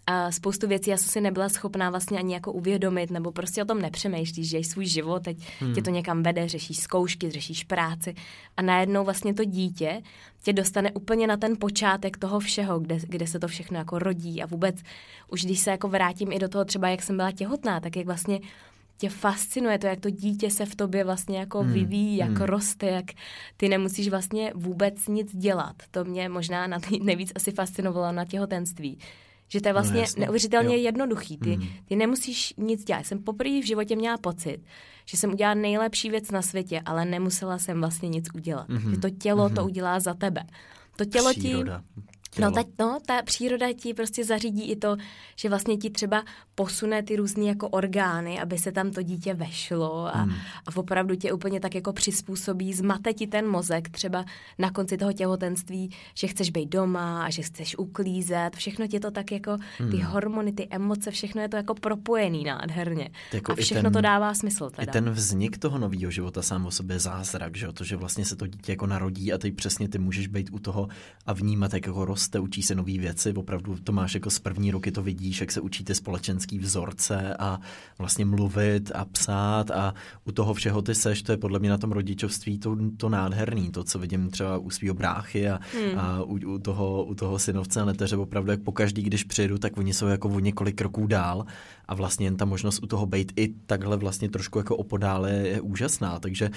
a 0.07 0.31
spoustu 0.31 0.67
věcí 0.67 0.89
já 0.89 0.97
jsem 0.97 1.09
si 1.09 1.21
nebyla 1.21 1.49
schopná 1.49 1.89
vlastně 1.89 2.19
ani 2.19 2.33
jako 2.33 2.51
uvědomit, 2.51 3.11
nebo 3.11 3.31
prostě 3.31 3.63
o 3.63 3.65
tom 3.65 3.81
nepřemýšlíš, 3.81 4.49
že 4.49 4.57
svůj 4.59 4.85
život, 4.85 5.23
teď 5.23 5.37
hmm. 5.59 5.73
tě 5.73 5.81
to 5.81 5.89
někam 5.89 6.23
vede, 6.23 6.47
řešíš 6.47 6.77
zkoušky, 6.77 7.31
řešíš 7.31 7.63
práci 7.63 8.15
a 8.57 8.61
najednou 8.61 9.03
vlastně 9.03 9.33
to 9.33 9.45
dítě 9.45 10.01
tě 10.43 10.53
dostane 10.53 10.91
úplně 10.91 11.27
na 11.27 11.37
ten 11.37 11.57
počátek 11.59 12.17
toho 12.17 12.39
všeho, 12.39 12.79
kde, 12.79 12.99
kde 13.07 13.27
se 13.27 13.39
to 13.39 13.47
všechno 13.47 13.77
jako 13.77 13.99
rodí 13.99 14.43
a 14.43 14.45
vůbec 14.45 14.75
už 15.31 15.45
když 15.45 15.59
se 15.59 15.71
jako 15.71 15.87
vrátím 15.87 16.31
i 16.31 16.39
do 16.39 16.49
toho 16.49 16.65
třeba, 16.65 16.89
jak 16.89 17.03
jsem 17.03 17.15
byla 17.15 17.31
těhotná, 17.31 17.79
tak 17.79 17.95
jak 17.95 18.05
vlastně 18.05 18.39
tě 18.97 19.09
fascinuje 19.09 19.79
to, 19.79 19.87
jak 19.87 19.99
to 19.99 20.09
dítě 20.09 20.49
se 20.51 20.65
v 20.65 20.75
tobě 20.75 21.03
vlastně 21.03 21.39
jako 21.39 21.59
hmm. 21.59 21.73
vyvíjí, 21.73 22.17
jak 22.17 22.29
hmm. 22.29 22.47
roste, 22.47 22.85
jak 22.85 23.05
ty 23.57 23.69
nemusíš 23.69 24.07
vlastně 24.09 24.51
vůbec 24.55 25.07
nic 25.07 25.35
dělat. 25.35 25.75
To 25.91 26.05
mě 26.05 26.29
možná 26.29 26.67
na 26.67 26.77
nejvíc 27.01 27.31
asi 27.35 27.51
fascinovalo 27.51 28.11
na 28.11 28.25
těhotenství, 28.25 28.99
že 29.53 29.61
to 29.61 29.69
je 29.69 29.73
no, 29.73 29.79
vlastně 29.79 30.01
no, 30.01 30.21
neuvěřitelně 30.25 30.75
jo. 30.75 30.83
jednoduchý. 30.83 31.37
Ty, 31.37 31.57
mm. 31.57 31.67
ty 31.85 31.95
nemusíš 31.95 32.53
nic 32.57 32.83
dělat. 32.83 33.05
Jsem 33.05 33.19
poprvé 33.19 33.61
v 33.61 33.67
životě 33.67 33.95
měla 33.95 34.17
pocit, 34.17 34.59
že 35.05 35.17
jsem 35.17 35.31
udělala 35.33 35.55
nejlepší 35.55 36.09
věc 36.09 36.31
na 36.31 36.41
světě, 36.41 36.81
ale 36.85 37.05
nemusela 37.05 37.57
jsem 37.57 37.79
vlastně 37.79 38.09
nic 38.09 38.25
udělat. 38.33 38.69
Mm-hmm. 38.69 38.91
Že 38.91 38.97
to 38.97 39.09
tělo 39.09 39.49
mm-hmm. 39.49 39.55
to 39.55 39.65
udělá 39.65 39.99
za 39.99 40.13
tebe. 40.13 40.43
To 40.95 41.05
tělo 41.05 41.29
Příroda. 41.29 41.83
ti 41.95 42.01
No 42.39 42.51
ta, 42.51 42.63
no, 42.79 42.99
ta 43.05 43.21
příroda 43.21 43.73
ti 43.73 43.93
prostě 43.93 44.25
zařídí 44.25 44.71
i 44.71 44.75
to, 44.75 44.97
že 45.35 45.49
vlastně 45.49 45.77
ti 45.77 45.89
třeba 45.89 46.23
posune 46.55 47.03
ty 47.03 47.15
různé 47.15 47.43
jako 47.43 47.69
orgány, 47.69 48.39
aby 48.41 48.57
se 48.57 48.71
tam 48.71 48.91
to 48.91 49.01
dítě 49.01 49.33
vešlo 49.33 50.15
a, 50.15 50.21
hmm. 50.21 50.33
a 50.67 50.75
opravdu 50.75 51.15
tě 51.15 51.33
úplně 51.33 51.59
tak 51.59 51.75
jako 51.75 51.93
přizpůsobí, 51.93 52.73
zmate 52.73 53.13
ti 53.13 53.27
ten 53.27 53.47
mozek 53.47 53.89
třeba 53.89 54.25
na 54.59 54.71
konci 54.71 54.97
toho 54.97 55.13
těhotenství, 55.13 55.89
že 56.15 56.27
chceš 56.27 56.49
být 56.49 56.69
doma 56.69 57.23
a 57.23 57.29
že 57.29 57.41
chceš 57.41 57.77
uklízet, 57.77 58.55
všechno 58.55 58.87
ti 58.87 58.99
to 58.99 59.11
tak 59.11 59.31
jako, 59.31 59.57
hmm. 59.77 59.91
ty 59.91 59.97
hormony, 59.97 60.51
ty 60.51 60.67
emoce, 60.69 61.11
všechno 61.11 61.41
je 61.41 61.49
to 61.49 61.57
jako 61.57 61.73
propojený 61.73 62.43
nádherně. 62.43 63.09
Jako 63.33 63.51
a 63.51 63.55
všechno 63.55 63.83
ten, 63.83 63.93
to 63.93 64.01
dává 64.01 64.33
smysl 64.33 64.69
teda. 64.69 64.83
I 64.83 64.93
ten 64.93 65.09
vznik 65.09 65.57
toho 65.57 65.77
nového 65.77 66.11
života 66.11 66.41
sám 66.41 66.65
o 66.65 66.71
sobě 66.71 66.99
zázrak, 66.99 67.57
že 67.57 67.73
to, 67.73 67.83
že 67.83 67.95
vlastně 67.95 68.25
se 68.25 68.35
to 68.35 68.47
dítě 68.47 68.71
jako 68.71 68.87
narodí 68.87 69.33
a 69.33 69.37
teď 69.37 69.55
přesně 69.55 69.89
ty 69.89 69.99
můžeš 69.99 70.27
být 70.27 70.49
u 70.51 70.59
toho 70.59 70.87
a 71.25 71.33
vnímat, 71.33 71.73
jak 71.73 71.87
jako 71.87 72.05
roz 72.05 72.22
roste, 72.23 72.39
učí 72.39 72.63
se 72.63 72.75
nové 72.75 72.97
věci, 72.97 73.33
opravdu 73.33 73.77
to 73.83 73.91
máš 73.91 74.13
jako 74.13 74.29
z 74.29 74.39
první 74.39 74.71
roky 74.71 74.91
to 74.91 75.03
vidíš, 75.03 75.41
jak 75.41 75.51
se 75.51 75.61
učíte 75.61 75.95
společenský 75.95 76.59
vzorce 76.59 77.35
a 77.39 77.59
vlastně 77.97 78.25
mluvit 78.25 78.91
a 78.95 79.05
psát 79.05 79.71
a 79.71 79.93
u 80.25 80.31
toho 80.31 80.53
všeho 80.53 80.81
ty 80.81 80.95
seš, 80.95 81.21
to 81.21 81.31
je 81.31 81.37
podle 81.37 81.59
mě 81.59 81.69
na 81.69 81.77
tom 81.77 81.91
rodičovství 81.91 82.59
to, 82.59 82.77
to 82.97 83.09
nádherný, 83.09 83.71
to, 83.71 83.83
co 83.83 83.99
vidím 83.99 84.29
třeba 84.29 84.57
u 84.57 84.69
svého 84.69 84.95
bráchy 84.95 85.49
a, 85.49 85.59
hmm. 85.73 85.99
a 85.99 86.23
u, 86.23 86.39
u, 86.55 86.59
toho, 86.59 87.05
u 87.05 87.15
toho 87.15 87.39
synovce 87.39 87.81
a 87.81 87.85
neteře, 87.85 88.17
opravdu 88.17 88.51
jak 88.51 88.61
pokaždý, 88.61 89.01
když 89.01 89.23
přijedu, 89.23 89.57
tak 89.57 89.77
oni 89.77 89.93
jsou 89.93 90.07
jako 90.07 90.29
o 90.29 90.39
několik 90.39 90.75
kroků 90.75 91.07
dál 91.07 91.45
a 91.87 91.95
vlastně 91.95 92.27
jen 92.27 92.37
ta 92.37 92.45
možnost 92.45 92.83
u 92.83 92.87
toho 92.87 93.05
být 93.05 93.33
i 93.35 93.47
takhle 93.65 93.97
vlastně 93.97 94.29
trošku 94.29 94.59
jako 94.59 94.75
opodále 94.77 95.31
je 95.31 95.61
úžasná, 95.61 96.19
takže 96.19 96.49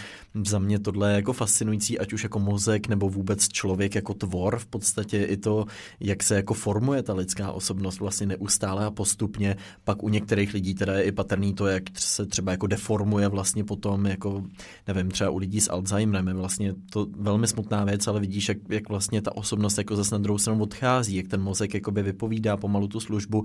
za 0.45 0.59
mě 0.59 0.79
tohle 0.79 1.11
je 1.11 1.17
jako 1.17 1.33
fascinující, 1.33 1.99
ať 1.99 2.13
už 2.13 2.23
jako 2.23 2.39
mozek 2.39 2.89
nebo 2.89 3.09
vůbec 3.09 3.49
člověk 3.49 3.95
jako 3.95 4.15
tvor, 4.15 4.59
v 4.59 4.67
podstatě 4.67 5.25
i 5.25 5.37
to, 5.37 5.56
jak 6.01 6.23
se 6.23 6.35
jako 6.35 6.55
formuje 6.55 7.03
ta 7.03 7.14
lidská 7.14 7.53
osobnost 7.53 8.01
vlastně 8.01 8.27
neustále 8.27 8.85
a 8.85 8.90
postupně, 8.90 9.57
pak 9.85 10.03
u 10.03 10.09
některých 10.09 10.55
lidí 10.55 10.75
teda 10.75 10.92
je 10.92 11.03
i 11.03 11.12
patrný 11.12 11.55
to, 11.55 11.66
jak 11.66 11.83
se 11.95 12.27
třeba 12.27 12.53
jako 12.53 12.66
deformuje 12.66 13.29
vlastně 13.29 13.64
potom, 13.64 14.07
jako 14.07 14.45
nevím, 14.88 15.11
třeba 15.11 15.31
u 15.31 15.38
lidí 15.38 15.61
s 15.61 15.71
Alzheimerem 15.71 16.29
je 16.29 16.35
vlastně 16.35 16.75
to 16.92 17.07
velmi 17.19 17.47
smutná 17.47 17.85
věc, 17.85 18.07
ale 18.07 18.21
vidíš, 18.21 18.49
jak, 18.49 18.59
jak 18.69 18.88
vlastně 18.88 19.23
ta 19.23 19.37
osobnost 19.37 19.79
jako 19.79 19.97
zase 19.97 20.14
na 20.14 20.19
druhou 20.19 20.38
stranu 20.38 20.62
odchází, 20.62 21.16
jak 21.16 21.29
ten 21.29 21.42
mozek 21.42 21.75
jakoby 21.75 22.03
vypovídá 22.03 22.57
pomalu 22.57 22.88
tu 22.88 23.01
službu, 23.01 23.45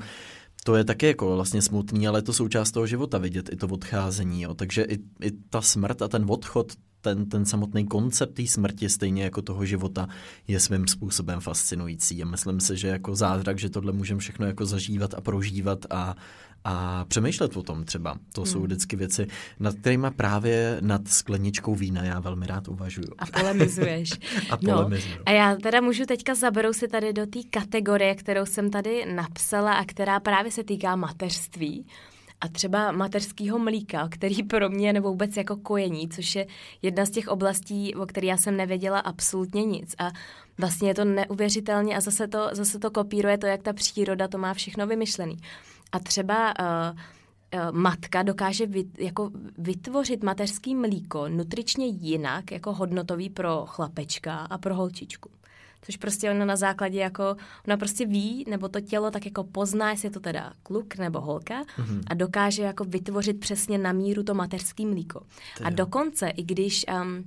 to 0.64 0.76
je 0.76 0.84
taky 0.84 1.06
jako 1.06 1.36
vlastně 1.36 1.62
smutný, 1.62 2.08
ale 2.08 2.20
je 2.20 2.24
to 2.24 2.34
součást 2.34 2.72
toho 2.72 2.88
života 2.88 3.18
vidět 3.18 3.50
i 3.54 3.56
to 3.56 3.68
odcházení. 3.68 4.42
Jo. 4.42 4.54
Takže 4.54 4.84
i, 4.84 5.00
i 5.22 5.32
ta 5.50 5.62
smrt 5.62 6.02
a 6.02 6.08
ten 6.08 6.26
odchod, 6.30 6.74
ten, 7.02 7.26
ten 7.26 7.46
samotný 7.46 7.88
koncept 7.88 8.34
té 8.34 8.48
smrti, 8.48 8.90
stejně 8.90 9.24
jako 9.24 9.42
toho 9.42 9.66
života, 9.66 10.08
je 10.48 10.60
svým 10.60 10.88
způsobem 10.88 11.40
fascinující. 11.40 12.24
A 12.24 12.26
myslím 12.26 12.60
si, 12.60 12.78
že 12.78 12.88
jako 12.88 13.16
zázrak, 13.16 13.60
že 13.60 13.70
tohle 13.70 13.92
můžeme 13.92 14.20
všechno 14.20 14.46
jako 14.46 14.66
zažívat 14.66 15.14
a 15.14 15.22
prožívat 15.22 15.86
a, 15.90 16.16
a 16.64 17.06
přemýšlet 17.06 17.58
o 17.58 17.64
tom 17.64 17.84
třeba. 17.84 18.18
To 18.32 18.42
hmm. 18.42 18.52
jsou 18.52 18.62
vždycky 18.62 18.96
věci, 18.96 19.28
nad 19.60 19.76
kterými 19.76 20.08
právě 20.16 20.78
nad 20.82 21.08
skleničkou 21.08 21.76
vína 21.76 22.04
já 22.04 22.20
velmi 22.20 22.48
rád 22.48 22.68
uvažuju. 22.68 23.08
A 23.20 23.26
polemizuješ. 23.40 24.10
a 24.50 24.58
polemizuju. 24.58 25.16
No, 25.16 25.24
a 25.26 25.32
já 25.32 25.56
teda 25.56 25.82
můžu 25.82 26.06
teďka 26.06 26.36
zaberu 26.36 26.74
si 26.74 26.88
tady 26.88 27.14
do 27.14 27.26
té 27.26 27.40
kategorie, 27.50 28.16
kterou 28.16 28.46
jsem 28.46 28.70
tady 28.70 29.06
napsala 29.16 29.74
a 29.74 29.86
která 29.86 30.20
právě 30.20 30.52
se 30.52 30.64
týká 30.64 30.96
mateřství 30.96 31.86
a 32.42 32.48
třeba 32.48 32.92
mateřského 32.92 33.60
mlíka, 33.60 34.08
který 34.12 34.44
pro 34.44 34.70
mě 34.70 34.94
nebo 34.94 35.10
vůbec 35.10 35.38
jako 35.38 35.56
kojení, 35.56 36.10
což 36.10 36.36
je 36.36 36.48
jedna 36.82 37.06
z 37.06 37.10
těch 37.10 37.28
oblastí, 37.28 37.96
o 37.96 38.06
které 38.06 38.28
já 38.28 38.38
jsem 38.38 38.58
nevěděla 38.58 39.00
absolutně 39.00 39.66
nic. 39.66 39.96
A 39.98 40.12
vlastně 40.58 40.90
je 40.90 40.94
to 40.96 41.06
neuvěřitelně 41.06 41.98
a 41.98 42.02
zase 42.02 42.28
to, 42.28 42.50
zase 42.52 42.80
to 42.80 42.92
kopíruje 42.92 43.38
to, 43.38 43.46
jak 43.46 43.64
ta 43.64 43.74
příroda 43.74 44.28
to 44.28 44.38
má 44.38 44.54
všechno 44.54 44.88
vymyšlený. 44.88 45.38
A 45.92 46.00
třeba 46.00 46.54
uh, 46.60 46.98
matka 47.72 48.24
dokáže 48.24 48.66
vyt, 48.66 49.00
jako 49.00 49.32
vytvořit 49.58 50.24
mateřský 50.24 50.76
mlíko 50.76 51.30
nutričně 51.30 51.86
jinak, 51.86 52.52
jako 52.52 52.74
hodnotový 52.74 53.30
pro 53.30 53.66
chlapečka 53.68 54.36
a 54.36 54.58
pro 54.58 54.76
holčičku. 54.76 55.30
Což 55.82 55.98
prostě 55.98 56.32
ona 56.32 56.46
na 56.46 56.56
základě 56.56 57.00
jako, 57.00 57.36
ona 57.68 57.78
prostě 57.78 58.06
ví, 58.06 58.46
nebo 58.50 58.70
to 58.70 58.82
tělo 58.82 59.12
tak 59.12 59.26
jako 59.26 59.44
pozná, 59.44 59.92
jestli 59.92 60.06
je 60.06 60.12
to 60.12 60.20
teda 60.20 60.54
kluk 60.64 60.96
nebo 60.96 61.22
holka 61.22 61.64
mm-hmm. 61.64 62.04
a 62.08 62.14
dokáže 62.14 62.64
jako 62.64 62.84
vytvořit 62.84 63.40
přesně 63.40 63.78
na 63.78 63.92
míru 63.92 64.24
to 64.24 64.34
mateřský 64.34 64.86
mlíko. 64.86 65.22
a 65.64 65.70
dokonce, 65.70 66.30
i 66.30 66.44
když 66.44 66.86
um, 67.02 67.24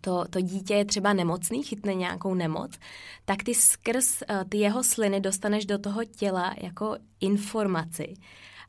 to, 0.00 0.24
to 0.30 0.40
dítě 0.40 0.74
je 0.74 0.84
třeba 0.84 1.12
nemocný, 1.12 1.62
chytne 1.62 1.94
nějakou 1.94 2.34
nemoc, 2.34 2.78
tak 3.24 3.42
ty 3.42 3.54
skrz 3.54 4.22
uh, 4.30 4.44
ty 4.48 4.58
jeho 4.58 4.84
sliny 4.84 5.20
dostaneš 5.20 5.66
do 5.66 5.78
toho 5.78 6.04
těla 6.04 6.54
jako 6.62 6.96
informaci. 7.20 8.14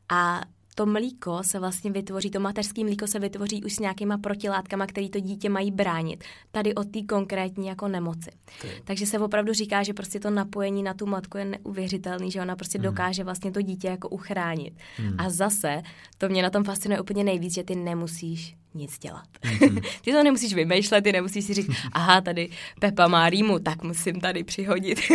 A 0.08 0.40
to 0.74 0.86
mlíko 0.86 1.42
se 1.42 1.58
vlastně 1.58 1.90
vytvoří, 1.90 2.30
to 2.30 2.40
mateřské 2.40 2.84
mlíko 2.84 3.06
se 3.06 3.18
vytvoří 3.18 3.64
už 3.64 3.74
s 3.74 3.78
nějakýma 3.78 4.18
protilátkama, 4.18 4.86
který 4.86 5.10
to 5.10 5.20
dítě 5.20 5.48
mají 5.48 5.70
bránit. 5.70 6.24
Tady 6.50 6.74
od 6.74 6.90
té 6.90 7.02
konkrétní 7.02 7.66
jako 7.66 7.88
nemoci. 7.88 8.30
Ty. 8.62 8.68
Takže 8.84 9.06
se 9.06 9.18
opravdu 9.18 9.52
říká, 9.52 9.82
že 9.82 9.94
prostě 9.94 10.20
to 10.20 10.30
napojení 10.30 10.82
na 10.82 10.94
tu 10.94 11.06
matku 11.06 11.38
je 11.38 11.44
neuvěřitelný, 11.44 12.30
že 12.30 12.40
ona 12.40 12.56
prostě 12.56 12.78
hmm. 12.78 12.84
dokáže 12.84 13.24
vlastně 13.24 13.52
to 13.52 13.62
dítě 13.62 13.88
jako 13.88 14.08
uchránit. 14.08 14.74
Hmm. 14.96 15.14
A 15.18 15.30
zase, 15.30 15.82
to 16.18 16.28
mě 16.28 16.42
na 16.42 16.50
tom 16.50 16.64
fascinuje 16.64 17.00
úplně 17.00 17.24
nejvíc, 17.24 17.54
že 17.54 17.64
ty 17.64 17.76
nemusíš 17.76 18.56
nic 18.74 18.98
dělat. 18.98 19.24
Mm-hmm. 19.42 19.82
ty 20.04 20.12
to 20.12 20.22
nemusíš 20.22 20.54
vymýšlet, 20.54 21.02
ty 21.02 21.12
nemusíš 21.12 21.44
si 21.44 21.54
říct, 21.54 21.70
aha, 21.92 22.20
tady 22.20 22.48
Pepa 22.80 23.08
má 23.08 23.30
rýmu, 23.30 23.58
tak 23.58 23.82
musím 23.82 24.20
tady 24.20 24.44
přihodit. 24.44 25.00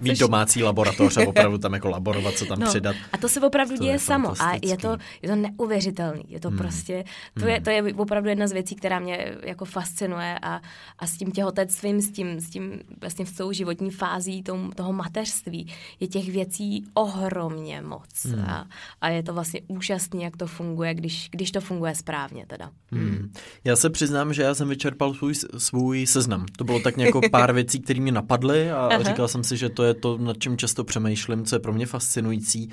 Mít 0.00 0.10
Což... 0.10 0.18
domácí 0.18 0.62
laboratoř 0.62 1.16
a 1.16 1.28
opravdu 1.28 1.58
tam 1.58 1.72
jako 1.72 1.88
laborovat, 1.88 2.34
co 2.34 2.46
tam 2.46 2.58
no, 2.58 2.66
přidat. 2.66 2.96
A 3.12 3.18
to 3.18 3.28
se 3.28 3.40
opravdu 3.40 3.76
to 3.76 3.84
děje 3.84 3.98
samo 3.98 4.42
a 4.42 4.54
je 4.62 4.76
to, 4.76 4.96
je 5.22 5.28
to 5.28 5.36
neuvěřitelný. 5.36 6.24
Je 6.28 6.40
to 6.40 6.48
hmm. 6.48 6.58
prostě, 6.58 7.04
to, 7.40 7.46
je, 7.46 7.54
hmm. 7.54 7.64
to 7.64 7.70
je 7.70 7.94
opravdu 7.94 8.28
jedna 8.28 8.46
z 8.46 8.52
věcí, 8.52 8.74
která 8.74 8.98
mě 8.98 9.34
jako 9.42 9.64
fascinuje 9.64 10.38
a, 10.42 10.60
a 10.98 11.06
s 11.06 11.16
tím 11.16 11.32
těhotenstvím, 11.32 12.00
s 12.00 12.10
tím, 12.10 12.40
s 12.40 12.50
tím 12.50 12.80
vlastně 13.00 13.24
v 13.24 13.32
celou 13.32 13.52
životní 13.52 13.90
fází 13.90 14.42
tom, 14.42 14.72
toho 14.72 14.92
mateřství 14.92 15.72
je 16.00 16.08
těch 16.08 16.28
věcí 16.28 16.84
ohromně 16.94 17.80
moc. 17.80 18.24
Hmm. 18.24 18.44
A, 18.44 18.66
a 19.00 19.08
je 19.08 19.22
to 19.22 19.34
vlastně 19.34 19.60
úžasné, 19.68 20.22
jak 20.22 20.36
to 20.36 20.46
funguje, 20.46 20.94
když, 20.94 21.28
když 21.30 21.50
to 21.50 21.60
funguje 21.60 21.94
správně 21.94 22.39
teda. 22.46 22.70
Hmm. 22.92 23.32
Já 23.64 23.76
se 23.76 23.90
přiznám, 23.90 24.34
že 24.34 24.42
já 24.42 24.54
jsem 24.54 24.68
vyčerpal 24.68 25.14
svůj, 25.14 25.34
svůj 25.58 26.06
seznam. 26.06 26.46
To 26.58 26.64
bylo 26.64 26.80
tak 26.80 26.98
jako 26.98 27.20
pár 27.30 27.52
věcí, 27.52 27.80
které 27.80 28.00
mě 28.00 28.12
napadly 28.12 28.70
a 28.70 28.76
Aha. 28.86 29.02
říkal 29.02 29.28
jsem 29.28 29.44
si, 29.44 29.56
že 29.56 29.68
to 29.68 29.82
je 29.82 29.94
to, 29.94 30.18
nad 30.18 30.36
čím 30.38 30.56
často 30.56 30.84
přemýšlím, 30.84 31.44
co 31.44 31.56
je 31.56 31.60
pro 31.60 31.72
mě 31.72 31.86
fascinující. 31.86 32.70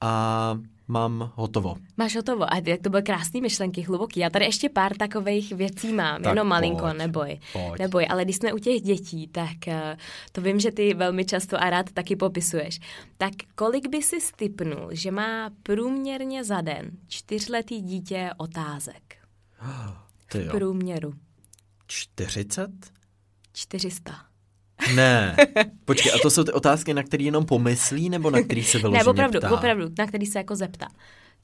A 0.00 0.58
mám 0.88 1.32
hotovo. 1.34 1.76
Máš 1.96 2.16
hotovo. 2.16 2.52
A 2.52 2.56
jak 2.64 2.80
to 2.82 2.90
byly 2.90 3.02
krásné 3.02 3.40
myšlenky, 3.40 3.82
hluboký. 3.82 4.20
Já 4.20 4.30
tady 4.30 4.44
ještě 4.44 4.68
pár 4.68 4.96
takových 4.96 5.52
věcí 5.52 5.92
mám, 5.92 6.22
tak 6.22 6.30
jenom 6.30 6.48
malinko, 6.48 6.80
pojď, 6.80 6.96
neboj. 6.96 7.40
Pojď. 7.52 7.78
Neboj, 7.78 8.06
ale 8.10 8.24
když 8.24 8.36
jsme 8.36 8.52
u 8.52 8.58
těch 8.58 8.82
dětí, 8.82 9.28
tak 9.28 9.56
uh, 9.66 9.74
to 10.32 10.40
vím, 10.40 10.60
že 10.60 10.70
ty 10.70 10.94
velmi 10.94 11.24
často 11.24 11.62
a 11.62 11.70
rád 11.70 11.92
taky 11.92 12.16
popisuješ. 12.16 12.80
Tak 13.16 13.32
kolik 13.54 13.88
by 13.88 14.02
si 14.02 14.20
stipnul, 14.20 14.88
že 14.90 15.10
má 15.10 15.50
průměrně 15.62 16.44
za 16.44 16.60
den 16.60 16.90
čtyřletý 17.08 17.80
dítě 17.80 18.30
otázek? 18.36 19.16
Ty 20.32 20.38
jo. 20.38 20.48
V 20.48 20.50
průměru. 20.50 21.14
40? 21.86 22.70
400. 23.52 24.25
Ne. 24.94 25.36
Počkej, 25.84 26.12
a 26.12 26.18
to 26.22 26.30
jsou 26.30 26.44
ty 26.44 26.52
otázky, 26.52 26.94
na 26.94 27.02
které 27.02 27.24
jenom 27.24 27.46
pomyslí, 27.46 28.10
nebo 28.10 28.30
na 28.30 28.42
který 28.42 28.64
se 28.64 28.78
vyloženě 28.78 29.04
Ne, 29.04 29.10
opravdu, 29.10 29.38
ptá? 29.38 29.50
opravdu, 29.50 29.88
na 29.98 30.06
který 30.06 30.26
se 30.26 30.38
jako 30.38 30.56
zeptá. 30.56 30.88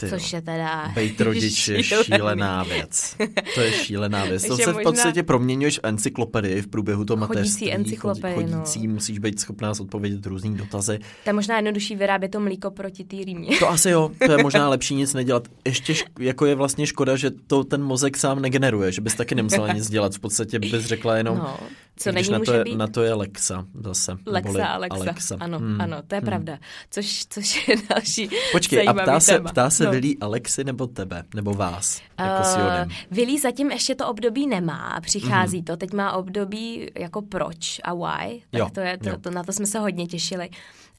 Ty 0.02 0.10
Což 0.10 0.32
je 0.32 0.42
teda... 0.42 0.92
Bejt 0.94 1.20
rodič 1.20 1.68
je 1.68 1.82
šílená 1.82 2.62
věc. 2.62 3.16
To 3.54 3.60
je 3.60 3.72
šílená 3.72 4.24
věc. 4.24 4.44
To 4.46 4.56
se 4.56 4.72
v 4.72 4.82
podstatě 4.82 5.22
proměňuješ 5.22 5.78
v 5.78 5.80
encyklopedii 5.82 6.62
v 6.62 6.66
průběhu 6.66 7.04
toho 7.04 7.16
mateřství. 7.16 7.66
Chodící 7.66 7.72
encyklopedii, 7.72 8.34
Chodící, 8.34 8.86
no. 8.86 8.94
musíš 8.94 9.18
být 9.18 9.40
schopná 9.40 9.70
odpovědět 9.80 10.26
různý 10.26 10.56
dotazy. 10.56 10.98
To 11.24 11.30
je 11.30 11.32
možná 11.32 11.56
jednodušší 11.56 11.96
vyrábět 11.96 12.28
to 12.28 12.40
mlíko 12.40 12.70
proti 12.70 13.04
té 13.04 13.16
rýmě. 13.16 13.58
To 13.58 13.70
asi 13.70 13.90
jo, 13.90 14.10
to 14.26 14.32
je 14.32 14.42
možná 14.42 14.68
lepší 14.68 14.94
nic 14.94 15.14
nedělat. 15.14 15.48
Ještě 15.64 15.92
šk- 15.92 16.06
jako 16.20 16.46
je 16.46 16.54
vlastně 16.54 16.86
škoda, 16.86 17.16
že 17.16 17.30
to 17.46 17.64
ten 17.64 17.82
mozek 17.82 18.16
sám 18.16 18.42
negeneruje, 18.42 18.92
že 18.92 19.00
bys 19.00 19.14
taky 19.14 19.34
nemusela 19.34 19.72
nic 19.72 19.90
dělat. 19.90 20.14
V 20.14 20.20
podstatě 20.20 20.58
bys 20.58 20.84
řekla 20.84 21.16
jenom, 21.16 21.38
no, 21.38 21.56
co 21.96 22.12
není, 22.12 22.30
na, 22.30 22.38
to 22.38 22.52
je, 22.52 22.64
být? 22.64 22.76
na 22.76 22.86
to 22.86 23.02
je 23.02 23.14
Lexa 23.14 23.64
zase. 23.80 24.16
Lexa, 24.26 24.66
Alexa. 24.66 24.96
Alexa. 25.00 25.36
Ano, 25.40 25.58
hmm. 25.58 25.80
ano, 25.80 26.02
to 26.06 26.14
je 26.14 26.18
hmm. 26.20 26.26
pravda. 26.26 26.58
Což, 26.90 27.26
což 27.30 27.68
je 27.68 27.76
další 27.88 28.30
Počkej, 28.52 28.88
a 28.88 28.94
ptá 28.94 29.20
se, 29.20 29.40
ptá 29.40 29.70
se 29.70 29.84
no. 29.84 29.91
Vilí 29.92 30.18
Alexi 30.18 30.64
nebo 30.64 30.86
tebe, 30.86 31.24
nebo 31.34 31.54
vás, 31.54 32.02
jako 32.18 32.60
uh, 32.60 32.92
Vilí 33.10 33.38
zatím 33.38 33.70
ještě 33.70 33.94
to 33.94 34.08
období 34.08 34.46
nemá 34.46 35.00
přichází 35.00 35.58
mm. 35.58 35.64
to. 35.64 35.76
Teď 35.76 35.92
má 35.92 36.12
období 36.12 36.90
jako 36.98 37.22
proč 37.22 37.80
a 37.84 37.94
why, 37.94 38.42
tak 38.50 38.58
jo, 38.58 38.68
to 38.72 38.80
je, 38.80 38.98
to, 38.98 39.18
to, 39.18 39.30
na 39.30 39.42
to 39.42 39.52
jsme 39.52 39.66
se 39.66 39.78
hodně 39.78 40.06
těšili. 40.06 40.50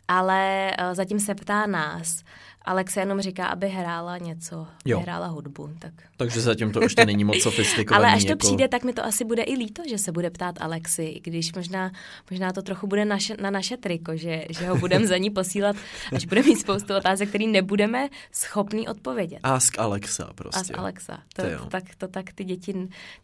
Ale 0.07 0.71
uh, 0.79 0.93
zatím 0.93 1.19
se 1.19 1.35
ptá 1.35 1.65
nás. 1.65 2.23
Alex 2.65 2.97
jenom 2.97 3.21
říká, 3.21 3.47
aby 3.47 3.69
hrála 3.69 4.17
něco, 4.17 4.67
jo. 4.85 4.99
hrála 4.99 5.27
hudbu. 5.27 5.69
Tak. 5.79 5.93
Takže 6.17 6.41
zatím 6.41 6.71
to 6.71 6.81
ještě 6.81 7.05
není 7.05 7.23
moc 7.23 7.39
sofistikovaný. 7.41 8.05
Ale 8.05 8.15
až 8.15 8.23
to 8.23 8.29
jako... 8.29 8.39
přijde, 8.39 8.67
tak 8.67 8.83
mi 8.83 8.93
to 8.93 9.05
asi 9.05 9.25
bude 9.25 9.43
i 9.43 9.53
líto, 9.53 9.83
že 9.89 9.97
se 9.97 10.11
bude 10.11 10.29
ptát 10.29 10.61
Alexi, 10.61 11.03
i 11.03 11.19
když 11.19 11.53
možná, 11.53 11.91
možná 12.31 12.51
to 12.53 12.61
trochu 12.61 12.87
bude 12.87 13.05
naše, 13.05 13.35
na 13.41 13.49
naše 13.49 13.77
triko, 13.77 14.15
že, 14.15 14.45
že 14.49 14.67
ho 14.67 14.75
budeme 14.75 15.07
za 15.07 15.17
ní 15.17 15.29
posílat, 15.29 15.75
až 16.15 16.25
bude 16.25 16.43
mít 16.43 16.59
spoustu 16.59 16.95
otázek, 16.95 17.29
které 17.29 17.45
nebudeme 17.47 18.09
schopní 18.31 18.87
odpovědět. 18.87 19.39
Ask 19.43 19.79
Alexa 19.79 20.29
prostě. 20.35 20.59
Ask 20.59 20.77
Alexa. 20.77 21.19
To, 21.35 21.41
to, 21.41 21.65
tak, 21.65 21.83
to 21.97 22.07
tak 22.07 22.33
ty 22.33 22.43
děti 22.43 22.73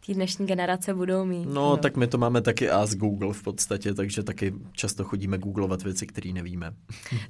té 0.06 0.14
dnešní 0.14 0.46
generace 0.46 0.94
budou 0.94 1.24
mít. 1.24 1.46
No, 1.46 1.70
no, 1.70 1.76
tak 1.76 1.96
my 1.96 2.06
to 2.06 2.18
máme 2.18 2.40
taky 2.40 2.70
Ask 2.70 2.98
Google 2.98 3.32
v 3.32 3.42
podstatě, 3.42 3.94
takže 3.94 4.22
taky 4.22 4.54
často 4.72 5.04
chodíme 5.04 5.38
googlovat 5.38 5.82
věci, 5.82 6.06
které 6.06 6.32
nevíme. 6.32 6.72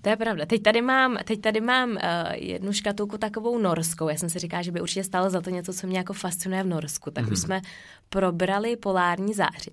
To 0.03 0.09
je 0.09 0.17
pravda. 0.17 0.47
Teď 0.47 0.63
tady 0.63 0.83
mám, 0.83 1.19
teď 1.25 1.41
tady 1.41 1.61
mám 1.61 1.99
jednu 2.35 2.73
škatulku 2.73 3.19
takovou 3.19 3.59
norskou. 3.59 4.09
Já 4.09 4.17
jsem 4.17 4.31
si 4.31 4.39
říkala, 4.39 4.63
že 4.63 4.73
by 4.73 4.81
určitě 4.81 5.05
stálo 5.05 5.31
za 5.31 5.41
to 5.41 5.51
něco, 5.51 5.73
co 5.73 5.87
mě 5.87 5.99
jako 5.99 6.13
fascinuje 6.13 6.63
v 6.63 6.67
Norsku. 6.67 7.11
Tak 7.11 7.25
mm-hmm. 7.25 7.33
už 7.33 7.39
mhm. 7.39 7.47
jsme 7.47 7.61
probrali 8.09 8.77
polární 8.77 9.35
záři. 9.35 9.71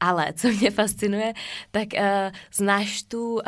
Ale 0.00 0.32
co 0.32 0.48
mě 0.48 0.70
fascinuje, 0.70 1.32
tak 1.70 1.88
uh, 1.94 2.00
znáš 2.54 3.02
tu 3.02 3.34
uh, 3.34 3.40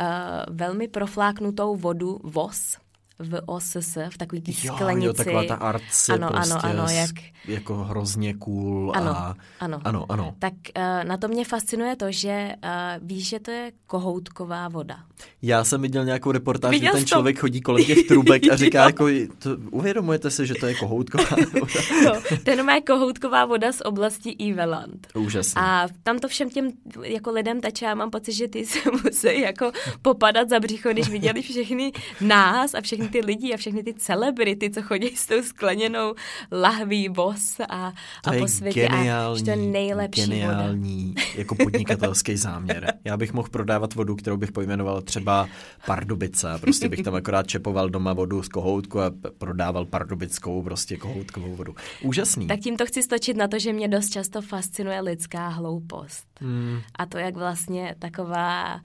velmi 0.49 0.87
profláknutou 0.87 1.75
vodu 1.75 2.19
VOS, 2.23 2.77
v 3.19 3.41
OSS, 3.45 3.97
v 4.09 4.17
takový 4.17 4.41
té 4.41 4.53
sklenici. 4.53 5.07
Jo, 5.07 5.13
taková 5.13 5.43
ta 5.43 5.55
arce 5.55 6.13
ano, 6.13 6.29
prostě 6.29 6.53
ano, 6.53 6.79
ano, 6.83 6.93
jak... 6.93 7.15
jako 7.47 7.75
hrozně 7.75 8.33
cool. 8.33 8.91
Ano, 8.95 9.11
a... 9.11 9.35
ano. 9.59 9.81
ano, 9.83 10.05
ano. 10.09 10.35
Tak 10.39 10.53
uh, 10.77 10.83
na 11.03 11.17
to 11.17 11.27
mě 11.27 11.45
fascinuje 11.45 11.95
to, 11.95 12.05
že 12.09 12.51
uh, 12.63 13.07
víš, 13.07 13.29
že 13.29 13.39
to 13.39 13.51
je 13.51 13.71
kohoutková 13.87 14.67
voda. 14.67 14.99
Já 15.41 15.63
jsem 15.63 15.81
viděl 15.81 16.05
nějakou 16.05 16.31
reportáž, 16.31 16.71
viděl 16.71 16.91
že 16.93 16.97
ten 16.97 17.05
člověk 17.05 17.35
to... 17.35 17.41
chodí 17.41 17.61
kolem 17.61 17.85
těch 17.85 18.07
trubek 18.07 18.43
a 18.51 18.55
říká 18.55 18.83
jako, 18.83 19.07
to, 19.39 19.49
uvědomujete 19.71 20.31
si, 20.31 20.47
že 20.47 20.53
to 20.53 20.67
je 20.67 20.75
kohoutková 20.75 21.29
voda? 21.53 21.81
no, 22.05 22.21
to 22.43 22.51
je 22.51 22.81
kohoutková 22.81 23.45
voda 23.45 23.71
z 23.71 23.81
oblasti 23.85 24.29
Iveland. 24.29 25.07
Úžasně. 25.15 25.61
A 25.61 25.87
tam 26.03 26.19
to 26.19 26.27
všem 26.27 26.49
těm 26.49 26.71
jako 27.03 27.31
lidem 27.31 27.61
tače, 27.61 27.85
já 27.85 27.95
mám 27.95 28.09
pocit, 28.09 28.33
že 28.33 28.47
ty 28.47 28.65
se 28.65 28.79
musí 29.03 29.41
jako 29.41 29.71
popadat 30.01 30.49
za 30.49 30.59
břicho, 30.59 30.89
když 30.89 31.09
viděli 31.09 31.41
všechny 31.41 31.91
nás 32.21 32.73
a 32.73 32.81
všechny 32.81 33.08
ty 33.11 33.21
lidi 33.21 33.53
a 33.53 33.57
všechny 33.57 33.83
ty 33.83 33.93
celebrity, 33.93 34.69
co 34.69 34.81
chodí 34.81 35.15
s 35.15 35.25
tou 35.25 35.43
skleněnou 35.43 36.13
lahví 36.51 37.09
bos 37.09 37.59
a, 37.69 37.93
to 38.23 38.29
a 38.29 38.33
po 38.39 38.47
světě. 38.47 38.87
Geniální, 38.89 39.41
a 39.41 39.43
to 39.43 39.49
je 39.49 39.55
nejlepší 39.55 40.21
geniální 40.21 41.07
voda. 41.07 41.21
jako 41.35 41.55
podnikatelský 41.55 42.37
záměr. 42.37 42.93
Já 43.05 43.17
bych 43.17 43.33
mohl 43.33 43.49
prodávat 43.49 43.93
vodu, 43.93 44.15
kterou 44.15 44.37
bych 44.37 44.51
pojmenoval 44.51 45.01
třeba 45.01 45.47
Pardubice. 45.85 46.47
Prostě 46.61 46.89
bych 46.89 47.03
tam 47.03 47.15
akorát 47.15 47.47
čepoval 47.47 47.89
doma 47.89 48.13
vodu 48.13 48.43
z 48.43 48.47
kohoutku 48.47 49.01
a 49.01 49.11
prodával 49.37 49.85
pardubickou 49.85 50.63
prostě 50.63 50.97
kohoutkovou 50.97 51.55
vodu. 51.55 51.75
Úžasný. 52.01 52.47
Tak 52.47 52.59
tím 52.59 52.77
to 52.77 52.85
chci 52.85 53.03
stočit 53.03 53.37
na 53.37 53.47
to, 53.47 53.59
že 53.59 53.73
mě 53.73 53.87
dost 53.87 54.09
často 54.09 54.41
fascinuje 54.41 55.01
lidská 55.01 55.47
hloupost. 55.47 56.25
Hmm. 56.39 56.79
A 56.95 57.05
to, 57.05 57.17
jak 57.17 57.35
vlastně 57.35 57.95
taková 57.99 58.81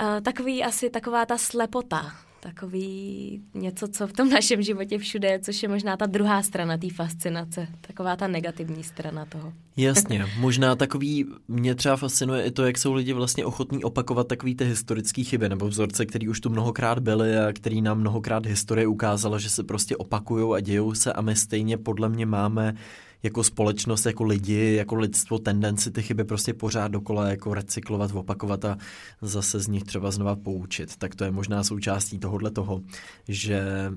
Uh, 0.00 0.20
takový 0.20 0.64
asi 0.64 0.90
taková 0.90 1.26
ta 1.26 1.38
slepota 1.38 2.12
takový 2.46 3.40
něco, 3.54 3.88
co 3.88 4.06
v 4.06 4.12
tom 4.12 4.28
našem 4.28 4.62
životě 4.62 4.98
všude 4.98 5.28
je, 5.28 5.38
což 5.38 5.62
je 5.62 5.68
možná 5.68 5.96
ta 5.96 6.06
druhá 6.06 6.42
strana 6.42 6.78
té 6.78 6.90
fascinace, 6.90 7.68
taková 7.80 8.16
ta 8.16 8.28
negativní 8.28 8.84
strana 8.84 9.24
toho. 9.24 9.52
Jasně, 9.76 10.26
možná 10.38 10.76
takový, 10.76 11.26
mě 11.48 11.74
třeba 11.74 11.96
fascinuje 11.96 12.42
i 12.42 12.50
to, 12.50 12.66
jak 12.66 12.78
jsou 12.78 12.92
lidi 12.92 13.12
vlastně 13.12 13.44
ochotní 13.44 13.84
opakovat 13.84 14.28
takový 14.28 14.54
ty 14.54 14.64
historické 14.64 15.24
chyby 15.24 15.48
nebo 15.48 15.68
vzorce, 15.68 16.06
které 16.06 16.28
už 16.28 16.40
tu 16.40 16.50
mnohokrát 16.50 16.98
byly 16.98 17.38
a 17.38 17.52
který 17.52 17.82
nám 17.82 17.98
mnohokrát 17.98 18.46
historie 18.46 18.86
ukázala, 18.86 19.38
že 19.38 19.50
se 19.50 19.64
prostě 19.64 19.96
opakují 19.96 20.56
a 20.56 20.60
dějou 20.60 20.94
se 20.94 21.12
a 21.12 21.20
my 21.20 21.36
stejně 21.36 21.78
podle 21.78 22.08
mě 22.08 22.26
máme 22.26 22.74
jako 23.22 23.44
společnost, 23.44 24.06
jako 24.06 24.24
lidi, 24.24 24.74
jako 24.74 24.94
lidstvo 24.94 25.38
tendenci 25.38 25.90
ty 25.90 26.02
chyby 26.02 26.24
prostě 26.24 26.54
pořád 26.54 26.88
dokola 26.88 27.28
jako 27.28 27.54
recyklovat, 27.54 28.10
opakovat 28.14 28.64
a 28.64 28.76
zase 29.22 29.60
z 29.60 29.68
nich 29.68 29.84
třeba 29.84 30.10
znova 30.10 30.36
poučit. 30.36 30.96
Tak 30.96 31.14
to 31.14 31.24
je 31.24 31.30
možná 31.30 31.64
součástí 31.64 32.18
tohohle 32.18 32.50
toho, 32.50 32.80
že 33.28 33.90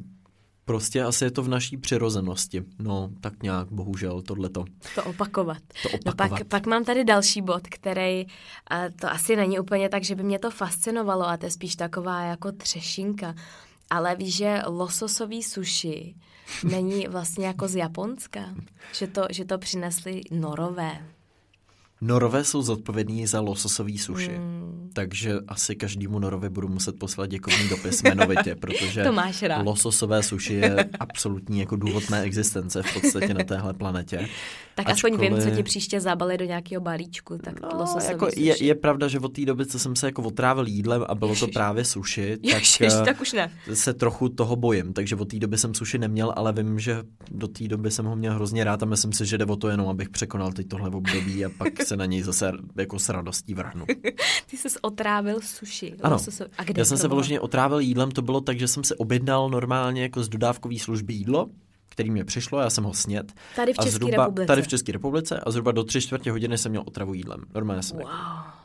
Prostě 0.69 1.03
asi 1.03 1.25
je 1.25 1.31
to 1.31 1.43
v 1.43 1.47
naší 1.47 1.77
přirozenosti. 1.77 2.63
No, 2.79 3.09
tak 3.21 3.43
nějak, 3.43 3.71
bohužel, 3.71 4.21
tohleto. 4.21 4.65
To 4.95 5.03
opakovat. 5.03 5.57
To 5.83 5.89
opakovat. 5.89 6.29
No 6.29 6.37
pak, 6.37 6.47
pak 6.47 6.65
mám 6.65 6.85
tady 6.85 7.03
další 7.03 7.41
bod, 7.41 7.67
který, 7.67 8.25
a 8.67 8.89
to 9.01 9.11
asi 9.11 9.35
není 9.35 9.59
úplně 9.59 9.89
tak, 9.89 10.03
že 10.03 10.15
by 10.15 10.23
mě 10.23 10.39
to 10.39 10.51
fascinovalo, 10.51 11.27
a 11.27 11.37
to 11.37 11.45
je 11.45 11.51
spíš 11.51 11.75
taková 11.75 12.21
jako 12.21 12.51
třešinka. 12.51 13.35
Ale 13.89 14.15
víš, 14.15 14.35
že 14.35 14.61
lososový 14.67 15.43
sushi 15.43 16.15
není 16.63 17.07
vlastně 17.07 17.47
jako 17.47 17.67
z 17.67 17.75
Japonska? 17.75 18.39
Že 18.93 19.07
to, 19.07 19.25
že 19.31 19.45
to 19.45 19.57
přinesli 19.57 20.21
norové. 20.31 20.99
Norové 22.01 22.43
jsou 22.43 22.61
zodpovědní 22.61 23.27
za 23.27 23.41
lososový 23.41 23.97
suši, 23.97 24.37
mm. 24.37 24.89
takže 24.93 25.33
asi 25.47 25.75
každému 25.75 26.19
Norovi 26.19 26.49
budu 26.49 26.67
muset 26.67 26.99
poslat 26.99 27.29
děkovný 27.29 27.69
dopis 27.69 28.03
jmenovitě, 28.03 28.55
protože 28.59 29.03
to 29.03 29.11
máš 29.11 29.43
rád. 29.43 29.65
lososové 29.65 30.23
suši 30.23 30.53
je 30.53 30.89
absolutní 30.99 31.59
jako 31.59 31.75
důvod 31.75 32.09
mé 32.09 32.21
existence 32.21 32.83
v 32.83 32.93
podstatě 32.93 33.33
na 33.33 33.43
téhle 33.43 33.73
planetě. 33.73 34.27
Tak 34.79 34.89
Ačkoliv... 34.89 35.13
aspoň 35.13 35.29
vím, 35.29 35.43
co 35.43 35.55
ti 35.55 35.63
příště 35.63 36.01
zabali 36.01 36.37
do 36.37 36.45
nějakého 36.45 36.81
balíčku, 36.81 37.37
tak 37.37 37.61
no, 37.61 37.85
jako 38.07 38.25
suši. 38.25 38.41
Je, 38.41 38.63
je 38.63 38.75
pravda, 38.75 39.07
že 39.07 39.19
od 39.19 39.33
té 39.33 39.45
doby, 39.45 39.65
co 39.65 39.79
jsem 39.79 39.95
se 39.95 40.05
jako 40.05 40.21
otrávil 40.21 40.67
jídlem 40.67 41.05
a 41.07 41.15
bylo 41.15 41.31
Ježiš. 41.31 41.39
to 41.39 41.47
právě 41.47 41.85
suši, 41.85 42.37
tak, 42.37 42.53
Ježiš, 42.53 42.93
tak 43.05 43.21
už 43.21 43.33
ne. 43.33 43.51
se 43.73 43.93
trochu 43.93 44.29
toho 44.29 44.55
bojím, 44.55 44.93
takže 44.93 45.15
od 45.15 45.29
té 45.29 45.39
doby 45.39 45.57
jsem 45.57 45.73
suši 45.73 45.97
neměl, 45.97 46.33
ale 46.35 46.53
vím, 46.53 46.79
že 46.79 47.03
do 47.31 47.47
té 47.47 47.67
doby 47.67 47.91
jsem 47.91 48.05
ho 48.05 48.15
měl 48.15 48.33
hrozně 48.33 48.63
rád 48.63 48.83
a 48.83 48.85
myslím 48.85 49.13
si, 49.13 49.25
že 49.25 49.37
jde 49.37 49.45
o 49.45 49.55
to 49.55 49.69
jenom, 49.69 49.87
abych 49.87 50.09
překonal 50.09 50.51
teď 50.51 50.67
tohle 50.67 50.89
období 50.89 51.45
a 51.45 51.49
pak 51.57 51.83
se 51.83 51.97
na 51.97 52.05
něj 52.05 52.21
zase 52.21 52.51
jako 52.77 52.99
s 52.99 53.09
radostí 53.09 53.53
vrhnu. 53.53 53.85
Ty 54.49 54.57
jsi 54.57 54.67
otrávil 54.81 55.39
suši. 55.41 55.95
Ano, 56.01 56.17
a 56.57 56.63
kde 56.63 56.81
já 56.81 56.85
jsem 56.85 56.97
se 56.97 57.07
vyloženě 57.07 57.39
otrávil 57.39 57.79
jídlem, 57.79 58.11
to 58.11 58.21
bylo 58.21 58.41
tak, 58.41 58.59
že 58.59 58.67
jsem 58.67 58.83
se 58.83 58.95
objednal 58.95 59.49
normálně 59.49 60.01
jako 60.01 60.23
z 60.23 60.29
dodávkové 60.29 60.79
služby 60.79 61.13
jídlo, 61.13 61.49
který 61.89 62.11
mě 62.11 62.25
přišlo, 62.25 62.59
já 62.59 62.69
jsem 62.69 62.83
ho 62.83 62.93
snět. 62.93 63.33
Tady 63.55 63.73
v 63.73 63.77
České 63.77 64.11
republice. 64.11 64.47
Tady 64.47 64.61
v 64.61 64.67
České 64.67 64.91
republice 64.91 65.39
a 65.39 65.51
zhruba 65.51 65.71
do 65.71 65.83
tři 65.83 66.01
čtvrtě 66.01 66.31
hodiny 66.31 66.57
jsem 66.57 66.69
měl 66.69 66.83
otravu 66.85 67.13
jídlem. 67.13 67.43
Normálně 67.55 67.83
jsem 67.83 67.97
wow. 67.97 68.07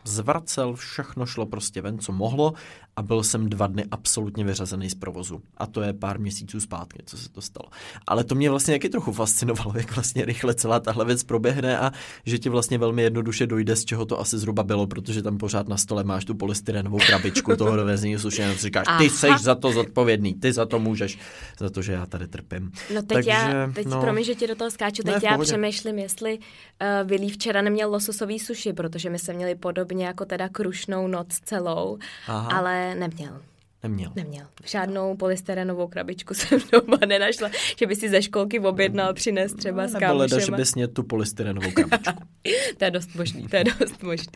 Zvracel, 0.05 0.75
všechno 0.75 1.27
šlo 1.27 1.47
prostě 1.47 1.83
ven, 1.83 1.99
co 1.99 2.13
mohlo 2.13 2.55
a 2.97 3.03
byl 3.03 3.23
jsem 3.23 3.49
dva 3.49 3.67
dny 3.67 3.85
absolutně 3.91 4.45
vyřazený 4.45 4.91
z 4.91 4.95
provozu. 4.95 5.43
A 5.57 5.67
to 5.67 5.83
je 5.83 5.93
pár 5.93 6.21
měsíců 6.21 6.61
zpátky, 6.61 7.03
co 7.07 7.19
se 7.19 7.29
to 7.29 7.41
stalo. 7.41 7.71
Ale 8.07 8.25
to 8.25 8.35
mě 8.35 8.51
vlastně 8.51 8.75
jaký 8.75 8.89
trochu 8.89 9.13
fascinovalo, 9.13 9.73
jak 9.77 9.95
vlastně 9.95 10.25
rychle 10.25 10.55
celá 10.55 10.81
tahle 10.81 11.05
věc 11.05 11.23
proběhne 11.23 11.79
a 11.79 11.93
že 12.27 12.39
ti 12.39 12.49
vlastně 12.49 12.79
velmi 12.79 13.03
jednoduše 13.03 13.47
dojde, 13.47 13.77
z 13.77 13.85
čeho 13.85 14.05
to 14.05 14.21
asi 14.21 14.39
zhruba 14.39 14.63
bylo, 14.63 14.87
protože 14.87 15.23
tam 15.23 15.39
pořád 15.39 15.69
na 15.69 15.77
stole 15.77 16.05
máš 16.05 16.25
tu 16.25 16.35
polystyrenovou 16.35 16.99
krabičku 16.99 17.57
toho 17.57 17.77
dovezení 17.77 18.15
a 18.15 18.19
říkáš, 18.55 18.87
ty 18.99 19.11
jsi 19.11 19.29
za 19.41 19.55
to 19.55 19.73
zodpovědný, 19.73 20.35
ty 20.35 20.53
za 20.53 20.67
to 20.67 20.79
můžeš, 20.79 21.19
za 21.59 21.71
to, 21.71 21.83
že 21.83 21.93
já 21.93 22.07
tady 22.07 22.29
trpím. 22.29 22.73
No 22.95 23.03
teď 23.03 23.09
Takže, 23.09 23.31
já, 23.31 23.71
teď 23.75 23.87
no, 23.87 24.01
promiň, 24.01 24.25
že 24.25 24.35
ti 24.35 24.47
do 24.47 24.55
toho 24.55 24.71
skáču, 24.71 25.03
teď 25.03 25.15
ne, 25.15 25.21
já 25.31 25.39
přemýšlím, 25.39 25.99
jestli 25.99 26.39
uh, 26.39 27.09
Vilí 27.09 27.31
včera 27.31 27.63
neměl 27.63 27.91
lososový 27.91 28.39
suši, 28.39 28.73
protože 28.73 29.11
my 29.11 29.19
jsme 29.19 29.35
měli 29.35 29.55
podobně 29.55 29.94
jako 30.01 30.25
teda 30.25 30.49
krušnou 30.49 31.09
noc 31.09 31.29
celou, 31.45 31.99
Aha. 32.29 32.59
ale 32.59 32.95
neměl. 32.95 33.41
Neměl. 33.85 34.13
Neměl. 34.17 34.47
Žádnou 34.65 35.17
polystyrenovou 35.17 35.89
krabičku 35.89 36.35
jsem 36.35 36.61
doma 36.73 36.99
nenašla, 37.07 37.51
že 37.79 37.87
by 37.87 37.97
si 37.97 38.09
ze 38.09 38.23
školky 38.23 38.61
objednal, 38.61 39.15
přines 39.15 39.55
třeba 39.55 39.83
no, 39.83 39.89
s 39.89 39.93
Nebo 39.93 40.15
leda, 40.15 40.39
že 40.39 40.53
měl 40.75 40.89
tu 40.89 41.03
polystyrenovou 41.03 41.71
krabičku. 41.71 42.15
to 42.79 42.85
je 42.85 42.91
dost 42.91 43.15
možný, 43.15 43.49
to 43.49 43.57
je 43.57 43.65
dost 43.65 44.03
možný. 44.03 44.33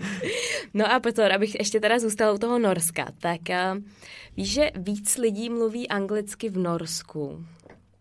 No 0.75 0.93
a 0.93 1.01
pozor, 1.01 1.33
abych 1.33 1.55
ještě 1.55 1.81
teda 1.81 1.99
zůstala 1.99 2.33
u 2.33 2.39
toho 2.39 2.59
Norska, 2.59 3.07
tak 3.19 3.41
uh, 3.51 3.83
víš, 4.37 4.53
že 4.53 4.71
víc 4.77 5.17
lidí 5.17 5.51
mluví 5.51 5.89
anglicky 5.89 6.49
v 6.49 6.59
Norsku 6.59 7.45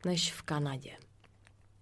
než 0.06 0.34
v 0.34 0.42
Kanadě. 0.42 0.92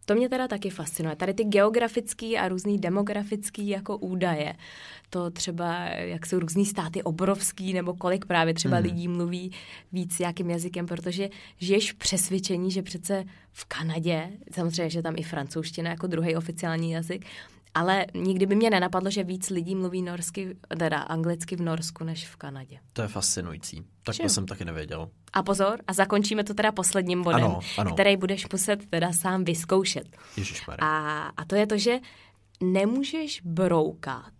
To 0.05 0.15
mě 0.15 0.29
teda 0.29 0.47
taky 0.47 0.69
fascinuje. 0.69 1.15
Tady 1.15 1.33
ty 1.33 1.43
geografické 1.43 2.39
a 2.39 2.47
různý 2.47 2.77
demografické 2.77 3.61
jako 3.61 3.97
údaje. 3.97 4.55
To 5.09 5.31
třeba, 5.31 5.85
jak 5.85 6.25
jsou 6.25 6.39
různý 6.39 6.65
státy 6.65 7.03
obrovský, 7.03 7.73
nebo 7.73 7.93
kolik 7.93 8.25
právě 8.25 8.53
třeba 8.53 8.77
hmm. 8.77 8.85
lidí 8.85 9.07
mluví 9.07 9.51
víc 9.91 10.19
jakým 10.19 10.49
jazykem, 10.49 10.85
protože 10.85 11.29
žiješ 11.57 11.91
v 11.91 11.95
přesvědčení, 11.95 12.71
že 12.71 12.81
přece 12.81 13.25
v 13.51 13.65
Kanadě, 13.65 14.29
samozřejmě, 14.51 14.89
že 14.89 15.01
tam 15.01 15.13
i 15.17 15.23
francouzština 15.23 15.89
jako 15.89 16.07
druhý 16.07 16.35
oficiální 16.35 16.91
jazyk, 16.91 17.25
ale 17.75 18.05
nikdy 18.13 18.45
by 18.45 18.55
mě 18.55 18.69
nenapadlo, 18.69 19.09
že 19.09 19.23
víc 19.23 19.49
lidí 19.49 19.75
mluví 19.75 20.01
norsky, 20.01 20.55
teda 20.79 20.97
anglicky 20.97 21.55
v 21.55 21.61
Norsku 21.61 22.03
než 22.03 22.27
v 22.27 22.35
Kanadě. 22.35 22.79
To 22.93 23.01
je 23.01 23.07
fascinující. 23.07 23.83
Tak 24.03 24.17
to 24.17 24.29
jsem 24.29 24.45
taky 24.45 24.65
nevěděl. 24.65 25.09
A 25.33 25.43
pozor, 25.43 25.79
a 25.87 25.93
zakončíme 25.93 26.43
to 26.43 26.53
teda 26.53 26.71
posledním 26.71 27.23
bodem, 27.23 27.43
ano, 27.43 27.59
ano. 27.77 27.93
který 27.93 28.17
budeš 28.17 28.49
muset 28.51 28.89
teda 28.89 29.13
sám 29.13 29.43
vyzkoušet. 29.43 30.07
A, 30.79 31.21
a 31.37 31.45
to 31.45 31.55
je 31.55 31.67
to, 31.67 31.77
že 31.77 31.99
nemůžeš 32.63 33.41
broukat, 33.45 34.33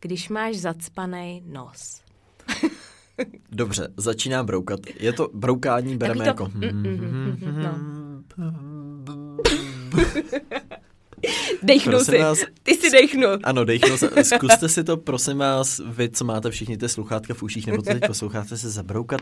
když 0.00 0.28
máš 0.28 0.56
zacpaný 0.56 1.42
nos. 1.46 2.02
Dobře, 3.52 3.88
začínám 3.96 4.46
broukat. 4.46 4.80
Je 5.00 5.12
to 5.12 5.30
broukání, 5.34 5.96
bereme 5.96 6.24
to... 6.24 6.28
jako... 6.28 6.48
Mm, 6.54 6.62
mm, 6.62 7.38
mm, 7.40 7.62
no. 7.62 8.00
Dechnul 11.62 12.04
si. 12.04 12.18
Vás, 12.18 12.38
Ty 12.62 12.74
si 12.74 12.90
dechnul. 12.90 13.38
Ano, 13.44 13.64
dechnul 13.64 13.98
se. 13.98 14.24
Zkuste 14.24 14.68
si 14.68 14.84
to, 14.84 14.96
prosím 14.96 15.38
vás, 15.38 15.80
vy, 15.86 16.08
co 16.08 16.24
máte 16.24 16.50
všichni 16.50 16.76
ty 16.76 16.88
sluchátka 16.88 17.34
v 17.34 17.42
uších, 17.42 17.66
nebo 17.66 17.82
to 17.82 17.92
teď 17.92 18.06
posloucháte, 18.06 18.56
se 18.56 18.70
zabroukat. 18.70 19.20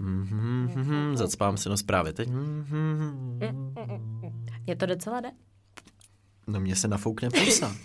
Mm-hmm, 0.00 1.14
zacpám 1.14 1.56
si 1.56 1.68
nos 1.68 1.82
právě 1.82 2.12
teď. 2.12 2.28
Je 4.66 4.76
to 4.76 4.86
docela 4.86 5.20
jde? 5.20 5.30
No 6.46 6.60
mě 6.60 6.76
se 6.76 6.88
nafoukne 6.88 7.28
pusa. 7.30 7.76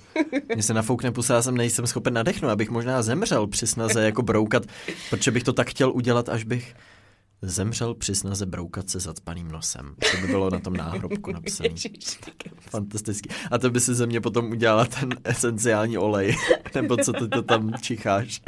Mně 0.53 0.63
se 0.63 0.73
nafoukne 0.73 1.11
pusa, 1.11 1.33
já 1.33 1.41
jsem 1.41 1.57
nejsem 1.57 1.87
schopen 1.87 2.13
nadechnout, 2.13 2.51
abych 2.51 2.69
možná 2.69 3.01
zemřel 3.01 3.47
při 3.47 3.67
snaze 3.67 4.05
jako 4.05 4.21
broukat, 4.21 4.63
protože 5.09 5.31
bych 5.31 5.43
to 5.43 5.53
tak 5.53 5.69
chtěl 5.69 5.91
udělat, 5.91 6.29
až 6.29 6.43
bych 6.43 6.75
Zemřel 7.41 7.93
při 7.93 8.15
snaze 8.15 8.45
broukat 8.45 8.89
se 8.89 8.99
zacpaným 8.99 9.51
nosem. 9.51 9.95
To 10.11 10.17
by 10.21 10.27
bylo 10.27 10.49
na 10.49 10.59
tom 10.59 10.73
náhrobku 10.73 11.31
napsané. 11.31 11.69
Fantastický. 12.59 13.29
A 13.51 13.57
to 13.57 13.69
by 13.69 13.79
si 13.79 13.95
ze 13.95 14.05
mě 14.05 14.21
potom 14.21 14.51
udělala 14.51 14.85
ten 14.85 15.09
esenciální 15.23 15.97
olej. 15.97 16.35
Nebo 16.75 16.97
co 16.97 17.13
ty 17.13 17.27
to 17.27 17.41
tam 17.41 17.73
čicháš. 17.81 18.41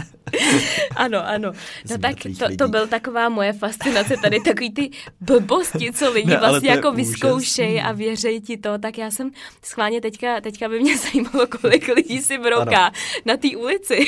ano, 0.95 1.27
ano. 1.27 1.51
No 1.89 1.97
tak 1.97 2.15
to, 2.39 2.55
to 2.57 2.67
byl 2.67 2.87
taková 2.87 3.29
moje 3.29 3.53
fascinace, 3.53 4.15
tady 4.21 4.39
takový 4.39 4.73
ty 4.73 4.89
blbosti, 5.21 5.91
co 5.93 6.11
lidi 6.11 6.29
ne, 6.29 6.37
vlastně 6.37 6.69
jako 6.69 6.91
vyzkoušejí 6.91 7.81
a 7.81 7.91
věřejí 7.91 8.41
ti 8.41 8.57
to, 8.57 8.77
tak 8.77 8.97
já 8.97 9.11
jsem 9.11 9.31
schválně 9.63 10.01
teďka, 10.01 10.41
teďka 10.41 10.69
by 10.69 10.79
mě 10.79 10.97
zajímalo, 11.13 11.47
kolik 11.61 11.87
lidí 11.87 12.21
si 12.21 12.37
brouká 12.37 12.85
ano. 12.85 12.95
na 13.25 13.37
té 13.37 13.47
ulici. 13.57 14.05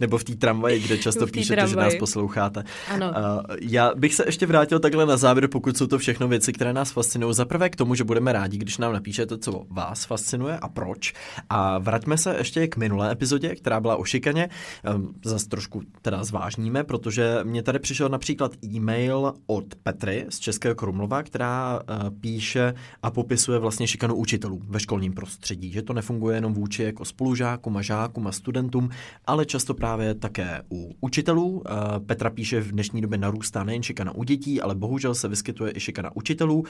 Nebo 0.00 0.18
v 0.18 0.24
té 0.24 0.34
tramvaji, 0.34 0.80
kde 0.80 0.98
často 0.98 1.26
píšete, 1.26 1.54
tramvaji. 1.54 1.70
že 1.70 1.76
nás 1.76 1.94
posloucháte. 1.94 2.64
Ano. 2.88 3.10
Uh, 3.10 3.56
já 3.60 3.92
bych 3.94 4.09
bych 4.10 4.16
se 4.16 4.24
ještě 4.26 4.46
vrátil 4.46 4.78
takhle 4.78 5.06
na 5.06 5.16
závěr, 5.16 5.48
pokud 5.48 5.76
jsou 5.76 5.86
to 5.86 5.98
všechno 5.98 6.28
věci, 6.28 6.52
které 6.52 6.72
nás 6.72 6.90
fascinují. 6.90 7.34
Za 7.34 7.44
prvé 7.44 7.70
k 7.70 7.76
tomu, 7.76 7.94
že 7.94 8.04
budeme 8.04 8.32
rádi, 8.32 8.58
když 8.58 8.78
nám 8.78 8.92
napíšete, 8.92 9.38
co 9.38 9.66
vás 9.70 10.04
fascinuje 10.04 10.58
a 10.58 10.68
proč. 10.68 11.12
A 11.50 11.78
vraťme 11.78 12.18
se 12.18 12.34
ještě 12.38 12.68
k 12.68 12.76
minulé 12.76 13.12
epizodě, 13.12 13.54
která 13.54 13.80
byla 13.80 13.96
o 13.96 14.04
šikaně. 14.04 14.48
Um, 14.94 15.14
zase 15.24 15.48
trošku 15.48 15.82
teda 16.02 16.24
zvážníme, 16.24 16.84
protože 16.84 17.38
mě 17.42 17.62
tady 17.62 17.78
přišel 17.78 18.08
například 18.08 18.64
e-mail 18.64 19.34
od 19.46 19.74
Petry 19.82 20.26
z 20.28 20.38
Českého 20.38 20.74
Krumlova, 20.74 21.22
která 21.22 21.80
uh, 21.80 22.10
píše 22.20 22.74
a 23.02 23.10
popisuje 23.10 23.58
vlastně 23.58 23.86
šikanu 23.86 24.14
učitelů 24.14 24.60
ve 24.68 24.80
školním 24.80 25.12
prostředí. 25.12 25.72
Že 25.72 25.82
to 25.82 25.92
nefunguje 25.92 26.36
jenom 26.36 26.54
vůči 26.54 26.82
jako 26.82 27.04
spolužákům 27.04 27.76
a 27.76 27.82
žákům 27.82 28.26
a 28.26 28.32
studentům, 28.32 28.90
ale 29.26 29.46
často 29.46 29.74
právě 29.74 30.14
také 30.14 30.62
u 30.72 30.90
učitelů. 31.00 31.50
Uh, 31.50 31.62
Petra 32.06 32.30
píše, 32.30 32.60
v 32.60 32.72
dnešní 32.72 33.00
době 33.00 33.18
narůstá 33.18 33.64
nejen 33.64 33.82
šikana 33.82 33.99
šikana 34.00 34.14
u 34.14 34.24
dětí, 34.24 34.60
ale 34.60 34.74
bohužel 34.74 35.14
se 35.14 35.28
vyskytuje 35.28 35.72
i 35.76 35.80
šikana 35.80 36.16
učitelů. 36.16 36.64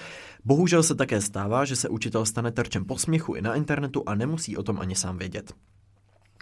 Bohužel 0.44 0.82
se 0.82 0.94
také 0.94 1.20
stává, 1.20 1.64
že 1.64 1.76
se 1.76 1.88
učitel 1.88 2.26
stane 2.26 2.50
terčem 2.52 2.84
posměchu 2.84 3.34
i 3.34 3.42
na 3.42 3.54
internetu 3.54 4.02
a 4.06 4.14
nemusí 4.14 4.56
o 4.56 4.62
tom 4.62 4.80
ani 4.80 4.94
sám 4.94 5.18
vědět. 5.18 5.52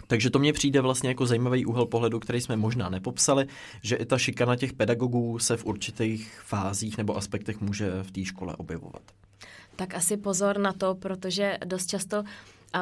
Takže 0.07 0.29
to 0.29 0.39
mně 0.39 0.53
přijde 0.53 0.81
vlastně 0.81 1.09
jako 1.09 1.25
zajímavý 1.25 1.65
úhel 1.65 1.85
pohledu, 1.85 2.19
který 2.19 2.41
jsme 2.41 2.57
možná 2.57 2.89
nepopsali, 2.89 3.47
že 3.83 3.95
i 3.95 4.05
ta 4.05 4.17
šikana 4.17 4.55
těch 4.55 4.73
pedagogů 4.73 5.39
se 5.39 5.57
v 5.57 5.65
určitých 5.65 6.41
fázích 6.45 6.97
nebo 6.97 7.17
aspektech 7.17 7.61
může 7.61 8.03
v 8.03 8.11
té 8.11 8.25
škole 8.25 8.55
objevovat. 8.57 9.01
Tak 9.75 9.93
asi 9.93 10.17
pozor 10.17 10.57
na 10.57 10.73
to, 10.73 10.95
protože 10.95 11.57
dost 11.65 11.85
často, 11.85 12.23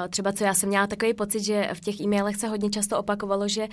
třeba 0.09 0.31
co 0.31 0.43
já 0.43 0.53
jsem 0.53 0.69
měla 0.69 0.87
takový 0.87 1.13
pocit, 1.13 1.43
že 1.43 1.69
v 1.73 1.79
těch 1.79 1.99
e-mailech 1.99 2.35
se 2.35 2.47
hodně 2.47 2.69
často 2.69 2.99
opakovalo, 2.99 3.47
že 3.47 3.67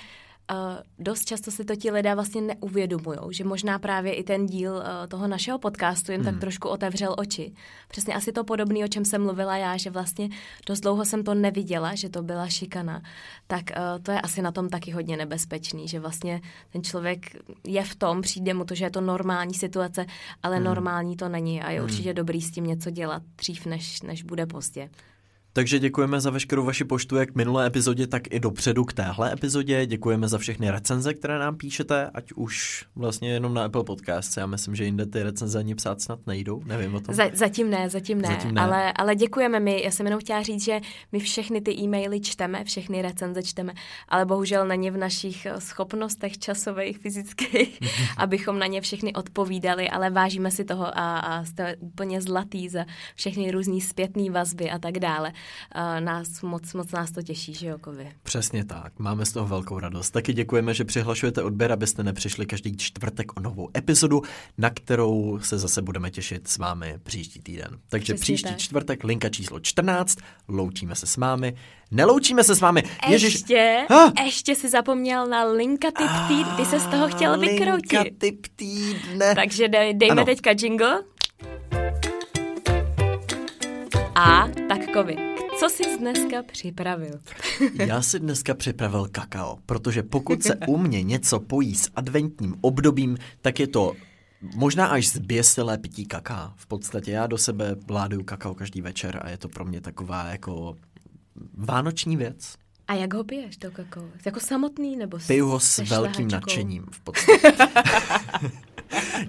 Uh, 0.53 0.59
dost 0.99 1.25
často 1.25 1.51
si 1.51 1.65
to 1.65 1.77
ti 1.77 1.91
lidé 1.91 2.15
vlastně 2.15 2.41
neuvědomují, 2.41 3.19
že 3.31 3.45
možná 3.45 3.79
právě 3.79 4.15
i 4.15 4.25
ten 4.25 4.47
díl 4.47 4.73
uh, 4.73 4.83
toho 5.09 5.29
našeho 5.29 5.59
podcastu 5.59 6.13
jim 6.13 6.21
hmm. 6.21 6.33
tak 6.33 6.41
trošku 6.41 6.69
otevřel 6.69 7.15
oči. 7.19 7.53
Přesně 7.89 8.15
asi 8.15 8.33
to 8.33 8.45
podobné, 8.45 8.85
o 8.85 8.89
čem 8.89 9.05
jsem 9.05 9.23
mluvila 9.23 9.57
já, 9.57 9.77
že 9.77 9.91
vlastně 9.91 10.29
dost 10.67 10.81
dlouho 10.81 11.05
jsem 11.05 11.25
to 11.25 11.35
neviděla, 11.35 11.95
že 11.95 12.09
to 12.09 12.23
byla 12.23 12.49
šikana. 12.49 13.03
Tak 13.47 13.63
uh, 13.71 14.03
to 14.03 14.13
je 14.13 14.21
asi 14.21 14.43
na 14.43 14.53
tom 14.53 14.69
taky 14.69 14.91
hodně 14.91 15.17
nebezpečný, 15.17 15.89
že 15.89 16.01
vlastně 16.01 16.41
ten 16.71 16.83
člověk 16.83 17.37
je 17.67 17.85
v 17.85 17.95
tom, 17.95 18.23
přijde 18.23 18.55
mu 18.55 18.65
to, 18.65 18.75
že 18.75 18.85
je 18.85 18.91
to 18.91 19.01
normální 19.01 19.55
situace, 19.55 20.07
ale 20.43 20.57
hmm. 20.57 20.65
normální 20.65 21.17
to 21.17 21.29
není 21.29 21.63
a 21.63 21.71
je 21.71 21.79
hmm. 21.79 21.85
určitě 21.85 22.15
dobrý 22.15 22.43
s 22.43 22.51
tím 22.51 22.67
něco 22.67 22.91
dělat 22.91 23.23
dřív, 23.37 23.67
než, 23.67 24.03
než 24.03 24.23
bude 24.23 24.47
pozdě. 24.47 24.91
Takže 25.57 25.79
děkujeme 25.79 26.21
za 26.21 26.31
veškerou 26.31 26.65
vaši 26.65 26.85
poštu, 26.85 27.17
jak 27.17 27.35
minulé 27.35 27.67
epizodě, 27.67 28.07
tak 28.07 28.23
i 28.35 28.41
dopředu 28.41 28.85
k 28.85 28.93
téhle 28.93 29.33
epizodě. 29.33 29.87
Děkujeme 29.87 30.29
za 30.29 30.39
všechny 30.39 30.71
recenze, 30.71 31.15
které 31.15 31.39
nám 31.39 31.57
píšete, 31.57 32.11
ať 32.15 32.33
už 32.33 32.85
vlastně 32.97 33.33
jenom 33.33 33.55
na 33.55 33.65
Apple 33.65 33.85
Podcast. 33.85 34.37
Já 34.37 34.47
myslím, 34.47 34.77
že 34.77 34.85
jinde 34.85 35.07
ty 35.07 35.23
recenze 35.23 35.59
ani 35.59 35.75
psát 35.75 36.01
snad 36.01 36.27
nejdou, 36.27 36.63
nevím 36.67 36.95
o 36.95 37.01
tom. 37.01 37.15
Za, 37.15 37.25
zatím 37.33 37.71
ne, 37.71 37.91
zatím 37.91 38.21
ne, 38.21 38.29
zatím 38.29 38.55
ne. 38.55 38.61
Ale, 38.61 38.93
ale 38.93 39.17
děkujeme 39.17 39.61
my. 39.61 39.83
Já 39.85 39.91
jsem 39.91 40.07
jenom 40.07 40.21
chtěla 40.21 40.43
říct, 40.43 40.65
že 40.65 40.81
my 41.13 41.21
všechny 41.21 41.61
ty 41.61 41.73
e-maily 41.73 42.21
čteme, 42.21 42.65
všechny 42.65 43.03
recenze 43.03 43.43
čteme, 43.43 43.73
ale 44.09 44.25
bohužel 44.25 44.67
není 44.67 44.91
v 44.91 44.97
našich 44.97 45.47
eh, 45.47 45.61
schopnostech 45.61 46.39
časových, 46.39 46.99
fyzických, 46.99 47.81
abychom 48.17 48.59
na 48.59 48.67
ně 48.67 48.81
všechny 48.81 49.13
odpovídali, 49.13 49.91
ale 49.91 50.11
vážíme 50.11 50.51
si 50.51 50.65
toho 50.65 50.99
a, 50.99 51.19
a 51.19 51.45
jste 51.45 51.77
úplně 51.77 52.21
zlatý 52.21 52.69
za 52.69 52.85
všechny 53.15 53.51
různé 53.51 53.81
zpětné 53.81 54.31
vazby 54.31 54.71
a 54.71 54.79
tak 54.79 54.99
dále. 54.99 55.33
Uh, 55.77 56.01
nás 56.01 56.43
moc, 56.43 56.75
moc 56.75 56.93
nás 56.93 57.11
to 57.11 57.23
těší, 57.23 57.55
že 57.55 57.67
jo, 57.67 57.79
Kovy? 57.79 58.13
Přesně 58.23 58.65
tak, 58.65 58.99
máme 58.99 59.25
z 59.27 59.33
toho 59.33 59.47
velkou 59.47 59.79
radost. 59.79 60.11
Taky 60.11 60.33
děkujeme, 60.33 60.75
že 60.75 60.85
přihlašujete 60.85 61.43
odběr, 61.43 61.73
abyste 61.73 62.03
nepřišli 62.03 62.47
každý 62.47 62.77
čtvrtek 62.77 63.37
o 63.37 63.41
novou 63.41 63.69
epizodu, 63.77 64.23
na 64.59 64.71
kterou 64.71 65.39
se 65.43 65.59
zase 65.59 65.83
budeme 65.83 66.11
těšit 66.11 66.49
s 66.49 66.59
vámi 66.59 66.99
příští 67.03 67.41
týden. 67.41 67.79
Takže 67.89 68.15
Přesně 68.15 68.23
příští 68.23 68.49
tak. 68.49 68.59
čtvrtek, 68.59 69.05
linka 69.05 69.29
číslo 69.29 69.61
14, 69.61 70.19
loučíme 70.49 70.95
se 70.95 71.07
s 71.07 71.17
vámi. 71.17 71.55
Neloučíme 71.91 72.45
se 72.45 72.55
s 72.55 72.61
vámi. 72.61 72.83
Ježiš. 73.09 73.35
Ještě, 73.35 73.87
ha? 73.91 74.13
ještě 74.25 74.55
si 74.55 74.69
zapomněl 74.69 75.27
na 75.27 75.45
linka 75.45 75.89
typ 75.91 76.11
týdne, 76.29 76.57
ty 76.57 76.65
se 76.65 76.81
z 76.81 76.87
toho 76.87 77.09
chtěl 77.09 77.39
vykroutit. 77.39 77.93
Linka 77.93 78.17
typ 78.19 78.47
týdne. 78.57 79.35
Takže 79.35 79.69
dej, 79.69 79.95
dejme 79.95 80.13
ano. 80.13 80.25
teďka 80.25 80.51
jingle. 80.51 81.03
A 84.15 84.49
tak 84.69 84.93
kovy, 84.93 85.17
co 85.59 85.71
jsi 85.71 85.99
dneska 85.99 86.43
připravil? 86.43 87.21
Já 87.87 88.03
si 88.03 88.19
dneska 88.19 88.55
připravil 88.55 89.09
kakao, 89.13 89.59
protože 89.67 90.03
pokud 90.03 90.43
se 90.43 90.57
u 90.67 90.77
mě 90.77 91.03
něco 91.03 91.41
pojí 91.41 91.75
s 91.75 91.91
adventním 91.97 92.55
obdobím, 92.61 93.19
tak 93.43 93.61
je 93.61 93.67
to 93.67 93.93
možná 94.55 94.87
až 94.87 95.09
zběsilé 95.09 95.79
pití 95.79 96.07
kaká. 96.07 96.55
V 96.57 96.67
podstatě 96.67 97.11
já 97.11 97.27
do 97.27 97.39
sebe 97.39 97.77
vláduju 97.87 98.25
kakao 98.25 98.55
každý 98.55 98.81
večer 98.81 99.21
a 99.23 99.31
je 99.31 99.37
to 99.37 99.49
pro 99.49 99.65
mě 99.65 99.81
taková 99.81 100.25
jako 100.25 100.77
vánoční 101.55 102.17
věc. 102.17 102.55
A 102.89 102.95
jak 102.95 103.15
ho 103.15 103.25
piješ, 103.25 103.57
to 103.57 103.71
kakao? 103.71 104.05
Jako 104.25 104.41
samotný 104.41 104.97
nebo 104.97 105.19
s 105.19 105.27
Piju 105.27 105.47
ho 105.47 105.61
s 105.61 105.79
velkým 105.79 106.29
nadšením 106.29 106.87
v 106.91 107.01
podstatě. 107.01 107.53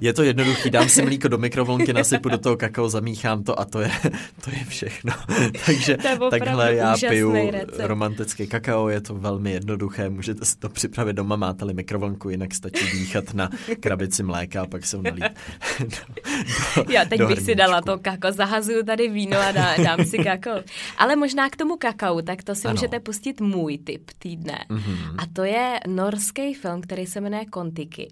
je 0.01 0.13
to 0.13 0.23
jednoduchý, 0.23 0.69
dám 0.69 0.89
si 0.89 1.01
mlíko 1.01 1.27
do 1.27 1.38
mikrovlnky, 1.38 1.93
nasypu 1.93 2.29
do 2.29 2.38
toho 2.38 2.57
kakao, 2.57 2.89
zamíchám 2.89 3.43
to 3.43 3.59
a 3.59 3.65
to 3.65 3.81
je, 3.81 3.91
to 4.43 4.49
je 4.49 4.65
všechno. 4.67 5.13
Takže 5.65 5.97
to 6.19 6.29
takhle 6.29 6.75
já 6.75 6.95
piju 7.09 7.51
recept. 7.51 7.79
romantický 7.79 8.47
kakao, 8.47 8.89
je 8.89 9.01
to 9.01 9.15
velmi 9.15 9.51
jednoduché, 9.51 10.09
můžete 10.09 10.45
si 10.45 10.57
to 10.57 10.69
připravit 10.69 11.13
doma, 11.13 11.36
máte-li 11.36 11.73
mikrovlnku, 11.73 12.29
jinak 12.29 12.53
stačí 12.53 12.91
dýchat 12.91 13.33
na 13.33 13.49
krabici 13.79 14.23
mléka 14.23 14.61
a 14.61 14.65
pak 14.65 14.86
se 14.86 14.97
ho 14.97 15.03
nalít 15.03 15.23
do, 15.79 15.88
do, 16.75 16.91
Já 16.91 17.05
teď 17.05 17.19
do 17.19 17.27
bych 17.27 17.39
si 17.39 17.55
dala 17.55 17.81
to 17.81 17.97
kakao, 17.97 18.31
zahazuju 18.31 18.83
tady 18.83 19.09
víno 19.09 19.38
a 19.39 19.51
dá, 19.51 19.77
dám 19.83 20.05
si 20.05 20.17
kakao. 20.17 20.59
Ale 20.97 21.15
možná 21.15 21.49
k 21.49 21.55
tomu 21.55 21.77
kakao, 21.77 22.21
tak 22.21 22.43
to 22.43 22.55
si 22.55 22.67
ano. 22.67 22.73
můžete 22.73 22.99
pustit 22.99 23.41
můj 23.41 23.77
tip 23.77 24.11
týdne. 24.19 24.65
Mm-hmm. 24.69 25.15
A 25.17 25.23
to 25.33 25.43
je 25.43 25.79
norský 25.88 26.53
film, 26.53 26.81
který 26.81 27.05
se 27.05 27.21
jmenuje 27.21 27.45
Kontiky. 27.45 28.07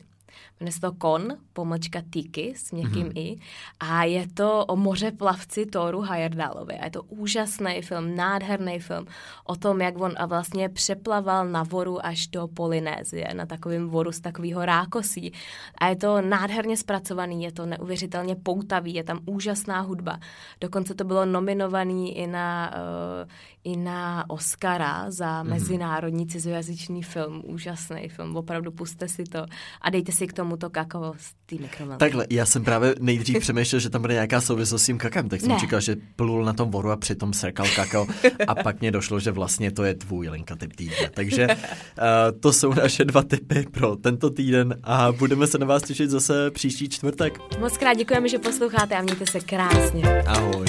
Jmenuje 0.64 0.74
se 0.74 0.82
to 0.82 0.91
Kon, 0.91 1.28
pomlčka 1.53 2.01
Tiki 2.09 2.53
s 2.55 2.72
měkkým 2.72 3.07
mm-hmm. 3.07 3.20
i. 3.20 3.38
A 3.80 4.03
je 4.03 4.28
to 4.34 4.66
o 4.66 4.76
moře 4.76 5.11
plavci 5.11 5.66
Toru 5.66 6.01
Heyerdalovi. 6.01 6.74
A 6.74 6.86
je 6.86 6.91
to 6.91 7.03
úžasný 7.03 7.82
film, 7.82 8.16
nádherný 8.16 8.80
film 8.80 9.05
o 9.43 9.55
tom, 9.55 9.82
jak 9.82 10.01
on 10.01 10.14
a 10.18 10.26
vlastně 10.26 10.70
přeplaval 10.70 11.47
na 11.47 11.64
voru 11.64 12.05
až 12.05 12.28
do 12.28 12.47
Polynézie, 12.47 13.34
na 13.34 13.45
takovém 13.45 13.89
voru 13.89 14.11
z 14.11 14.20
takového 14.20 14.66
rákosí. 14.66 15.34
A 15.78 15.88
je 15.88 15.95
to 15.95 16.22
nádherně 16.22 16.78
zpracovaný, 16.78 17.43
je 17.43 17.51
to 17.51 17.66
neuvěřitelně 17.66 18.36
poutavý, 18.36 18.93
je 18.93 19.03
tam 19.03 19.20
úžasná 19.26 19.82
hudba. 19.82 20.20
Dokonce 20.61 20.95
to 20.95 21.03
bylo 21.03 21.26
nominovaný 21.26 22.18
i 22.18 22.28
na, 22.28 22.72
uh, 22.72 23.30
i 23.64 23.78
na 23.78 24.30
Oscara 24.30 25.11
za 25.11 25.26
mm-hmm. 25.26 25.49
mezinárodní 25.49 26.28
cizojazyčný 26.28 27.03
film. 27.03 27.41
Úžasný 27.45 28.09
film, 28.09 28.36
opravdu 28.36 28.72
puste 28.72 29.07
si 29.07 29.24
to 29.24 29.45
a 29.82 29.89
dejte 29.89 30.11
si 30.11 30.28
k 30.28 30.34
tomu 30.34 30.57
to 30.57 30.70
kakao 30.70 31.14
z 31.18 31.34
té 31.45 31.55
mikrovlnky. 31.55 31.99
Takhle, 31.99 32.28
já 32.30 32.45
jsem 32.45 32.64
právě 32.64 32.95
nejdřív 32.99 33.39
přemýšlel, 33.39 33.80
že 33.80 33.89
tam 33.89 34.01
bude 34.01 34.14
nějaká 34.14 34.41
souvislost 34.41 34.84
s 34.84 34.86
tím 34.86 34.97
kakem, 34.97 35.30
tak 35.30 35.39
jsem 35.39 35.49
ne. 35.49 35.59
čekal, 35.59 35.80
že 35.80 35.95
plul 36.16 36.45
na 36.45 36.53
tom 36.53 36.72
voru 36.72 36.91
a 36.91 36.97
přitom 36.97 37.34
srkal 37.34 37.66
kakao 37.76 38.07
a 38.47 38.55
pak 38.55 38.82
mě 38.82 38.91
došlo, 38.91 39.20
že 39.20 39.32
vlastně 39.32 39.72
to 39.72 39.84
je 39.84 39.95
tvůj 39.95 40.30
linka 40.30 40.55
typ 40.55 40.76
týdne. 40.76 41.09
Takže 41.14 41.47
uh, 41.47 42.39
to 42.39 42.53
jsou 42.53 42.74
naše 42.74 43.05
dva 43.05 43.24
typy 43.24 43.68
pro 43.72 43.95
tento 43.95 44.30
týden 44.30 44.80
a 44.84 45.11
budeme 45.11 45.47
se 45.47 45.57
na 45.57 45.66
vás 45.66 45.84
těšit 45.84 46.09
zase 46.09 46.51
příští 46.51 46.89
čtvrtek. 46.89 47.39
Moc 47.59 47.78
krát 47.78 47.93
děkujeme, 47.93 48.30
že 48.30 48.39
posloucháte 48.39 48.95
a 48.95 49.01
mějte 49.01 49.26
se 49.26 49.39
krásně. 49.39 50.24
Ahoj. 50.28 50.66